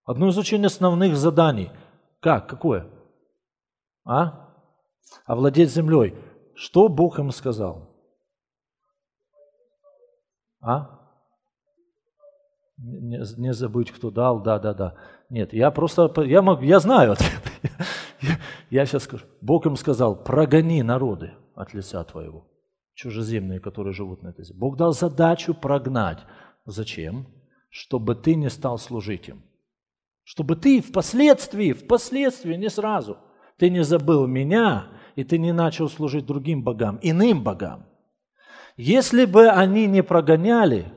Одно 0.06 0.28
из 0.28 0.38
очень 0.38 0.66
основных 0.66 1.16
заданий– 1.16 1.72
как? 2.24 2.48
Какое? 2.48 2.88
А? 4.06 4.56
Овладеть 5.26 5.74
землей. 5.74 6.16
Что 6.56 6.88
Бог 6.88 7.20
им 7.20 7.32
сказал? 7.32 7.90
А? 10.62 11.03
Не, 12.84 13.22
не 13.38 13.54
забыть, 13.54 13.92
кто 13.92 14.12
дал, 14.12 14.42
да, 14.42 14.60
да, 14.60 14.74
да. 14.74 14.96
Нет, 15.30 15.54
я 15.54 15.72
просто, 15.72 16.12
я, 16.24 16.42
мог, 16.42 16.62
я 16.62 16.80
знаю. 16.80 17.16
Я, 18.22 18.40
я 18.70 18.86
сейчас 18.86 19.04
скажу. 19.04 19.26
Бог 19.42 19.66
им 19.66 19.76
сказал, 19.76 20.16
прогони 20.16 20.82
народы 20.82 21.34
от 21.56 21.74
лица 21.74 22.02
твоего, 22.06 22.48
чужеземные, 22.94 23.60
которые 23.60 23.94
живут 23.94 24.24
на 24.24 24.30
этой 24.30 24.46
земле. 24.46 24.60
Бог 24.62 24.78
дал 24.78 24.94
задачу 24.94 25.54
прогнать. 25.54 26.20
Зачем? 26.66 27.28
Чтобы 27.70 28.16
ты 28.16 28.36
не 28.36 28.50
стал 28.50 28.78
служить 28.78 29.28
им. 29.28 29.44
Чтобы 30.24 30.56
ты 30.56 30.82
впоследствии, 30.82 31.74
впоследствии, 31.74 32.56
не 32.56 32.70
сразу, 32.70 33.18
ты 33.58 33.70
не 33.70 33.84
забыл 33.84 34.26
меня, 34.26 34.88
и 35.16 35.26
ты 35.26 35.38
не 35.38 35.52
начал 35.52 35.90
служить 35.90 36.26
другим 36.26 36.64
богам, 36.64 36.98
иным 37.02 37.44
богам. 37.44 37.86
Если 38.78 39.26
бы 39.26 39.50
они 39.50 39.86
не 39.88 40.02
прогоняли, 40.02 40.94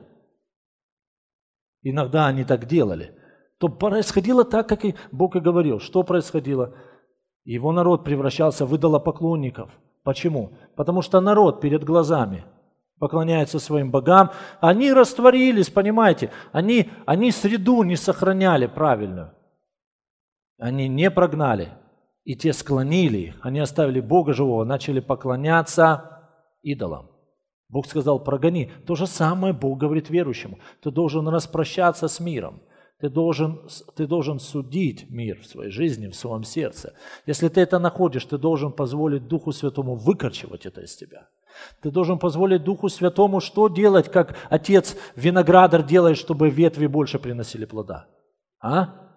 Иногда 1.89 2.27
они 2.27 2.43
так 2.43 2.65
делали. 2.65 3.15
То 3.59 3.69
происходило 3.69 4.43
так, 4.43 4.67
как 4.67 4.83
и 4.83 4.95
Бог 5.13 5.37
и 5.37 5.39
говорил. 5.39 5.79
Что 5.79 6.03
происходило? 6.03 6.75
Его 7.45 7.71
народ 7.71 8.03
превращался 8.03 8.65
в 8.65 8.75
идолопоклонников. 8.75 9.69
Почему? 10.03 10.51
Потому 10.75 11.01
что 11.01 11.21
народ 11.21 11.61
перед 11.61 11.85
глазами 11.85 12.43
поклоняется 12.99 13.59
своим 13.59 13.89
богам. 13.89 14.31
Они 14.59 14.91
растворились, 14.91 15.69
понимаете? 15.69 16.29
Они, 16.51 16.91
они 17.05 17.31
среду 17.31 17.83
не 17.83 17.95
сохраняли 17.95 18.65
правильную. 18.67 19.31
Они 20.59 20.89
не 20.89 21.09
прогнали. 21.09 21.69
И 22.25 22.35
те 22.35 22.51
склонили 22.51 23.17
их. 23.17 23.35
Они 23.43 23.61
оставили 23.61 24.01
Бога 24.01 24.33
живого, 24.33 24.65
начали 24.65 24.99
поклоняться 24.99 26.19
идолам. 26.63 27.16
Бог 27.69 27.87
сказал, 27.87 28.23
прогони. 28.23 28.71
То 28.85 28.95
же 28.95 29.07
самое 29.07 29.53
Бог 29.53 29.77
говорит 29.77 30.09
верующему. 30.09 30.59
Ты 30.81 30.91
должен 30.91 31.27
распрощаться 31.27 32.07
с 32.07 32.19
миром. 32.19 32.61
Ты 32.99 33.09
должен, 33.09 33.69
ты 33.95 34.07
должен 34.07 34.39
судить 34.39 35.09
мир 35.09 35.39
в 35.41 35.45
своей 35.45 35.69
жизни, 35.69 36.07
в 36.07 36.15
своем 36.15 36.43
сердце. 36.43 36.93
Если 37.27 37.47
ты 37.47 37.61
это 37.61 37.77
находишь, 37.77 38.25
ты 38.25 38.37
должен 38.37 38.71
позволить 38.71 39.27
Духу 39.27 39.51
Святому 39.51 39.95
выкорчевать 39.95 40.65
это 40.65 40.81
из 40.81 40.95
тебя. 40.95 41.27
Ты 41.81 41.91
должен 41.91 42.17
позволить 42.17 42.63
Духу 42.63 42.89
Святому 42.89 43.39
что 43.39 43.67
делать, 43.67 44.09
как 44.09 44.35
отец 44.49 44.95
виноградар 45.15 45.83
делает, 45.83 46.17
чтобы 46.17 46.49
ветви 46.49 46.87
больше 46.87 47.19
приносили 47.19 47.65
плода? 47.65 48.07
А? 48.59 49.11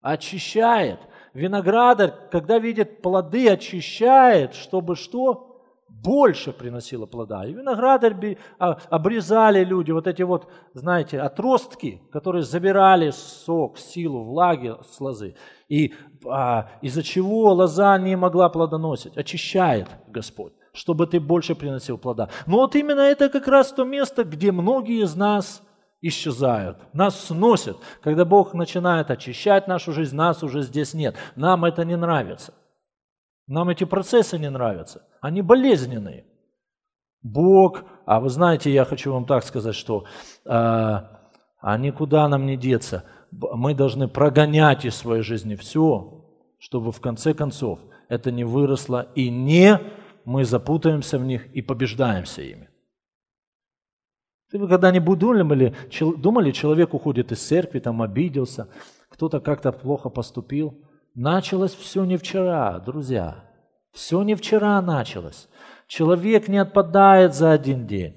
Очищает. 0.00 1.00
Виноградар, 1.34 2.28
когда 2.30 2.58
видит 2.58 3.02
плоды, 3.02 3.50
очищает, 3.50 4.54
чтобы 4.54 4.96
что? 4.96 5.55
Больше 6.02 6.52
приносило 6.52 7.06
плода. 7.06 7.44
И 7.44 7.52
виноградарь 7.52 8.38
а, 8.58 8.78
обрезали 8.90 9.64
люди, 9.64 9.90
вот 9.90 10.06
эти 10.06 10.22
вот, 10.22 10.48
знаете, 10.74 11.20
отростки, 11.20 12.00
которые 12.12 12.42
забирали 12.42 13.10
сок, 13.10 13.78
силу, 13.78 14.24
влаги 14.24 14.74
с 14.88 15.00
лозы. 15.00 15.34
И 15.68 15.94
а, 16.28 16.70
из-за 16.82 17.02
чего 17.02 17.52
лоза 17.52 17.98
не 17.98 18.16
могла 18.16 18.48
плодоносить? 18.48 19.16
Очищает 19.16 19.88
Господь, 20.08 20.52
чтобы 20.72 21.06
ты 21.06 21.18
больше 21.18 21.54
приносил 21.54 21.98
плода. 21.98 22.28
Но 22.46 22.58
вот 22.58 22.76
именно 22.76 23.00
это 23.00 23.28
как 23.28 23.48
раз 23.48 23.72
то 23.72 23.84
место, 23.84 24.24
где 24.24 24.52
многие 24.52 25.02
из 25.02 25.16
нас 25.16 25.62
исчезают, 26.02 26.78
нас 26.92 27.18
сносят. 27.26 27.78
Когда 28.02 28.24
Бог 28.24 28.54
начинает 28.54 29.10
очищать 29.10 29.66
нашу 29.66 29.92
жизнь, 29.92 30.14
нас 30.14 30.42
уже 30.42 30.62
здесь 30.62 30.94
нет. 30.94 31.16
Нам 31.34 31.64
это 31.64 31.84
не 31.84 31.96
нравится. 31.96 32.54
Нам 33.46 33.68
эти 33.68 33.84
процессы 33.84 34.38
не 34.38 34.50
нравятся. 34.50 35.06
Они 35.20 35.42
болезненные. 35.42 36.24
Бог, 37.22 37.84
а 38.04 38.20
вы 38.20 38.28
знаете, 38.28 38.70
я 38.72 38.84
хочу 38.84 39.12
вам 39.12 39.24
так 39.24 39.44
сказать, 39.44 39.74
что 39.74 40.04
э, 40.44 40.48
а 40.48 41.78
никуда 41.78 42.28
нам 42.28 42.46
не 42.46 42.56
деться. 42.56 43.04
Мы 43.32 43.74
должны 43.74 44.08
прогонять 44.08 44.84
из 44.84 44.94
своей 44.94 45.22
жизни 45.22 45.56
все, 45.56 46.24
чтобы 46.58 46.92
в 46.92 47.00
конце 47.00 47.34
концов 47.34 47.80
это 48.08 48.30
не 48.30 48.44
выросло 48.44 49.08
и 49.14 49.28
не 49.30 49.80
мы 50.24 50.44
запутаемся 50.44 51.18
в 51.18 51.24
них 51.24 51.52
и 51.54 51.62
побеждаемся 51.62 52.42
ими. 52.42 52.68
Вы 54.52 54.68
когда-нибудь 54.68 55.18
думали, 55.18 55.74
думали, 56.16 56.50
человек 56.52 56.94
уходит 56.94 57.32
из 57.32 57.44
церкви, 57.44 57.80
там 57.80 58.00
обиделся, 58.00 58.68
кто-то 59.08 59.40
как-то 59.40 59.72
плохо 59.72 60.08
поступил? 60.08 60.85
Началось 61.16 61.74
все 61.74 62.04
не 62.04 62.18
вчера, 62.18 62.78
друзья. 62.78 63.42
Все 63.90 64.22
не 64.22 64.34
вчера 64.34 64.82
началось. 64.82 65.48
Человек 65.86 66.46
не 66.48 66.58
отпадает 66.58 67.34
за 67.34 67.52
один 67.52 67.86
день. 67.86 68.14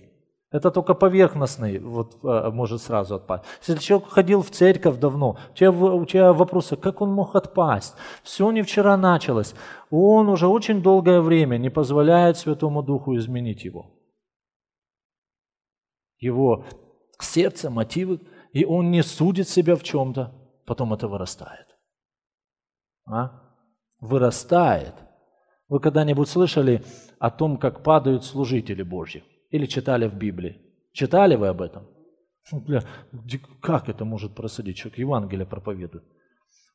Это 0.51 0.69
только 0.69 0.93
поверхностный 0.95 1.79
вот, 1.79 2.17
э, 2.23 2.49
может 2.51 2.81
сразу 2.81 3.15
отпасть. 3.15 3.45
Если 3.65 3.81
человек 3.81 4.09
ходил 4.09 4.41
в 4.41 4.49
церковь 4.49 4.97
давно, 4.97 5.37
у 5.51 5.55
тебя, 5.55 5.71
у 5.71 6.05
тебя 6.05 6.33
вопросы, 6.33 6.75
как 6.75 6.99
он 6.99 7.13
мог 7.13 7.35
отпасть? 7.35 7.95
Все 8.21 8.51
не 8.51 8.63
вчера 8.63 8.97
началось. 8.97 9.55
Он 9.89 10.27
уже 10.27 10.47
очень 10.47 10.81
долгое 10.81 11.21
время 11.21 11.57
не 11.57 11.69
позволяет 11.69 12.35
Святому 12.35 12.83
Духу 12.83 13.15
изменить 13.15 13.63
его. 13.63 13.85
Его 16.17 16.65
сердце, 17.17 17.69
мотивы, 17.69 18.19
и 18.51 18.65
он 18.65 18.91
не 18.91 19.03
судит 19.03 19.47
себя 19.47 19.77
в 19.77 19.83
чем-то, 19.83 20.33
потом 20.65 20.93
это 20.93 21.07
вырастает. 21.07 21.68
А? 23.09 23.41
Вырастает. 23.99 24.93
Вы 25.67 25.79
когда-нибудь 25.79 26.29
слышали 26.29 26.83
о 27.19 27.29
том, 27.29 27.57
как 27.57 27.83
падают 27.83 28.23
служители 28.23 28.83
Божьи? 28.83 29.23
Или 29.49 29.65
читали 29.65 30.07
в 30.07 30.15
Библии? 30.15 30.61
Читали 30.93 31.35
вы 31.35 31.47
об 31.47 31.61
этом? 31.61 31.87
Ну, 32.51 32.59
бля, 32.61 32.83
как 33.61 33.89
это 33.89 34.05
может 34.05 34.35
происходить? 34.35 34.77
Человек 34.77 34.99
Евангелие 34.99 35.45
проповедует. 35.45 36.03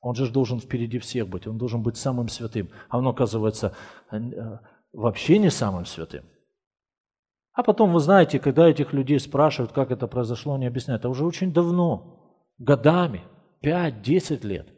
Он 0.01 0.15
же 0.15 0.31
должен 0.31 0.61
впереди 0.61 0.99
всех 0.99 1.29
быть, 1.29 1.47
он 1.47 1.57
должен 1.57 1.83
быть 1.83 1.97
самым 1.97 2.29
святым. 2.29 2.69
А 2.89 2.99
он, 2.99 3.07
оказывается, 3.09 3.75
э, 4.13 4.19
вообще 4.93 5.39
не 5.39 5.51
самым 5.51 5.87
святым. 5.87 6.25
А 7.55 7.63
потом, 7.63 7.93
вы 7.93 8.01
знаете, 8.01 8.39
когда 8.39 8.69
этих 8.69 8.93
людей 8.93 9.19
спрашивают, 9.19 9.73
как 9.73 9.91
это 9.91 10.07
произошло, 10.07 10.55
они 10.55 10.67
объясняют, 10.67 11.01
это 11.01 11.09
уже 11.09 11.25
очень 11.25 11.53
давно, 11.53 12.37
годами, 12.59 13.23
5-10 13.63 14.45
лет. 14.47 14.74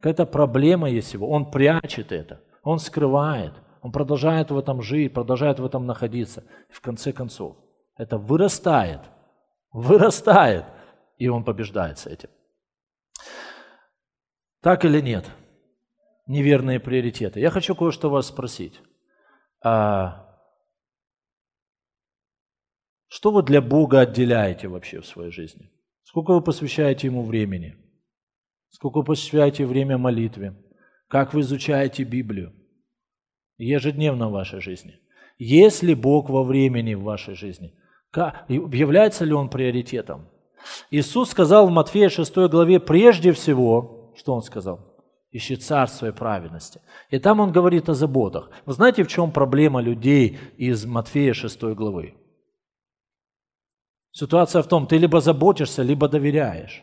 Какая-то 0.00 0.24
проблема 0.24 0.88
есть 0.88 1.12
его, 1.12 1.28
он 1.28 1.50
прячет 1.50 2.10
это, 2.10 2.40
он 2.62 2.78
скрывает, 2.78 3.52
он 3.82 3.92
продолжает 3.92 4.50
в 4.50 4.56
этом 4.56 4.80
жить, 4.80 5.12
продолжает 5.12 5.60
в 5.60 5.64
этом 5.64 5.84
находиться. 5.84 6.42
И 6.70 6.72
в 6.72 6.80
конце 6.80 7.12
концов, 7.12 7.58
это 7.98 8.16
вырастает, 8.16 9.00
вырастает, 9.72 10.64
и 11.18 11.28
он 11.28 11.44
побеждает 11.44 11.98
с 11.98 12.06
этим. 12.06 12.30
Так 14.62 14.86
или 14.86 15.02
нет? 15.02 15.30
Неверные 16.26 16.80
приоритеты. 16.80 17.40
Я 17.40 17.50
хочу 17.50 17.74
кое-что 17.74 18.08
вас 18.08 18.28
спросить. 18.28 18.80
А 19.62 20.26
что 23.08 23.32
вы 23.32 23.42
для 23.42 23.60
Бога 23.60 24.00
отделяете 24.00 24.68
вообще 24.68 25.00
в 25.00 25.06
своей 25.06 25.30
жизни? 25.30 25.70
Сколько 26.04 26.32
вы 26.32 26.40
посвящаете 26.40 27.08
Ему 27.08 27.22
времени? 27.22 27.76
Сколько 28.70 29.02
посвящаете 29.02 29.66
время 29.66 29.98
молитве? 29.98 30.54
Как 31.08 31.34
вы 31.34 31.40
изучаете 31.40 32.04
Библию? 32.04 32.52
Ежедневно 33.58 34.28
в 34.28 34.32
вашей 34.32 34.60
жизни. 34.60 35.00
Есть 35.38 35.82
ли 35.82 35.94
Бог 35.94 36.30
во 36.30 36.44
времени 36.44 36.94
в 36.94 37.02
вашей 37.02 37.34
жизни? 37.34 37.74
Как, 38.10 38.44
является 38.48 39.24
ли 39.24 39.32
Он 39.32 39.48
приоритетом? 39.48 40.28
Иисус 40.90 41.30
сказал 41.30 41.66
в 41.66 41.70
Матфея 41.70 42.08
6 42.08 42.34
главе 42.48 42.80
прежде 42.80 43.32
всего, 43.32 44.12
что 44.16 44.34
Он 44.34 44.42
сказал? 44.42 44.80
Ищи 45.32 45.56
царство 45.56 46.06
и 46.06 46.12
праведности. 46.12 46.80
И 47.10 47.18
там 47.18 47.40
Он 47.40 47.52
говорит 47.52 47.88
о 47.88 47.94
заботах. 47.94 48.50
Вы 48.66 48.72
знаете, 48.72 49.02
в 49.02 49.08
чем 49.08 49.32
проблема 49.32 49.80
людей 49.80 50.38
из 50.56 50.86
Матфея 50.86 51.34
6 51.34 51.62
главы? 51.74 52.14
Ситуация 54.12 54.62
в 54.62 54.68
том, 54.68 54.86
ты 54.86 54.98
либо 54.98 55.20
заботишься, 55.20 55.82
либо 55.82 56.08
доверяешь. 56.08 56.82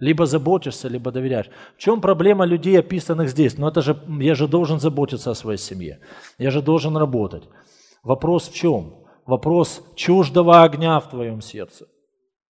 Либо 0.00 0.26
заботишься, 0.26 0.88
либо 0.88 1.12
доверяешь. 1.12 1.50
В 1.76 1.78
чем 1.78 2.00
проблема 2.00 2.44
людей, 2.44 2.78
описанных 2.78 3.28
здесь? 3.28 3.58
Ну 3.58 3.68
это 3.68 3.80
же, 3.80 3.96
я 4.20 4.34
же 4.34 4.48
должен 4.48 4.80
заботиться 4.80 5.30
о 5.30 5.34
своей 5.34 5.58
семье. 5.58 6.00
Я 6.38 6.50
же 6.50 6.62
должен 6.62 6.96
работать. 6.96 7.44
Вопрос 8.02 8.48
в 8.48 8.54
чем? 8.54 9.04
Вопрос 9.26 9.82
чуждого 9.94 10.62
огня 10.62 10.98
в 11.00 11.08
твоем 11.08 11.40
сердце. 11.40 11.86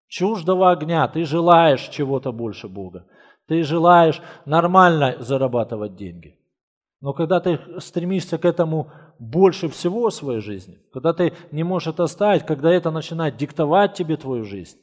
Чуждого 0.07 0.71
огня. 0.71 1.07
Ты 1.07 1.25
желаешь 1.25 1.89
чего-то 1.89 2.31
больше 2.31 2.67
Бога. 2.67 3.05
Ты 3.47 3.63
желаешь 3.63 4.21
нормально 4.45 5.17
зарабатывать 5.19 5.95
деньги. 5.95 6.39
Но 7.01 7.11
когда 7.11 7.41
ты 7.41 7.59
стремишься 7.79 8.37
к 8.37 8.45
этому 8.45 8.89
больше 9.19 9.67
всего 9.67 10.09
в 10.09 10.13
своей 10.13 10.39
жизни, 10.39 10.79
когда 10.93 11.11
ты 11.11 11.33
не 11.51 11.63
можешь 11.63 11.89
это 11.89 12.03
оставить, 12.03 12.45
когда 12.45 12.71
это 12.71 12.91
начинает 12.91 13.35
диктовать 13.35 13.93
тебе 13.93 14.15
твою 14.15 14.45
жизнь, 14.45 14.77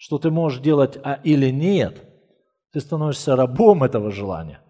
что 0.00 0.18
ты 0.18 0.30
можешь 0.30 0.60
делать 0.60 0.98
а 1.04 1.20
или 1.24 1.50
нет, 1.50 2.08
ты 2.72 2.80
становишься 2.80 3.36
рабом 3.36 3.84
этого 3.84 4.10
желания. 4.10 4.62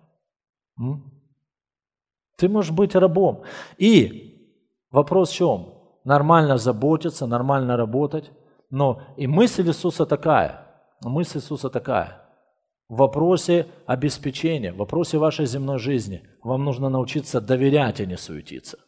Ты 2.37 2.49
можешь 2.49 2.73
быть 2.73 2.97
рабом. 2.97 3.45
И 3.79 4.57
вопрос 4.91 5.31
в 5.31 5.35
чем? 5.37 5.75
Нормально 6.03 6.59
заботиться, 6.59 7.29
нормально 7.29 7.77
работать. 7.77 8.33
Но 8.71 9.03
и 9.17 9.29
мысль 9.29 9.69
Иисуса 9.69 10.05
такая, 10.05 10.67
мысль 11.01 11.39
Иисуса 11.39 11.71
такая. 11.71 12.29
В 12.89 12.97
вопросе 12.97 13.69
обеспечения, 13.87 14.73
в 14.73 14.79
вопросе 14.79 15.19
вашей 15.19 15.47
земной 15.47 15.79
жизни 15.79 16.29
вам 16.43 16.65
нужно 16.65 16.89
научиться 16.89 17.41
доверять, 17.41 18.01
а 18.01 18.05
не 18.05 18.17
суетиться. 18.17 18.79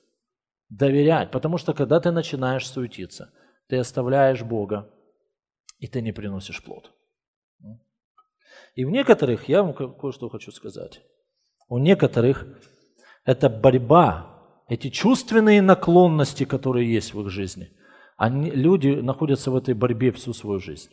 Доверять, 0.71 1.31
потому 1.31 1.57
что 1.57 1.73
когда 1.73 2.01
ты 2.01 2.11
начинаешь 2.11 2.67
суетиться, 2.67 3.31
ты 3.69 3.77
оставляешь 3.77 4.43
Бога, 4.43 4.89
и 5.83 5.89
ты 5.89 6.01
не 6.01 6.13
приносишь 6.13 6.63
плод. 6.63 6.93
И 8.77 8.85
у 8.85 8.91
некоторых, 8.91 9.49
я 9.49 9.65
вам 9.65 9.75
кое-что 9.75 10.29
хочу 10.29 10.53
сказать, 10.53 11.03
у 11.69 11.79
некоторых 11.79 12.47
это 13.25 13.51
борьба, 13.51 14.65
эти 14.69 14.91
чувственные 14.91 15.61
наклонности, 15.61 16.45
которые 16.45 16.95
есть 16.95 17.15
в 17.15 17.21
их 17.21 17.31
жизни, 17.31 17.69
они, 18.17 18.51
люди 18.51 18.91
находятся 18.91 19.51
в 19.51 19.57
этой 19.57 19.75
борьбе 19.75 20.13
всю 20.13 20.33
свою 20.33 20.61
жизнь. 20.61 20.91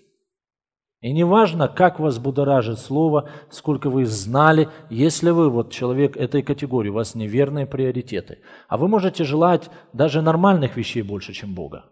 И 1.01 1.13
не 1.13 1.23
важно, 1.23 1.67
как 1.67 1.99
вас 1.99 2.17
будоражит 2.17 2.79
слово, 2.79 3.29
сколько 3.51 3.91
вы 3.91 4.05
знали, 4.05 4.69
если 4.89 5.29
вы, 5.29 5.51
вот 5.51 5.71
человек 5.71 6.17
этой 6.17 6.41
категории, 6.41 6.89
у 6.89 6.93
вас 6.93 7.13
неверные 7.13 7.67
приоритеты. 7.67 8.39
А 8.67 8.77
вы 8.77 8.87
можете 8.87 9.23
желать 9.23 9.69
даже 9.93 10.23
нормальных 10.23 10.77
вещей 10.77 11.03
больше, 11.03 11.33
чем 11.33 11.53
Бога. 11.53 11.85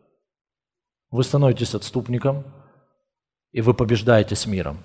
Вы 1.12 1.24
становитесь 1.24 1.76
отступником, 1.76 2.44
и 3.52 3.62
вы 3.62 3.74
побеждаете 3.74 4.36
с 4.36 4.46
миром. 4.46 4.84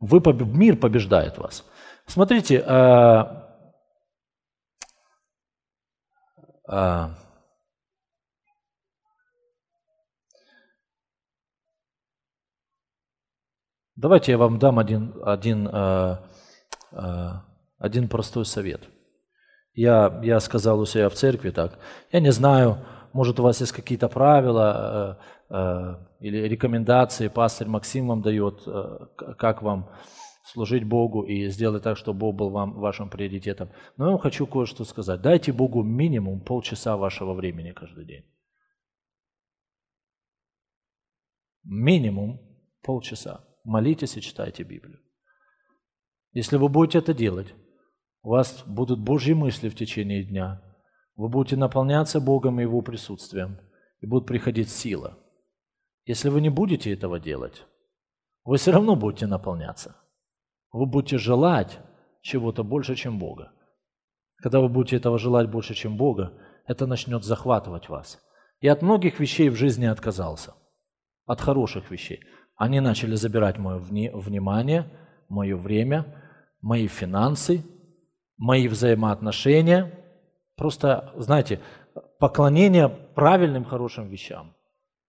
Вы, 0.00 0.20
мир 0.44 0.76
побеждает 0.76 1.38
вас. 1.38 1.64
Смотрите, 2.06 2.62
а, 2.66 3.46
а, 6.66 7.14
Давайте 14.00 14.32
я 14.32 14.38
вам 14.38 14.58
дам 14.58 14.78
один, 14.78 15.14
один, 15.26 15.68
э, 15.70 16.16
э, 16.92 17.30
один 17.78 18.08
простой 18.08 18.46
совет. 18.46 18.88
Я, 19.74 20.20
я 20.22 20.40
сказал 20.40 20.80
у 20.80 20.86
себя 20.86 21.10
в 21.10 21.14
церкви 21.14 21.50
так. 21.50 21.78
Я 22.10 22.20
не 22.20 22.32
знаю, 22.32 22.78
может 23.12 23.40
у 23.40 23.42
вас 23.42 23.60
есть 23.60 23.72
какие-то 23.72 24.08
правила 24.08 25.18
э, 25.50 25.54
э, 25.54 25.94
или 26.20 26.48
рекомендации, 26.48 27.28
пастор 27.28 27.68
Максим 27.68 28.08
вам 28.08 28.22
дает, 28.22 28.62
э, 28.66 29.06
как 29.16 29.62
вам 29.62 29.90
служить 30.44 30.84
Богу 30.84 31.22
и 31.22 31.48
сделать 31.48 31.82
так, 31.82 31.96
чтобы 31.96 32.18
Бог 32.18 32.36
был 32.36 32.50
вам 32.50 32.72
вашим 32.72 33.08
приоритетом. 33.08 33.70
Но 33.96 34.06
я 34.06 34.10
вам 34.10 34.20
хочу 34.20 34.46
кое-что 34.46 34.84
сказать. 34.84 35.20
Дайте 35.20 35.52
Богу 35.52 35.82
минимум 35.82 36.40
полчаса 36.40 36.96
вашего 36.96 37.34
времени 37.34 37.72
каждый 37.72 38.04
день. 38.04 38.24
Минимум 41.62 42.40
полчаса 42.82 43.44
молитесь 43.64 44.16
и 44.16 44.22
читайте 44.22 44.62
Библию. 44.62 45.00
Если 46.32 46.56
вы 46.56 46.68
будете 46.68 46.98
это 46.98 47.12
делать, 47.12 47.54
у 48.22 48.30
вас 48.30 48.62
будут 48.66 49.00
Божьи 49.00 49.32
мысли 49.32 49.68
в 49.68 49.74
течение 49.74 50.24
дня, 50.24 50.62
вы 51.20 51.28
будете 51.28 51.54
наполняться 51.56 52.18
Богом 52.18 52.60
и 52.60 52.62
Его 52.62 52.80
присутствием, 52.80 53.58
и 54.00 54.06
будет 54.06 54.24
приходить 54.24 54.70
сила. 54.70 55.18
Если 56.06 56.30
вы 56.30 56.40
не 56.40 56.48
будете 56.48 56.90
этого 56.94 57.20
делать, 57.20 57.66
вы 58.42 58.56
все 58.56 58.72
равно 58.72 58.96
будете 58.96 59.26
наполняться. 59.26 59.96
Вы 60.72 60.86
будете 60.86 61.18
желать 61.18 61.78
чего-то 62.22 62.64
больше, 62.64 62.94
чем 62.94 63.18
Бога. 63.18 63.52
Когда 64.38 64.60
вы 64.60 64.70
будете 64.70 64.96
этого 64.96 65.18
желать 65.18 65.50
больше, 65.50 65.74
чем 65.74 65.98
Бога, 65.98 66.32
это 66.66 66.86
начнет 66.86 67.22
захватывать 67.22 67.90
вас. 67.90 68.18
Я 68.62 68.72
от 68.72 68.80
многих 68.80 69.20
вещей 69.20 69.50
в 69.50 69.56
жизни 69.56 69.84
отказался. 69.84 70.54
От 71.26 71.42
хороших 71.42 71.90
вещей. 71.90 72.20
Они 72.56 72.80
начали 72.80 73.14
забирать 73.14 73.58
мое 73.58 73.76
внимание, 73.78 74.90
мое 75.28 75.54
время, 75.54 76.06
мои 76.62 76.86
финансы, 76.86 77.62
мои 78.38 78.68
взаимоотношения. 78.68 79.92
Просто, 80.60 81.10
знаете, 81.16 81.58
поклонение 82.18 82.90
правильным, 82.90 83.64
хорошим 83.64 84.08
вещам. 84.08 84.52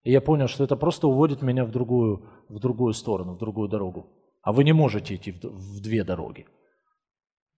И 0.02 0.10
я 0.10 0.22
понял, 0.22 0.48
что 0.48 0.64
это 0.64 0.78
просто 0.78 1.10
уводит 1.10 1.42
меня 1.42 1.66
в 1.66 1.72
другую, 1.72 2.30
в 2.48 2.58
другую 2.60 2.94
сторону, 2.94 3.34
в 3.34 3.38
другую 3.38 3.68
дорогу. 3.68 4.08
А 4.44 4.54
вы 4.54 4.64
не 4.64 4.72
можете 4.72 5.16
идти 5.16 5.34
в, 5.34 5.44
в 5.44 5.82
две 5.82 6.06
дороги. 6.06 6.46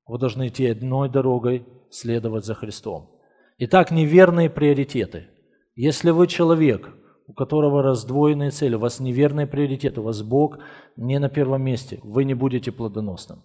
Вы 0.07 0.17
должны 0.17 0.47
идти 0.47 0.65
одной 0.65 1.07
дорогой, 1.07 1.67
следовать 1.91 2.45
за 2.45 2.55
Христом. 2.55 3.11
Итак, 3.59 3.91
неверные 3.91 4.49
приоритеты. 4.49 5.27
Если 5.75 6.09
вы 6.09 6.25
человек, 6.25 6.89
у 7.27 7.33
которого 7.33 7.83
раздвоенные 7.83 8.49
цели, 8.49 8.73
у 8.73 8.79
вас 8.79 8.99
неверный 9.01 9.45
приоритет, 9.45 9.99
у 9.99 10.01
вас 10.01 10.23
Бог 10.23 10.57
не 10.95 11.19
на 11.19 11.29
первом 11.29 11.61
месте, 11.61 11.99
вы 12.01 12.23
не 12.23 12.33
будете 12.33 12.71
плодоносным. 12.71 13.43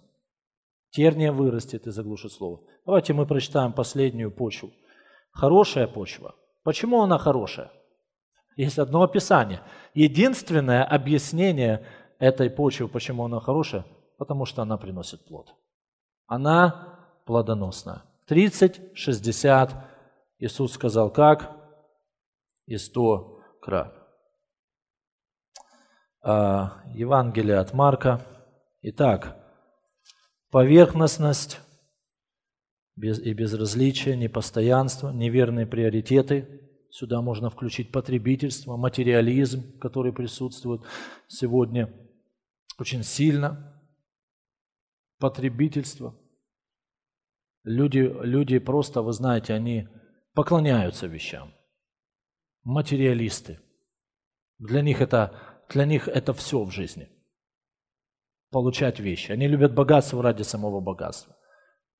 Терния 0.91 1.31
вырастет 1.31 1.87
и 1.87 1.91
заглушит 1.91 2.31
слово. 2.31 2.61
Давайте 2.85 3.13
мы 3.13 3.25
прочитаем 3.25 3.73
последнюю 3.73 4.31
почву. 4.31 4.71
Хорошая 5.31 5.87
почва. 5.87 6.35
Почему 6.63 7.01
она 7.01 7.17
хорошая? 7.17 7.71
Есть 8.55 8.79
одно 8.79 9.03
описание. 9.03 9.61
Единственное 9.93 10.83
объяснение 10.83 11.85
этой 12.17 12.49
почвы, 12.49 12.87
почему 12.87 13.25
она 13.25 13.39
хорошая, 13.39 13.85
потому 14.17 14.45
что 14.45 14.61
она 14.61 14.77
приносит 14.77 15.25
плод. 15.25 15.53
Она 16.27 16.99
плодоносная. 17.25 18.03
30, 18.27 18.97
60, 18.97 19.73
Иисус 20.39 20.73
сказал 20.73 21.11
как? 21.11 21.51
И 22.65 22.77
100 22.77 23.39
крат. 23.61 23.93
А, 26.21 26.81
Евангелие 26.93 27.57
от 27.57 27.73
Марка. 27.73 28.21
Итак, 28.81 29.38
поверхностность 30.51 31.59
и 32.97 33.33
безразличие, 33.33 34.17
непостоянство, 34.17 35.09
неверные 35.09 35.65
приоритеты. 35.65 36.69
Сюда 36.91 37.21
можно 37.21 37.49
включить 37.49 37.91
потребительство, 37.91 38.75
материализм, 38.75 39.77
который 39.79 40.11
присутствует 40.11 40.81
сегодня 41.27 41.93
очень 42.77 43.03
сильно. 43.03 43.81
Потребительство. 45.19 46.15
Люди, 47.63 47.99
люди 47.99 48.57
просто, 48.57 49.01
вы 49.01 49.13
знаете, 49.13 49.53
они 49.53 49.87
поклоняются 50.33 51.07
вещам 51.07 51.53
материалисты. 52.63 53.59
Для 54.57 54.81
них 54.81 55.01
это, 55.01 55.65
для 55.69 55.85
них 55.85 56.07
это 56.07 56.33
все 56.33 56.63
в 56.63 56.71
жизни. 56.71 57.09
Получать 58.51 58.99
вещи. 58.99 59.31
Они 59.31 59.47
любят 59.47 59.73
богатство 59.73 60.23
ради 60.23 60.43
самого 60.43 60.79
богатства. 60.79 61.35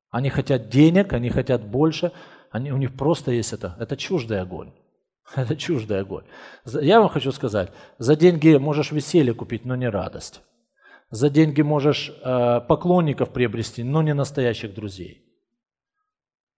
Они 0.10 0.30
хотят 0.30 0.70
денег, 0.70 1.14
они 1.14 1.30
хотят 1.30 1.64
больше. 1.64 2.12
Они, 2.52 2.72
у 2.72 2.78
них 2.78 2.96
просто 2.96 3.32
есть 3.32 3.54
это. 3.54 3.76
Это 3.80 3.96
чуждый 3.96 4.42
огонь. 4.42 4.74
Это 5.36 5.56
чуждый 5.56 6.00
огонь. 6.00 6.26
Я 6.66 7.00
вам 7.00 7.10
хочу 7.10 7.32
сказать, 7.32 7.72
за 8.00 8.16
деньги 8.16 8.58
можешь 8.58 8.92
веселье 8.92 9.34
купить, 9.36 9.64
но 9.66 9.76
не 9.76 9.88
радость. 9.88 10.42
За 11.12 11.30
деньги 11.30 11.62
можешь 11.62 12.12
э, 12.24 12.62
поклонников 12.68 13.32
приобрести, 13.32 13.84
но 13.84 14.02
не 14.02 14.14
настоящих 14.14 14.74
друзей. 14.74 15.26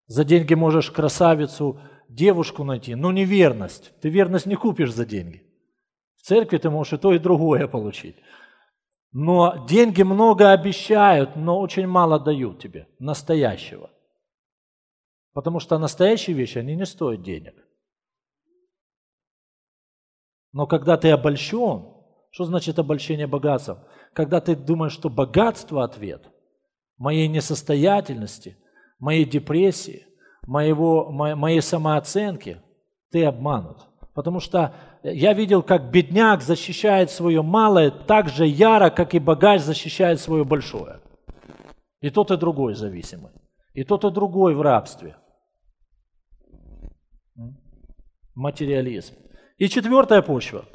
За 0.08 0.24
деньги 0.24 0.54
можешь 0.54 0.92
красавицу 0.92 1.80
девушку 2.10 2.64
найти, 2.64 2.96
но 2.96 3.12
не 3.12 3.24
верность. 3.24 3.94
Ты 4.02 4.10
верность 4.10 4.46
не 4.46 4.56
купишь 4.56 4.94
за 4.94 5.06
деньги. 5.06 5.44
В 6.18 6.24
церкви 6.24 6.58
ты 6.58 6.70
можешь 6.70 6.94
и 6.94 6.98
то, 6.98 7.14
и 7.14 7.20
другое 7.20 7.68
получить. 7.68 8.18
Но 9.12 9.66
деньги 9.68 10.04
много 10.04 10.52
обещают, 10.52 11.36
но 11.36 11.60
очень 11.60 11.88
мало 11.88 12.20
дают 12.20 12.60
тебе, 12.60 12.88
настоящего. 13.00 13.90
Потому 15.34 15.60
что 15.60 15.78
настоящие 15.78 16.36
вещи, 16.36 16.58
они 16.58 16.76
не 16.76 16.86
стоят 16.86 17.22
денег. 17.22 17.56
Но 20.54 20.68
когда 20.68 20.98
ты 20.98 21.10
обольщен, 21.12 21.94
что 22.32 22.46
значит 22.46 22.80
обольщение 22.80 23.28
богатством? 23.28 23.80
Когда 24.14 24.40
ты 24.42 24.56
думаешь, 24.56 24.94
что 24.94 25.10
богатство– 25.10 25.84
ответ 25.86 26.30
моей 27.02 27.28
несостоятельности, 27.28 28.58
моей 29.00 29.26
депрессии, 29.26 30.06
моего, 30.46 31.10
моей 31.10 31.62
самооценки, 31.62 32.62
ты 33.10 33.26
обманут. 33.26 33.88
Потому 34.14 34.40
что 34.42 34.74
я 35.04 35.34
видел, 35.34 35.64
как 35.64 35.90
бедняк 35.90 36.42
защищает 36.42 37.12
свое 37.12 37.42
малое 37.42 37.92
так 37.92 38.28
же 38.28 38.46
яро, 38.46 38.90
как 38.90 39.14
и 39.14 39.20
богач 39.20 39.62
защищает 39.62 40.20
свое 40.20 40.44
большое. 40.44 41.00
И 42.02 42.10
тот, 42.10 42.32
и 42.32 42.38
другой 42.38 42.74
зависимый. 42.74 43.32
И 43.74 43.84
тот, 43.84 44.04
и 44.04 44.12
другой 44.12 44.54
в 44.56 44.62
рабстве. 44.62 45.16
Материализм. 48.36 49.16
И 49.58 49.70
четвертая 49.70 50.22
почва. 50.22 50.66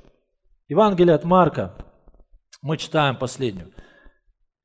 Евангелие 0.69 1.15
от 1.15 1.25
Марка. 1.25 1.75
Мы 2.63 2.79
читаем 2.79 3.17
последнюю. 3.17 3.73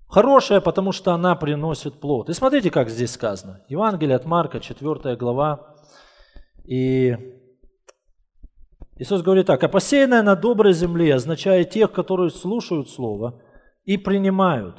Хорошая, 0.07 0.61
потому 0.61 0.91
что 0.91 1.13
она 1.13 1.35
приносит 1.35 1.99
плод. 1.99 2.29
И 2.29 2.33
смотрите, 2.33 2.69
как 2.69 2.89
здесь 2.89 3.11
сказано. 3.11 3.63
Евангелие 3.67 4.15
от 4.15 4.25
Марка, 4.25 4.59
4 4.59 5.15
глава. 5.15 5.75
И 6.65 7.40
Иисус 8.97 9.21
говорит 9.21 9.47
так, 9.47 9.63
а 9.63 9.67
посеянное 9.67 10.21
на 10.21 10.35
доброй 10.35 10.73
земле 10.73 11.15
означает 11.15 11.69
тех, 11.71 11.91
которые 11.91 12.29
слушают 12.29 12.89
Слово 12.89 13.41
и 13.85 13.97
принимают, 13.97 14.77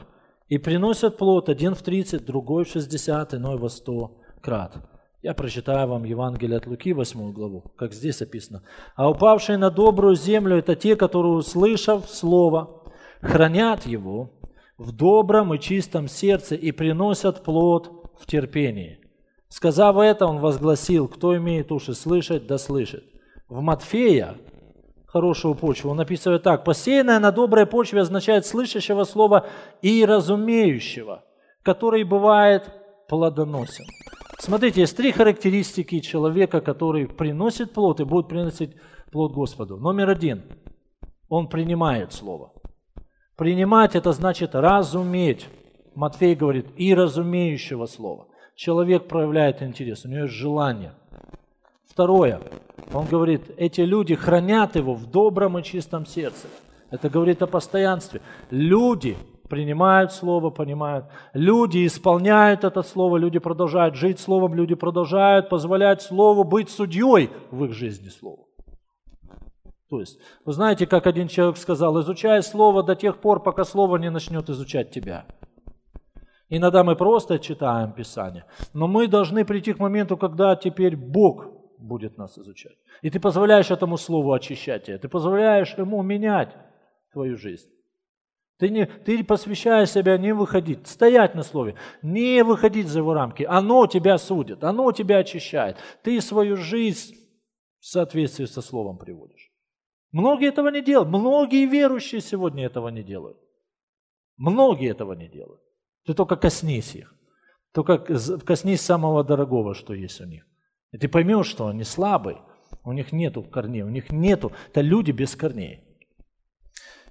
и 0.49 0.59
приносят 0.59 1.17
плод 1.17 1.49
один 1.49 1.75
в 1.75 1.83
30, 1.83 2.25
другой 2.25 2.65
в 2.65 2.69
60, 2.69 3.35
иной 3.35 3.59
во 3.59 3.69
100 3.69 4.19
крат. 4.41 4.77
Я 5.23 5.35
прочитаю 5.35 5.89
вам 5.89 6.05
Евангелие 6.05 6.59
от 6.59 6.67
Луки, 6.67 6.93
8 6.93 7.33
главу, 7.33 7.73
как 7.77 7.93
здесь 7.93 8.21
описано. 8.23 8.63
А 8.97 9.09
упавшие 9.09 9.57
на 9.57 9.71
добрую 9.71 10.17
землю– 10.17 10.57
это 10.59 10.75
те, 10.75 10.97
которые, 10.97 11.35
услышав 11.35 12.09
Слово, 12.09 12.83
хранят 13.21 13.87
его 13.87 14.31
в 14.79 14.91
добром 14.91 15.55
и 15.55 15.61
чистом 15.61 16.09
сердце 16.09 16.57
и 16.57 16.73
приносят 16.73 17.45
плод 17.45 18.11
в 18.21 18.27
терпении. 18.27 18.99
Сказав 19.49 19.97
это, 19.99 20.27
он 20.27 20.39
возгласил, 20.39 21.07
кто 21.07 21.37
имеет 21.37 21.71
уши 21.71 21.95
слышать, 21.95 22.47
да 22.47 22.59
слышит. 22.59 23.05
В 23.53 23.61
Матфея 23.61 24.39
хорошую 25.05 25.55
почву. 25.55 25.91
Он 25.91 26.01
описывает 26.01 26.43
так. 26.43 26.65
Посеянное 26.65 27.19
на 27.19 27.33
доброй 27.33 27.67
почве 27.67 28.01
означает 28.01 28.47
слышащего 28.47 29.05
слова 29.05 29.47
и 29.83 30.07
разумеющего, 30.07 31.23
который 31.63 32.03
бывает 32.05 32.71
плодоносен. 33.11 33.85
Смотрите, 34.39 34.81
есть 34.81 34.97
три 34.97 35.13
характеристики 35.13 36.01
человека, 36.01 36.63
который 36.63 37.07
приносит 37.07 37.75
плод 37.75 38.01
и 38.01 38.05
будет 38.05 38.29
приносить 38.29 38.75
плод 39.11 39.35
Господу. 39.35 39.77
Номер 39.77 40.09
один. 40.09 40.45
Он 41.29 41.47
принимает 41.47 42.15
слово. 42.15 42.55
Принимать 43.37 43.95
это 43.95 44.13
значит 44.13 44.55
разуметь. 44.55 45.47
Матфей 45.95 46.35
говорит, 46.35 46.69
и 46.79 46.95
разумеющего 46.95 47.85
слова. 47.85 48.29
Человек 48.55 49.09
проявляет 49.09 49.61
интерес, 49.61 50.07
у 50.07 50.09
него 50.09 50.23
есть 50.23 50.33
желание. 50.33 50.95
Второе, 51.87 52.41
он 52.93 53.07
говорит, 53.07 53.51
эти 53.57 53.81
люди 53.81 54.15
хранят 54.15 54.77
его 54.77 54.95
в 54.95 55.11
добром 55.11 55.59
и 55.59 55.63
чистом 55.63 56.07
сердце. 56.07 56.49
Это 56.91 57.09
говорит 57.09 57.43
о 57.43 57.47
постоянстве. 57.47 58.21
Люди 58.51 59.17
принимают 59.49 60.13
Слово, 60.13 60.51
понимают. 60.51 61.07
Люди 61.35 61.87
исполняют 61.87 62.65
это 62.65 62.83
Слово, 62.83 63.19
люди 63.19 63.39
продолжают 63.39 63.95
жить 63.97 64.19
Словом, 64.19 64.55
люди 64.55 64.75
продолжают 64.75 65.49
позволять 65.49 66.01
Слову 66.03 66.45
быть 66.45 66.71
судьей 66.71 67.31
в 67.51 67.65
их 67.65 67.73
жизни 67.73 68.09
Слова. 68.09 68.45
То 69.91 70.01
есть, 70.01 70.19
вы 70.47 70.55
знаете, 70.55 70.87
как 70.87 71.07
один 71.07 71.29
человек 71.29 71.59
сказал, 71.59 72.01
изучай 72.01 72.43
Слово 72.43 72.83
до 72.83 72.95
тех 72.95 73.19
пор, 73.19 73.43
пока 73.43 73.65
Слово 73.65 73.99
не 73.99 74.11
начнет 74.11 74.49
изучать 74.49 74.91
тебя. 74.91 75.27
Иногда 76.49 76.83
мы 76.83 76.97
просто 76.97 77.39
читаем 77.39 77.93
Писание, 77.93 78.47
но 78.73 78.87
мы 78.87 79.07
должны 79.07 79.45
прийти 79.45 79.75
к 79.75 79.79
моменту, 79.79 80.17
когда 80.17 80.57
теперь 80.57 80.97
Бог 80.97 81.47
будет 81.83 82.17
нас 82.19 82.39
изучать. 82.39 82.77
И 83.03 83.11
ты 83.11 83.21
позволяешь 83.21 83.71
этому 83.71 83.97
Слову 83.97 84.33
очищать 84.33 84.85
тебя, 84.85 84.99
ты 84.99 85.09
позволяешь 85.09 85.75
Ему 85.77 86.03
менять 86.03 86.55
твою 87.13 87.37
жизнь. 87.37 87.69
Ты, 88.59 88.71
не, 88.71 88.87
ты 88.87 89.25
посвящаешь 89.25 89.91
себя 89.91 90.17
не 90.19 90.33
выходить, 90.33 90.87
стоять 90.87 91.35
на 91.35 91.43
Слове, 91.43 91.75
не 92.01 92.45
выходить 92.45 92.87
за 92.87 93.01
его 93.01 93.13
рамки. 93.13 93.43
Оно 93.43 93.87
тебя 93.87 94.19
судит, 94.19 94.63
оно 94.63 94.93
тебя 94.93 95.19
очищает. 95.19 95.79
Ты 96.03 96.21
свою 96.21 96.57
жизнь 96.57 97.17
в 97.81 97.87
соответствии 97.87 98.45
со 98.45 98.63
Словом 98.63 98.99
приводишь. 98.99 99.51
Многие 100.13 100.49
этого 100.49 100.69
не 100.69 100.83
делают. 100.83 101.09
Многие 101.09 101.67
верующие 101.67 102.21
сегодня 102.21 102.67
этого 102.67 102.89
не 102.89 103.03
делают. 103.03 103.39
Многие 104.37 104.91
этого 104.91 105.15
не 105.15 105.29
делают. 105.29 105.61
Ты 106.05 106.15
только 106.15 106.37
коснись 106.37 106.95
их. 106.95 107.15
Только 107.73 107.99
коснись 108.45 108.83
самого 108.83 109.25
дорогого, 109.25 109.75
что 109.75 109.95
есть 109.95 110.21
у 110.21 110.27
них. 110.27 110.45
И 110.93 110.99
ты 110.99 111.09
поймешь, 111.09 111.47
что 111.47 111.67
они 111.67 111.85
слабые. 111.85 112.39
У 112.85 112.93
них 112.93 113.13
нету 113.13 113.43
корней, 113.43 113.83
у 113.83 113.89
них 113.89 114.11
нету. 114.11 114.53
Это 114.71 114.81
люди 114.81 115.11
без 115.11 115.35
корней. 115.35 115.81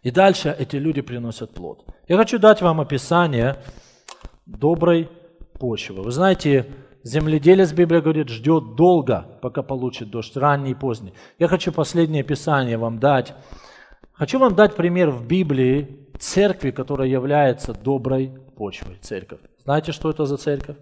И 0.04 0.12
дальше 0.12 0.56
эти 0.58 0.78
люди 0.78 1.02
приносят 1.02 1.52
плод. 1.54 1.86
Я 2.08 2.18
хочу 2.18 2.40
дать 2.40 2.62
вам 2.62 2.82
описание 2.82 3.58
доброй 4.46 5.10
почвы. 5.60 6.02
Вы 6.02 6.12
знаете, 6.12 6.66
земледелец, 7.04 7.72
Библия 7.72 8.02
говорит, 8.02 8.30
ждет 8.30 8.76
долго, 8.76 9.26
пока 9.42 9.62
получит 9.62 10.10
дождь, 10.10 10.36
ранний 10.36 10.72
и 10.72 10.76
поздний. 10.76 11.14
Я 11.38 11.48
хочу 11.48 11.72
последнее 11.72 12.22
описание 12.22 12.78
вам 12.78 13.00
дать. 13.00 13.34
Хочу 14.14 14.40
вам 14.40 14.56
дать 14.56 14.76
пример 14.76 15.10
в 15.12 15.28
Библии 15.28 16.08
церкви, 16.20 16.72
которая 16.72 17.08
является 17.08 17.74
доброй 17.74 18.32
почвой, 18.56 18.98
церковь. 19.02 19.40
Знаете, 19.64 19.92
что 19.92 20.10
это 20.10 20.26
за 20.26 20.38
церковь? 20.38 20.78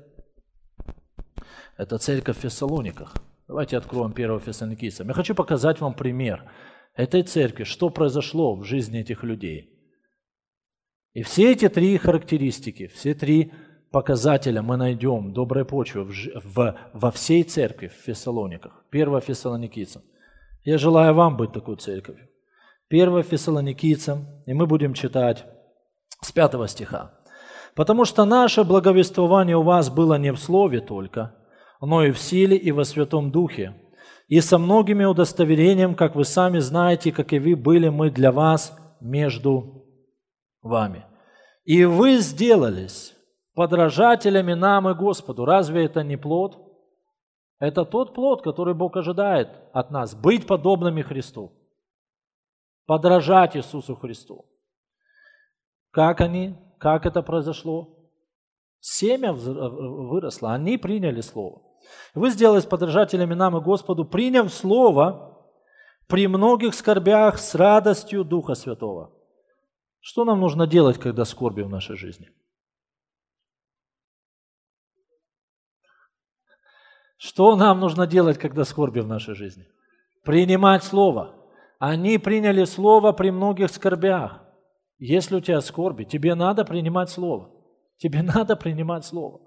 Это 1.80 1.98
церковь 1.98 2.38
в 2.38 2.42
Фессалониках. 2.42 3.14
Давайте 3.48 3.78
откроем 3.78 4.12
1 4.12 4.40
Фессалоникийцам. 4.42 5.08
Я 5.08 5.14
хочу 5.14 5.34
показать 5.34 5.80
вам 5.80 5.94
пример– 5.94 6.44
этой 6.96 7.24
церкви, 7.24 7.64
что 7.64 7.90
произошло 7.90 8.54
в 8.56 8.66
жизни 8.66 9.00
этих 9.00 9.24
людей. 9.24 9.70
И 11.14 11.24
все 11.24 11.54
эти 11.54 11.70
три 11.70 11.98
характеристики, 11.98 12.88
все 12.88 13.14
три 13.14 13.54
показателя 13.92 14.62
мы 14.62 14.76
найдем 14.76 15.32
доброй 15.32 15.64
почвы 15.64 16.04
в, 16.04 16.14
в, 16.44 16.76
во 16.92 17.12
всей 17.12 17.44
церкви 17.44 17.88
в 17.88 18.06
Фессалониках. 18.06 18.84
Первое 18.90 19.22
Фессалоникийцам. 19.22 20.02
Я 20.66 20.78
желаю 20.78 21.14
вам 21.14 21.38
быть 21.38 21.54
такой 21.54 21.78
церковью. 21.78 22.28
Первое 22.90 23.24
Фессалоникийцам, 23.24 24.28
и 24.46 24.54
мы 24.54 24.68
будем 24.68 24.94
читать 24.94 25.46
с 26.22 26.34
пятого 26.34 26.68
стиха. 26.68 27.14
«Потому 27.74 28.04
что 28.04 28.26
наше 28.26 28.66
благовествование 28.66 29.56
у 29.56 29.62
вас 29.62 29.90
было 29.90 30.16
не 30.16 30.34
в 30.34 30.38
слове 30.38 30.82
только, 30.82 31.39
но 31.82 32.04
и 32.04 32.12
в 32.12 32.20
силе, 32.20 32.58
и 32.58 32.72
во 32.72 32.84
Святом 32.84 33.32
Духе, 33.32 33.74
и 34.28 34.42
со 34.42 34.58
многими 34.58 35.06
удостоверением, 35.06 35.96
как 35.96 36.16
вы 36.16 36.24
сами 36.24 36.60
знаете, 36.60 37.12
как 37.12 37.34
и 37.34 37.40
вы 37.40 37.56
были 37.56 37.90
мы 37.90 38.12
для 38.12 38.32
вас 38.32 38.78
между 39.02 39.86
вами. 40.62 41.06
И 41.64 41.86
вы 41.86 42.18
сделались 42.18 43.16
подражателями 43.54 44.54
нам 44.54 44.90
и 44.90 44.94
Господу. 44.94 45.46
Разве 45.46 45.86
это 45.86 46.04
не 46.04 46.18
плод? 46.18 46.58
Это 47.60 47.86
тот 47.86 48.14
плод, 48.14 48.42
который 48.42 48.74
Бог 48.74 48.96
ожидает 48.96 49.50
от 49.74 49.92
нас, 49.92 50.16
быть 50.16 50.48
подобными 50.48 51.02
Христу, 51.02 51.52
подражать 52.86 53.58
Иисусу 53.58 53.96
Христу. 53.96 54.46
Как 55.92 56.22
они, 56.22 56.56
как 56.78 57.06
это 57.06 57.22
произошло? 57.22 58.10
Семя 58.80 59.34
выросло, 59.34 60.54
они 60.54 60.78
приняли 60.78 61.20
Слово. 61.20 61.69
Вы 62.14 62.32
сделались 62.32 62.66
подражателями 62.66 63.34
нам 63.34 63.58
и 63.58 63.62
Господу, 63.62 64.06
приняв 64.06 64.54
Слово 64.54 65.38
при 66.08 66.28
многих 66.28 66.74
скорбях 66.74 67.38
с 67.38 67.56
радостью 67.56 68.24
Духа 68.24 68.56
Святого. 68.56 69.14
Что 70.00 70.26
нам 70.26 70.40
нужно 70.40 70.66
делать, 70.66 70.98
когда 70.98 71.26
скорби 71.26 71.62
в 71.62 71.70
нашей 71.70 71.98
жизни? 71.98 72.32
Что 77.18 77.58
нам 77.58 77.82
нужно 77.82 78.08
делать, 78.08 78.38
когда 78.38 78.64
скорби 78.64 79.02
в 79.02 79.08
нашей 79.08 79.36
жизни? 79.36 79.68
Принимать 80.24 80.84
Слово. 80.84 81.36
Они 81.78 82.18
приняли 82.18 82.64
Слово 82.64 83.12
при 83.12 83.30
многих 83.30 83.70
скорбях. 83.72 84.42
Если 85.00 85.36
у 85.36 85.42
тебя 85.42 85.62
скорби, 85.62 86.06
тебе 86.06 86.34
надо 86.34 86.64
принимать 86.64 87.10
Слово. 87.10 87.52
Тебе 87.98 88.22
надо 88.24 88.56
принимать 88.56 89.06
Слово. 89.06 89.42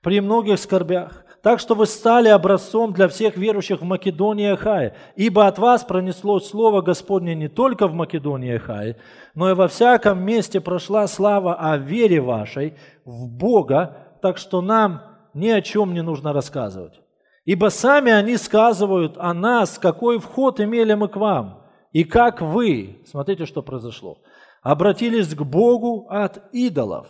При 0.00 0.20
многих 0.20 0.58
скорбях 0.58 1.24
так 1.42 1.58
что 1.58 1.74
вы 1.74 1.86
стали 1.86 2.28
образцом 2.28 2.92
для 2.92 3.08
всех 3.08 3.36
верующих 3.36 3.80
в 3.80 3.84
Македонии 3.84 4.46
и 4.46 4.52
Ахае, 4.52 4.94
ибо 5.16 5.46
от 5.48 5.58
вас 5.58 5.82
пронеслось 5.82 6.48
Слово 6.48 6.82
Господне 6.82 7.34
не 7.34 7.48
только 7.48 7.88
в 7.88 7.94
Македонии 7.94 8.52
и 8.52 8.56
Ахае, 8.56 8.96
но 9.34 9.50
и 9.50 9.54
во 9.54 9.66
всяком 9.66 10.22
месте 10.24 10.60
прошла 10.60 11.06
слава 11.08 11.54
о 11.54 11.76
вере 11.76 12.20
вашей 12.20 12.74
в 13.04 13.28
Бога, 13.28 14.16
так 14.22 14.38
что 14.38 14.60
нам 14.60 15.02
ни 15.34 15.48
о 15.48 15.60
чем 15.62 15.94
не 15.94 16.02
нужно 16.02 16.32
рассказывать. 16.32 17.00
Ибо 17.44 17.70
сами 17.70 18.12
они 18.12 18.36
сказывают 18.36 19.16
о 19.18 19.34
нас, 19.34 19.78
какой 19.78 20.20
вход 20.20 20.60
имели 20.60 20.94
мы 20.94 21.08
к 21.08 21.16
вам, 21.16 21.64
и 21.90 22.04
как 22.04 22.40
вы, 22.40 23.02
смотрите, 23.04 23.46
что 23.46 23.62
произошло, 23.62 24.18
обратились 24.62 25.34
к 25.34 25.42
Богу 25.42 26.06
от 26.08 26.40
идолов, 26.52 27.08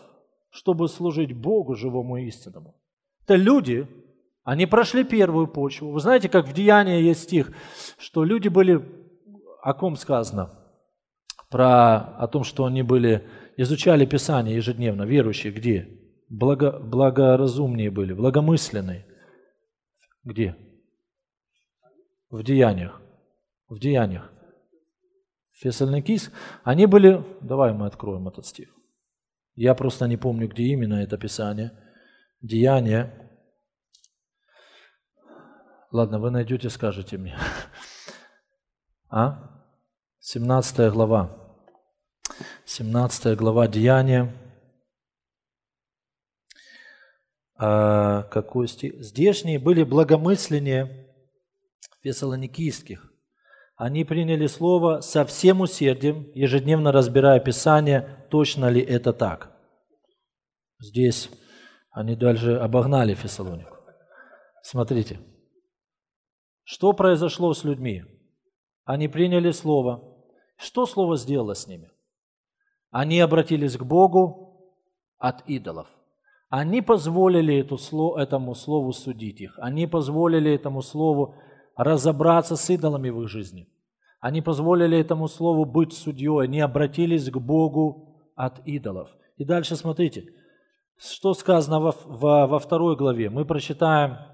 чтобы 0.48 0.88
служить 0.88 1.34
Богу 1.34 1.74
живому 1.74 2.16
и 2.16 2.28
истинному. 2.28 2.74
Это 3.24 3.36
люди, 3.36 3.86
они 4.44 4.66
прошли 4.66 5.04
первую 5.04 5.46
почву. 5.46 5.92
Вы 5.92 6.00
знаете, 6.00 6.28
как 6.28 6.46
в 6.46 6.52
Деянии 6.52 7.02
есть 7.02 7.24
стих, 7.24 7.52
что 7.98 8.24
люди 8.24 8.48
были, 8.48 8.84
о 9.62 9.74
ком 9.74 9.96
сказано? 9.96 10.58
Про, 11.48 12.16
о 12.16 12.26
том, 12.28 12.44
что 12.44 12.64
они 12.64 12.82
были, 12.82 13.28
изучали 13.56 14.06
Писание 14.06 14.56
ежедневно, 14.56 15.02
верующие, 15.02 15.52
где? 15.52 16.00
Благо, 16.28 16.78
благоразумнее 16.78 17.90
были, 17.90 18.14
благомысленные. 18.14 19.06
Где? 20.24 20.56
В 22.30 22.42
Деяниях. 22.42 23.00
В 23.68 23.78
Деяниях. 23.78 24.32
Фессалоникийск. 25.52 26.32
Они 26.64 26.86
были, 26.86 27.22
давай 27.42 27.72
мы 27.72 27.86
откроем 27.86 28.26
этот 28.26 28.46
стих. 28.46 28.74
Я 29.54 29.74
просто 29.74 30.08
не 30.08 30.16
помню, 30.16 30.48
где 30.48 30.64
именно 30.64 30.94
это 30.94 31.18
Писание. 31.18 31.72
Деяния, 32.40 33.21
Ладно, 35.92 36.18
вы 36.18 36.30
найдете, 36.30 36.70
скажете 36.70 37.18
мне. 37.18 37.36
А? 39.10 39.62
17 40.20 40.90
глава. 40.90 41.36
17 42.64 43.36
глава 43.36 43.68
Деяния. 43.68 44.34
А, 47.56 48.22
какой 48.22 48.68
стих? 48.68 48.94
Здешние 49.04 49.58
были 49.58 49.82
благомысленнее 49.82 51.14
фессалоникийских. 52.00 53.12
Они 53.76 54.04
приняли 54.04 54.46
слово 54.46 55.02
со 55.02 55.26
всем 55.26 55.60
усердием, 55.60 56.32
ежедневно 56.34 56.90
разбирая 56.90 57.38
Писание, 57.38 58.26
точно 58.30 58.70
ли 58.70 58.80
это 58.80 59.12
так. 59.12 59.52
Здесь 60.80 61.28
они 61.90 62.16
дальше 62.16 62.52
обогнали 62.54 63.12
Фессалонику. 63.12 63.76
Смотрите. 64.62 65.20
Что 66.72 66.94
произошло 66.94 67.52
с 67.52 67.64
людьми? 67.64 68.02
Они 68.86 69.06
приняли 69.06 69.50
Слово. 69.50 70.02
Что 70.56 70.86
Слово 70.86 71.18
сделало 71.18 71.54
с 71.54 71.66
ними? 71.66 71.90
Они 72.90 73.20
обратились 73.20 73.76
к 73.76 73.82
Богу 73.82 74.72
от 75.18 75.46
идолов. 75.46 75.86
Они 76.48 76.80
позволили 76.80 77.58
этому 77.58 78.54
Слову 78.54 78.92
судить 78.92 79.42
их. 79.42 79.58
Они 79.58 79.86
позволили 79.86 80.50
этому 80.54 80.80
Слову 80.80 81.34
разобраться 81.76 82.56
с 82.56 82.70
идолами 82.70 83.10
в 83.10 83.20
их 83.20 83.28
жизни. 83.28 83.68
Они 84.20 84.40
позволили 84.40 84.98
этому 84.98 85.28
Слову 85.28 85.66
быть 85.66 85.92
судьей. 85.92 86.42
Они 86.42 86.60
обратились 86.60 87.30
к 87.30 87.36
Богу 87.36 88.16
от 88.34 88.66
идолов. 88.66 89.10
И 89.36 89.44
дальше 89.44 89.76
смотрите, 89.76 90.24
что 90.96 91.34
сказано 91.34 91.80
во, 91.80 91.94
во, 92.06 92.46
во 92.46 92.58
второй 92.58 92.96
главе. 92.96 93.28
Мы 93.28 93.44
прочитаем 93.44 94.31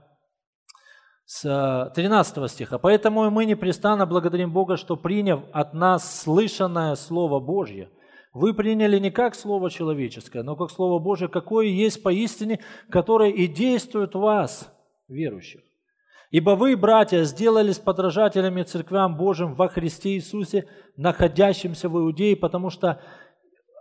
с 1.29 1.93
13 1.95 2.39
э, 2.39 2.49
стиха. 2.49 2.79
«Поэтому 2.79 3.31
мы 3.31 3.45
непрестанно 3.45 4.07
благодарим 4.07 4.51
Бога, 4.51 4.79
что, 4.79 4.97
приняв 4.97 5.43
от 5.53 5.75
нас 5.75 6.23
слышанное 6.23 6.95
Слово 6.95 7.39
Божье, 7.39 7.91
вы 8.33 8.55
приняли 8.55 8.99
не 8.99 9.11
как 9.11 9.35
Слово 9.35 9.71
человеческое, 9.71 10.43
но 10.43 10.57
как 10.57 10.71
Слово 10.71 10.99
Божье, 10.99 11.29
какое 11.29 11.67
есть 11.67 12.03
поистине, 12.03 12.61
которое 12.89 13.31
и 13.31 13.47
действует 13.47 14.15
в 14.15 14.21
вас, 14.21 14.73
верующих. 15.07 15.61
Ибо 16.31 16.53
вы, 16.53 16.79
братья, 16.79 17.23
сделались 17.25 17.79
подражателями 17.79 18.63
церквям 18.63 19.19
Божьим 19.19 19.55
во 19.55 19.69
Христе 19.69 20.15
Иисусе, 20.15 20.67
находящимся 20.97 21.91
в 21.91 21.99
Иудее, 21.99 22.37
потому 22.37 22.71
что, 22.71 23.03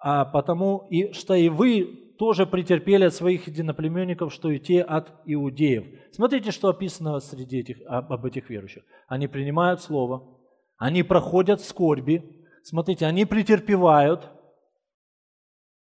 а, 0.02 0.26
потому 0.26 0.86
и, 0.90 1.14
что 1.14 1.34
и 1.34 1.48
вы 1.48 2.07
тоже 2.18 2.46
претерпели 2.46 3.06
от 3.06 3.14
своих 3.14 3.48
единоплеменников, 3.48 4.34
что 4.34 4.50
и 4.50 4.60
те 4.60 4.82
от 4.82 5.14
иудеев. 5.26 5.86
Смотрите, 6.12 6.52
что 6.52 6.70
описано 6.70 7.20
среди 7.20 7.60
этих, 7.60 7.78
об 7.88 8.26
этих 8.26 8.50
верующих. 8.50 8.84
Они 9.08 9.28
принимают 9.28 9.82
Слово, 9.82 10.38
они 10.78 11.04
проходят 11.04 11.62
скорби, 11.62 12.24
смотрите, 12.64 13.06
они 13.06 13.26
претерпевают, 13.26 14.30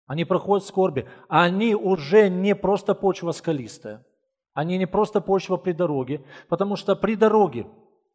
они 0.05 0.25
проходят 0.25 0.65
скорби, 0.65 1.07
они 1.27 1.75
уже 1.75 2.29
не 2.29 2.55
просто 2.55 2.95
почва 2.95 3.31
скалистая, 3.31 4.05
они 4.53 4.77
не 4.77 4.87
просто 4.87 5.21
почва 5.21 5.57
при 5.57 5.73
дороге, 5.73 6.25
потому 6.47 6.75
что 6.75 6.95
при 6.95 7.15
дороге 7.15 7.67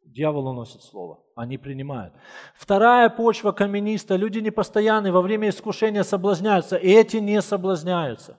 Дьявол 0.04 0.48
уносит 0.48 0.82
слово, 0.82 1.20
они 1.34 1.56
принимают. 1.56 2.12
Вторая 2.54 3.08
почва 3.08 3.52
каменистая, 3.52 4.18
люди 4.18 4.40
непостоянные, 4.40 5.12
во 5.12 5.22
время 5.22 5.48
искушения 5.48 6.02
соблазняются, 6.02 6.76
и 6.76 6.88
эти 6.90 7.16
не 7.16 7.40
соблазняются. 7.40 8.38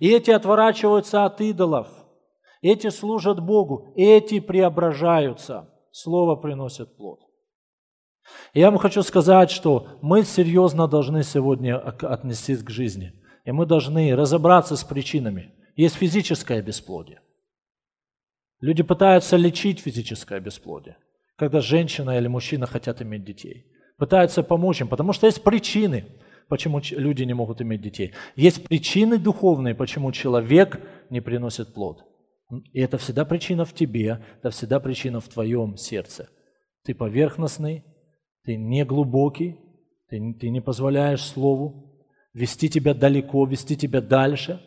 И 0.00 0.08
эти 0.08 0.30
отворачиваются 0.30 1.24
от 1.24 1.40
идолов, 1.40 1.88
эти 2.60 2.90
служат 2.90 3.40
Богу, 3.40 3.92
эти 3.94 4.40
преображаются, 4.40 5.72
слово 5.92 6.34
приносит 6.34 6.96
плод. 6.96 7.20
И 8.52 8.60
я 8.60 8.70
вам 8.70 8.78
хочу 8.78 9.02
сказать, 9.02 9.50
что 9.50 9.86
мы 10.02 10.24
серьезно 10.24 10.88
должны 10.88 11.22
сегодня 11.22 11.78
отнестись 11.78 12.62
к 12.62 12.70
жизни, 12.70 13.12
и 13.44 13.52
мы 13.52 13.64
должны 13.64 14.14
разобраться 14.16 14.76
с 14.76 14.84
причинами. 14.84 15.54
Есть 15.76 15.96
физическое 15.96 16.60
бесплодие. 16.60 17.20
Люди 18.60 18.82
пытаются 18.82 19.36
лечить 19.36 19.80
физическое 19.80 20.40
бесплодие, 20.40 20.96
когда 21.36 21.60
женщина 21.60 22.18
или 22.18 22.26
мужчина 22.26 22.66
хотят 22.66 23.00
иметь 23.02 23.24
детей. 23.24 23.66
Пытаются 23.96 24.42
помочь 24.42 24.80
им, 24.80 24.88
потому 24.88 25.12
что 25.12 25.26
есть 25.26 25.42
причины, 25.42 26.06
почему 26.48 26.80
люди 26.90 27.22
не 27.24 27.34
могут 27.34 27.60
иметь 27.60 27.82
детей. 27.82 28.12
Есть 28.36 28.64
причины 28.66 29.18
духовные, 29.18 29.74
почему 29.74 30.12
человек 30.12 30.80
не 31.10 31.20
приносит 31.20 31.74
плод. 31.74 32.04
И 32.72 32.80
это 32.80 32.98
всегда 32.98 33.24
причина 33.24 33.64
в 33.64 33.74
тебе, 33.74 34.24
это 34.38 34.50
всегда 34.50 34.80
причина 34.80 35.20
в 35.20 35.28
твоем 35.28 35.76
сердце. 35.76 36.28
Ты 36.84 36.94
поверхностный, 36.94 37.84
ты 38.44 38.56
не 38.56 38.84
глубокий, 38.84 39.58
ты, 40.08 40.34
ты 40.40 40.48
не 40.48 40.60
позволяешь 40.60 41.22
Слову 41.22 41.88
вести 42.32 42.68
тебя 42.68 42.94
далеко, 42.94 43.44
вести 43.46 43.76
тебя 43.76 44.00
дальше. 44.00 44.60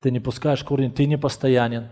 Ты 0.00 0.10
не 0.10 0.20
пускаешь 0.20 0.62
корень, 0.62 0.92
ты 0.92 1.06
не 1.06 1.18
постоянен. 1.18 1.88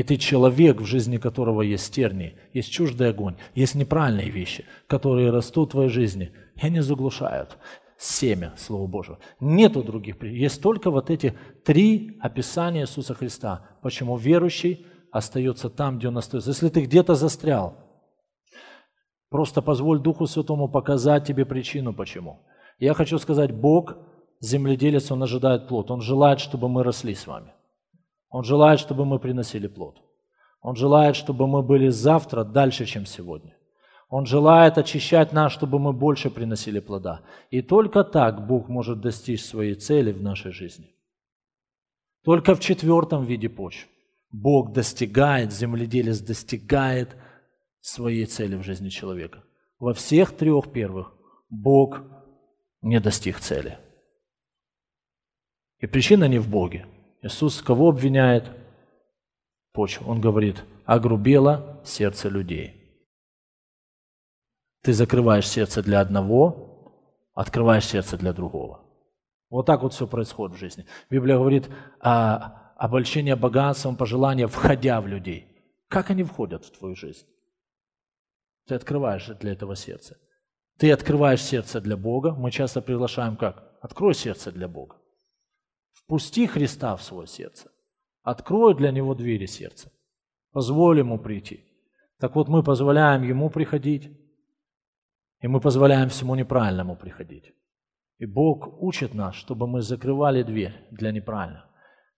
И 0.00 0.02
ты 0.02 0.16
человек, 0.16 0.80
в 0.80 0.86
жизни 0.86 1.18
которого 1.18 1.60
есть 1.60 1.94
тернии, 1.94 2.34
есть 2.54 2.72
чуждый 2.72 3.10
огонь, 3.10 3.36
есть 3.54 3.74
неправильные 3.74 4.30
вещи, 4.30 4.64
которые 4.86 5.30
растут 5.30 5.68
в 5.68 5.72
твоей 5.72 5.90
жизни, 5.90 6.32
и 6.56 6.64
они 6.64 6.80
заглушают 6.80 7.58
семя 7.98 8.54
Слова 8.56 8.86
Божьего. 8.86 9.18
Нету 9.40 9.82
других. 9.82 10.22
Есть 10.22 10.62
только 10.62 10.90
вот 10.90 11.10
эти 11.10 11.34
три 11.66 12.16
описания 12.22 12.80
Иисуса 12.84 13.12
Христа. 13.12 13.68
Почему 13.82 14.16
верующий 14.16 14.86
остается 15.12 15.68
там, 15.68 15.98
где 15.98 16.08
он 16.08 16.16
остается. 16.16 16.48
Если 16.48 16.70
ты 16.70 16.80
где-то 16.86 17.14
застрял, 17.14 17.76
просто 19.28 19.60
позволь 19.60 20.00
Духу 20.00 20.26
Святому 20.26 20.70
показать 20.70 21.26
тебе 21.26 21.44
причину, 21.44 21.92
почему. 21.92 22.40
Я 22.78 22.94
хочу 22.94 23.18
сказать, 23.18 23.52
Бог, 23.52 23.98
земледелец, 24.40 25.10
Он 25.12 25.22
ожидает 25.22 25.68
плод. 25.68 25.90
Он 25.90 26.00
желает, 26.00 26.40
чтобы 26.40 26.70
мы 26.70 26.84
росли 26.84 27.14
с 27.14 27.26
вами. 27.26 27.52
Он 28.30 28.44
желает, 28.44 28.80
чтобы 28.80 29.04
мы 29.04 29.18
приносили 29.18 29.66
плод. 29.66 29.98
Он 30.62 30.76
желает, 30.76 31.16
чтобы 31.16 31.46
мы 31.46 31.62
были 31.62 31.88
завтра 31.88 32.44
дальше, 32.44 32.86
чем 32.86 33.06
сегодня. 33.06 33.56
Он 34.08 34.26
желает 34.26 34.78
очищать 34.78 35.32
нас, 35.32 35.52
чтобы 35.52 35.78
мы 35.78 35.92
больше 35.92 36.30
приносили 36.30 36.80
плода. 36.80 37.22
И 37.50 37.62
только 37.62 38.02
так 38.02 38.46
Бог 38.46 38.68
может 38.68 39.00
достичь 39.00 39.44
своей 39.44 39.74
цели 39.74 40.12
в 40.12 40.22
нашей 40.22 40.52
жизни. 40.52 40.90
Только 42.24 42.54
в 42.54 42.60
четвертом 42.60 43.24
виде 43.24 43.48
почв 43.48 43.88
Бог 44.30 44.72
достигает, 44.72 45.52
земледелец 45.52 46.20
достигает 46.20 47.16
своей 47.80 48.26
цели 48.26 48.56
в 48.56 48.62
жизни 48.62 48.88
человека. 48.88 49.42
Во 49.78 49.92
всех 49.92 50.36
трех 50.36 50.72
первых 50.72 51.12
Бог 51.48 52.00
не 52.82 53.00
достиг 53.00 53.40
цели. 53.40 53.78
И 55.78 55.86
причина 55.86 56.28
не 56.28 56.38
в 56.38 56.48
Боге. 56.48 56.86
Иисус 57.22 57.60
кого 57.62 57.90
обвиняет? 57.90 58.50
Почву. 59.72 60.10
Он 60.10 60.20
говорит, 60.20 60.64
огрубело 60.84 61.80
сердце 61.84 62.28
людей. 62.28 62.76
Ты 64.82 64.92
закрываешь 64.92 65.46
сердце 65.46 65.82
для 65.82 66.00
одного, 66.00 66.92
открываешь 67.34 67.86
сердце 67.86 68.16
для 68.16 68.32
другого. 68.32 68.84
Вот 69.50 69.66
так 69.66 69.82
вот 69.82 69.92
все 69.92 70.06
происходит 70.06 70.56
в 70.56 70.60
жизни. 70.60 70.86
Библия 71.10 71.36
говорит 71.36 71.68
о 72.00 72.72
обольщении 72.76 73.34
богатством, 73.34 73.96
пожелания, 73.96 74.46
входя 74.46 75.00
в 75.00 75.06
людей. 75.06 75.46
Как 75.88 76.10
они 76.10 76.22
входят 76.22 76.64
в 76.64 76.78
твою 76.78 76.94
жизнь? 76.94 77.26
Ты 78.66 78.76
открываешь 78.76 79.26
для 79.26 79.52
этого 79.52 79.76
сердце. 79.76 80.16
Ты 80.78 80.92
открываешь 80.92 81.42
сердце 81.42 81.80
для 81.80 81.96
Бога. 81.96 82.32
Мы 82.32 82.50
часто 82.50 82.80
приглашаем 82.80 83.36
как? 83.36 83.76
Открой 83.82 84.14
сердце 84.14 84.50
для 84.50 84.68
Бога. 84.68 84.99
Впусти 86.10 86.48
Христа 86.48 86.96
в 86.96 87.02
свое 87.04 87.28
сердце. 87.28 87.70
Открой 88.24 88.74
для 88.74 88.90
Него 88.90 89.14
двери 89.14 89.46
сердца. 89.46 89.92
Позволь 90.50 90.98
Ему 90.98 91.20
прийти. 91.20 91.64
Так 92.18 92.34
вот, 92.34 92.48
мы 92.48 92.64
позволяем 92.64 93.22
Ему 93.22 93.48
приходить, 93.48 94.10
и 95.40 95.46
мы 95.46 95.60
позволяем 95.60 96.08
всему 96.08 96.34
неправильному 96.34 96.96
приходить. 96.96 97.54
И 98.18 98.26
Бог 98.26 98.82
учит 98.82 99.14
нас, 99.14 99.36
чтобы 99.36 99.68
мы 99.68 99.82
закрывали 99.82 100.42
дверь 100.42 100.74
для 100.90 101.12
неправильного 101.12 101.70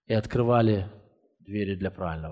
и 0.07 0.15
открывали 0.15 0.91
двери 1.41 1.75
для 1.75 1.91
правильного. 1.91 2.31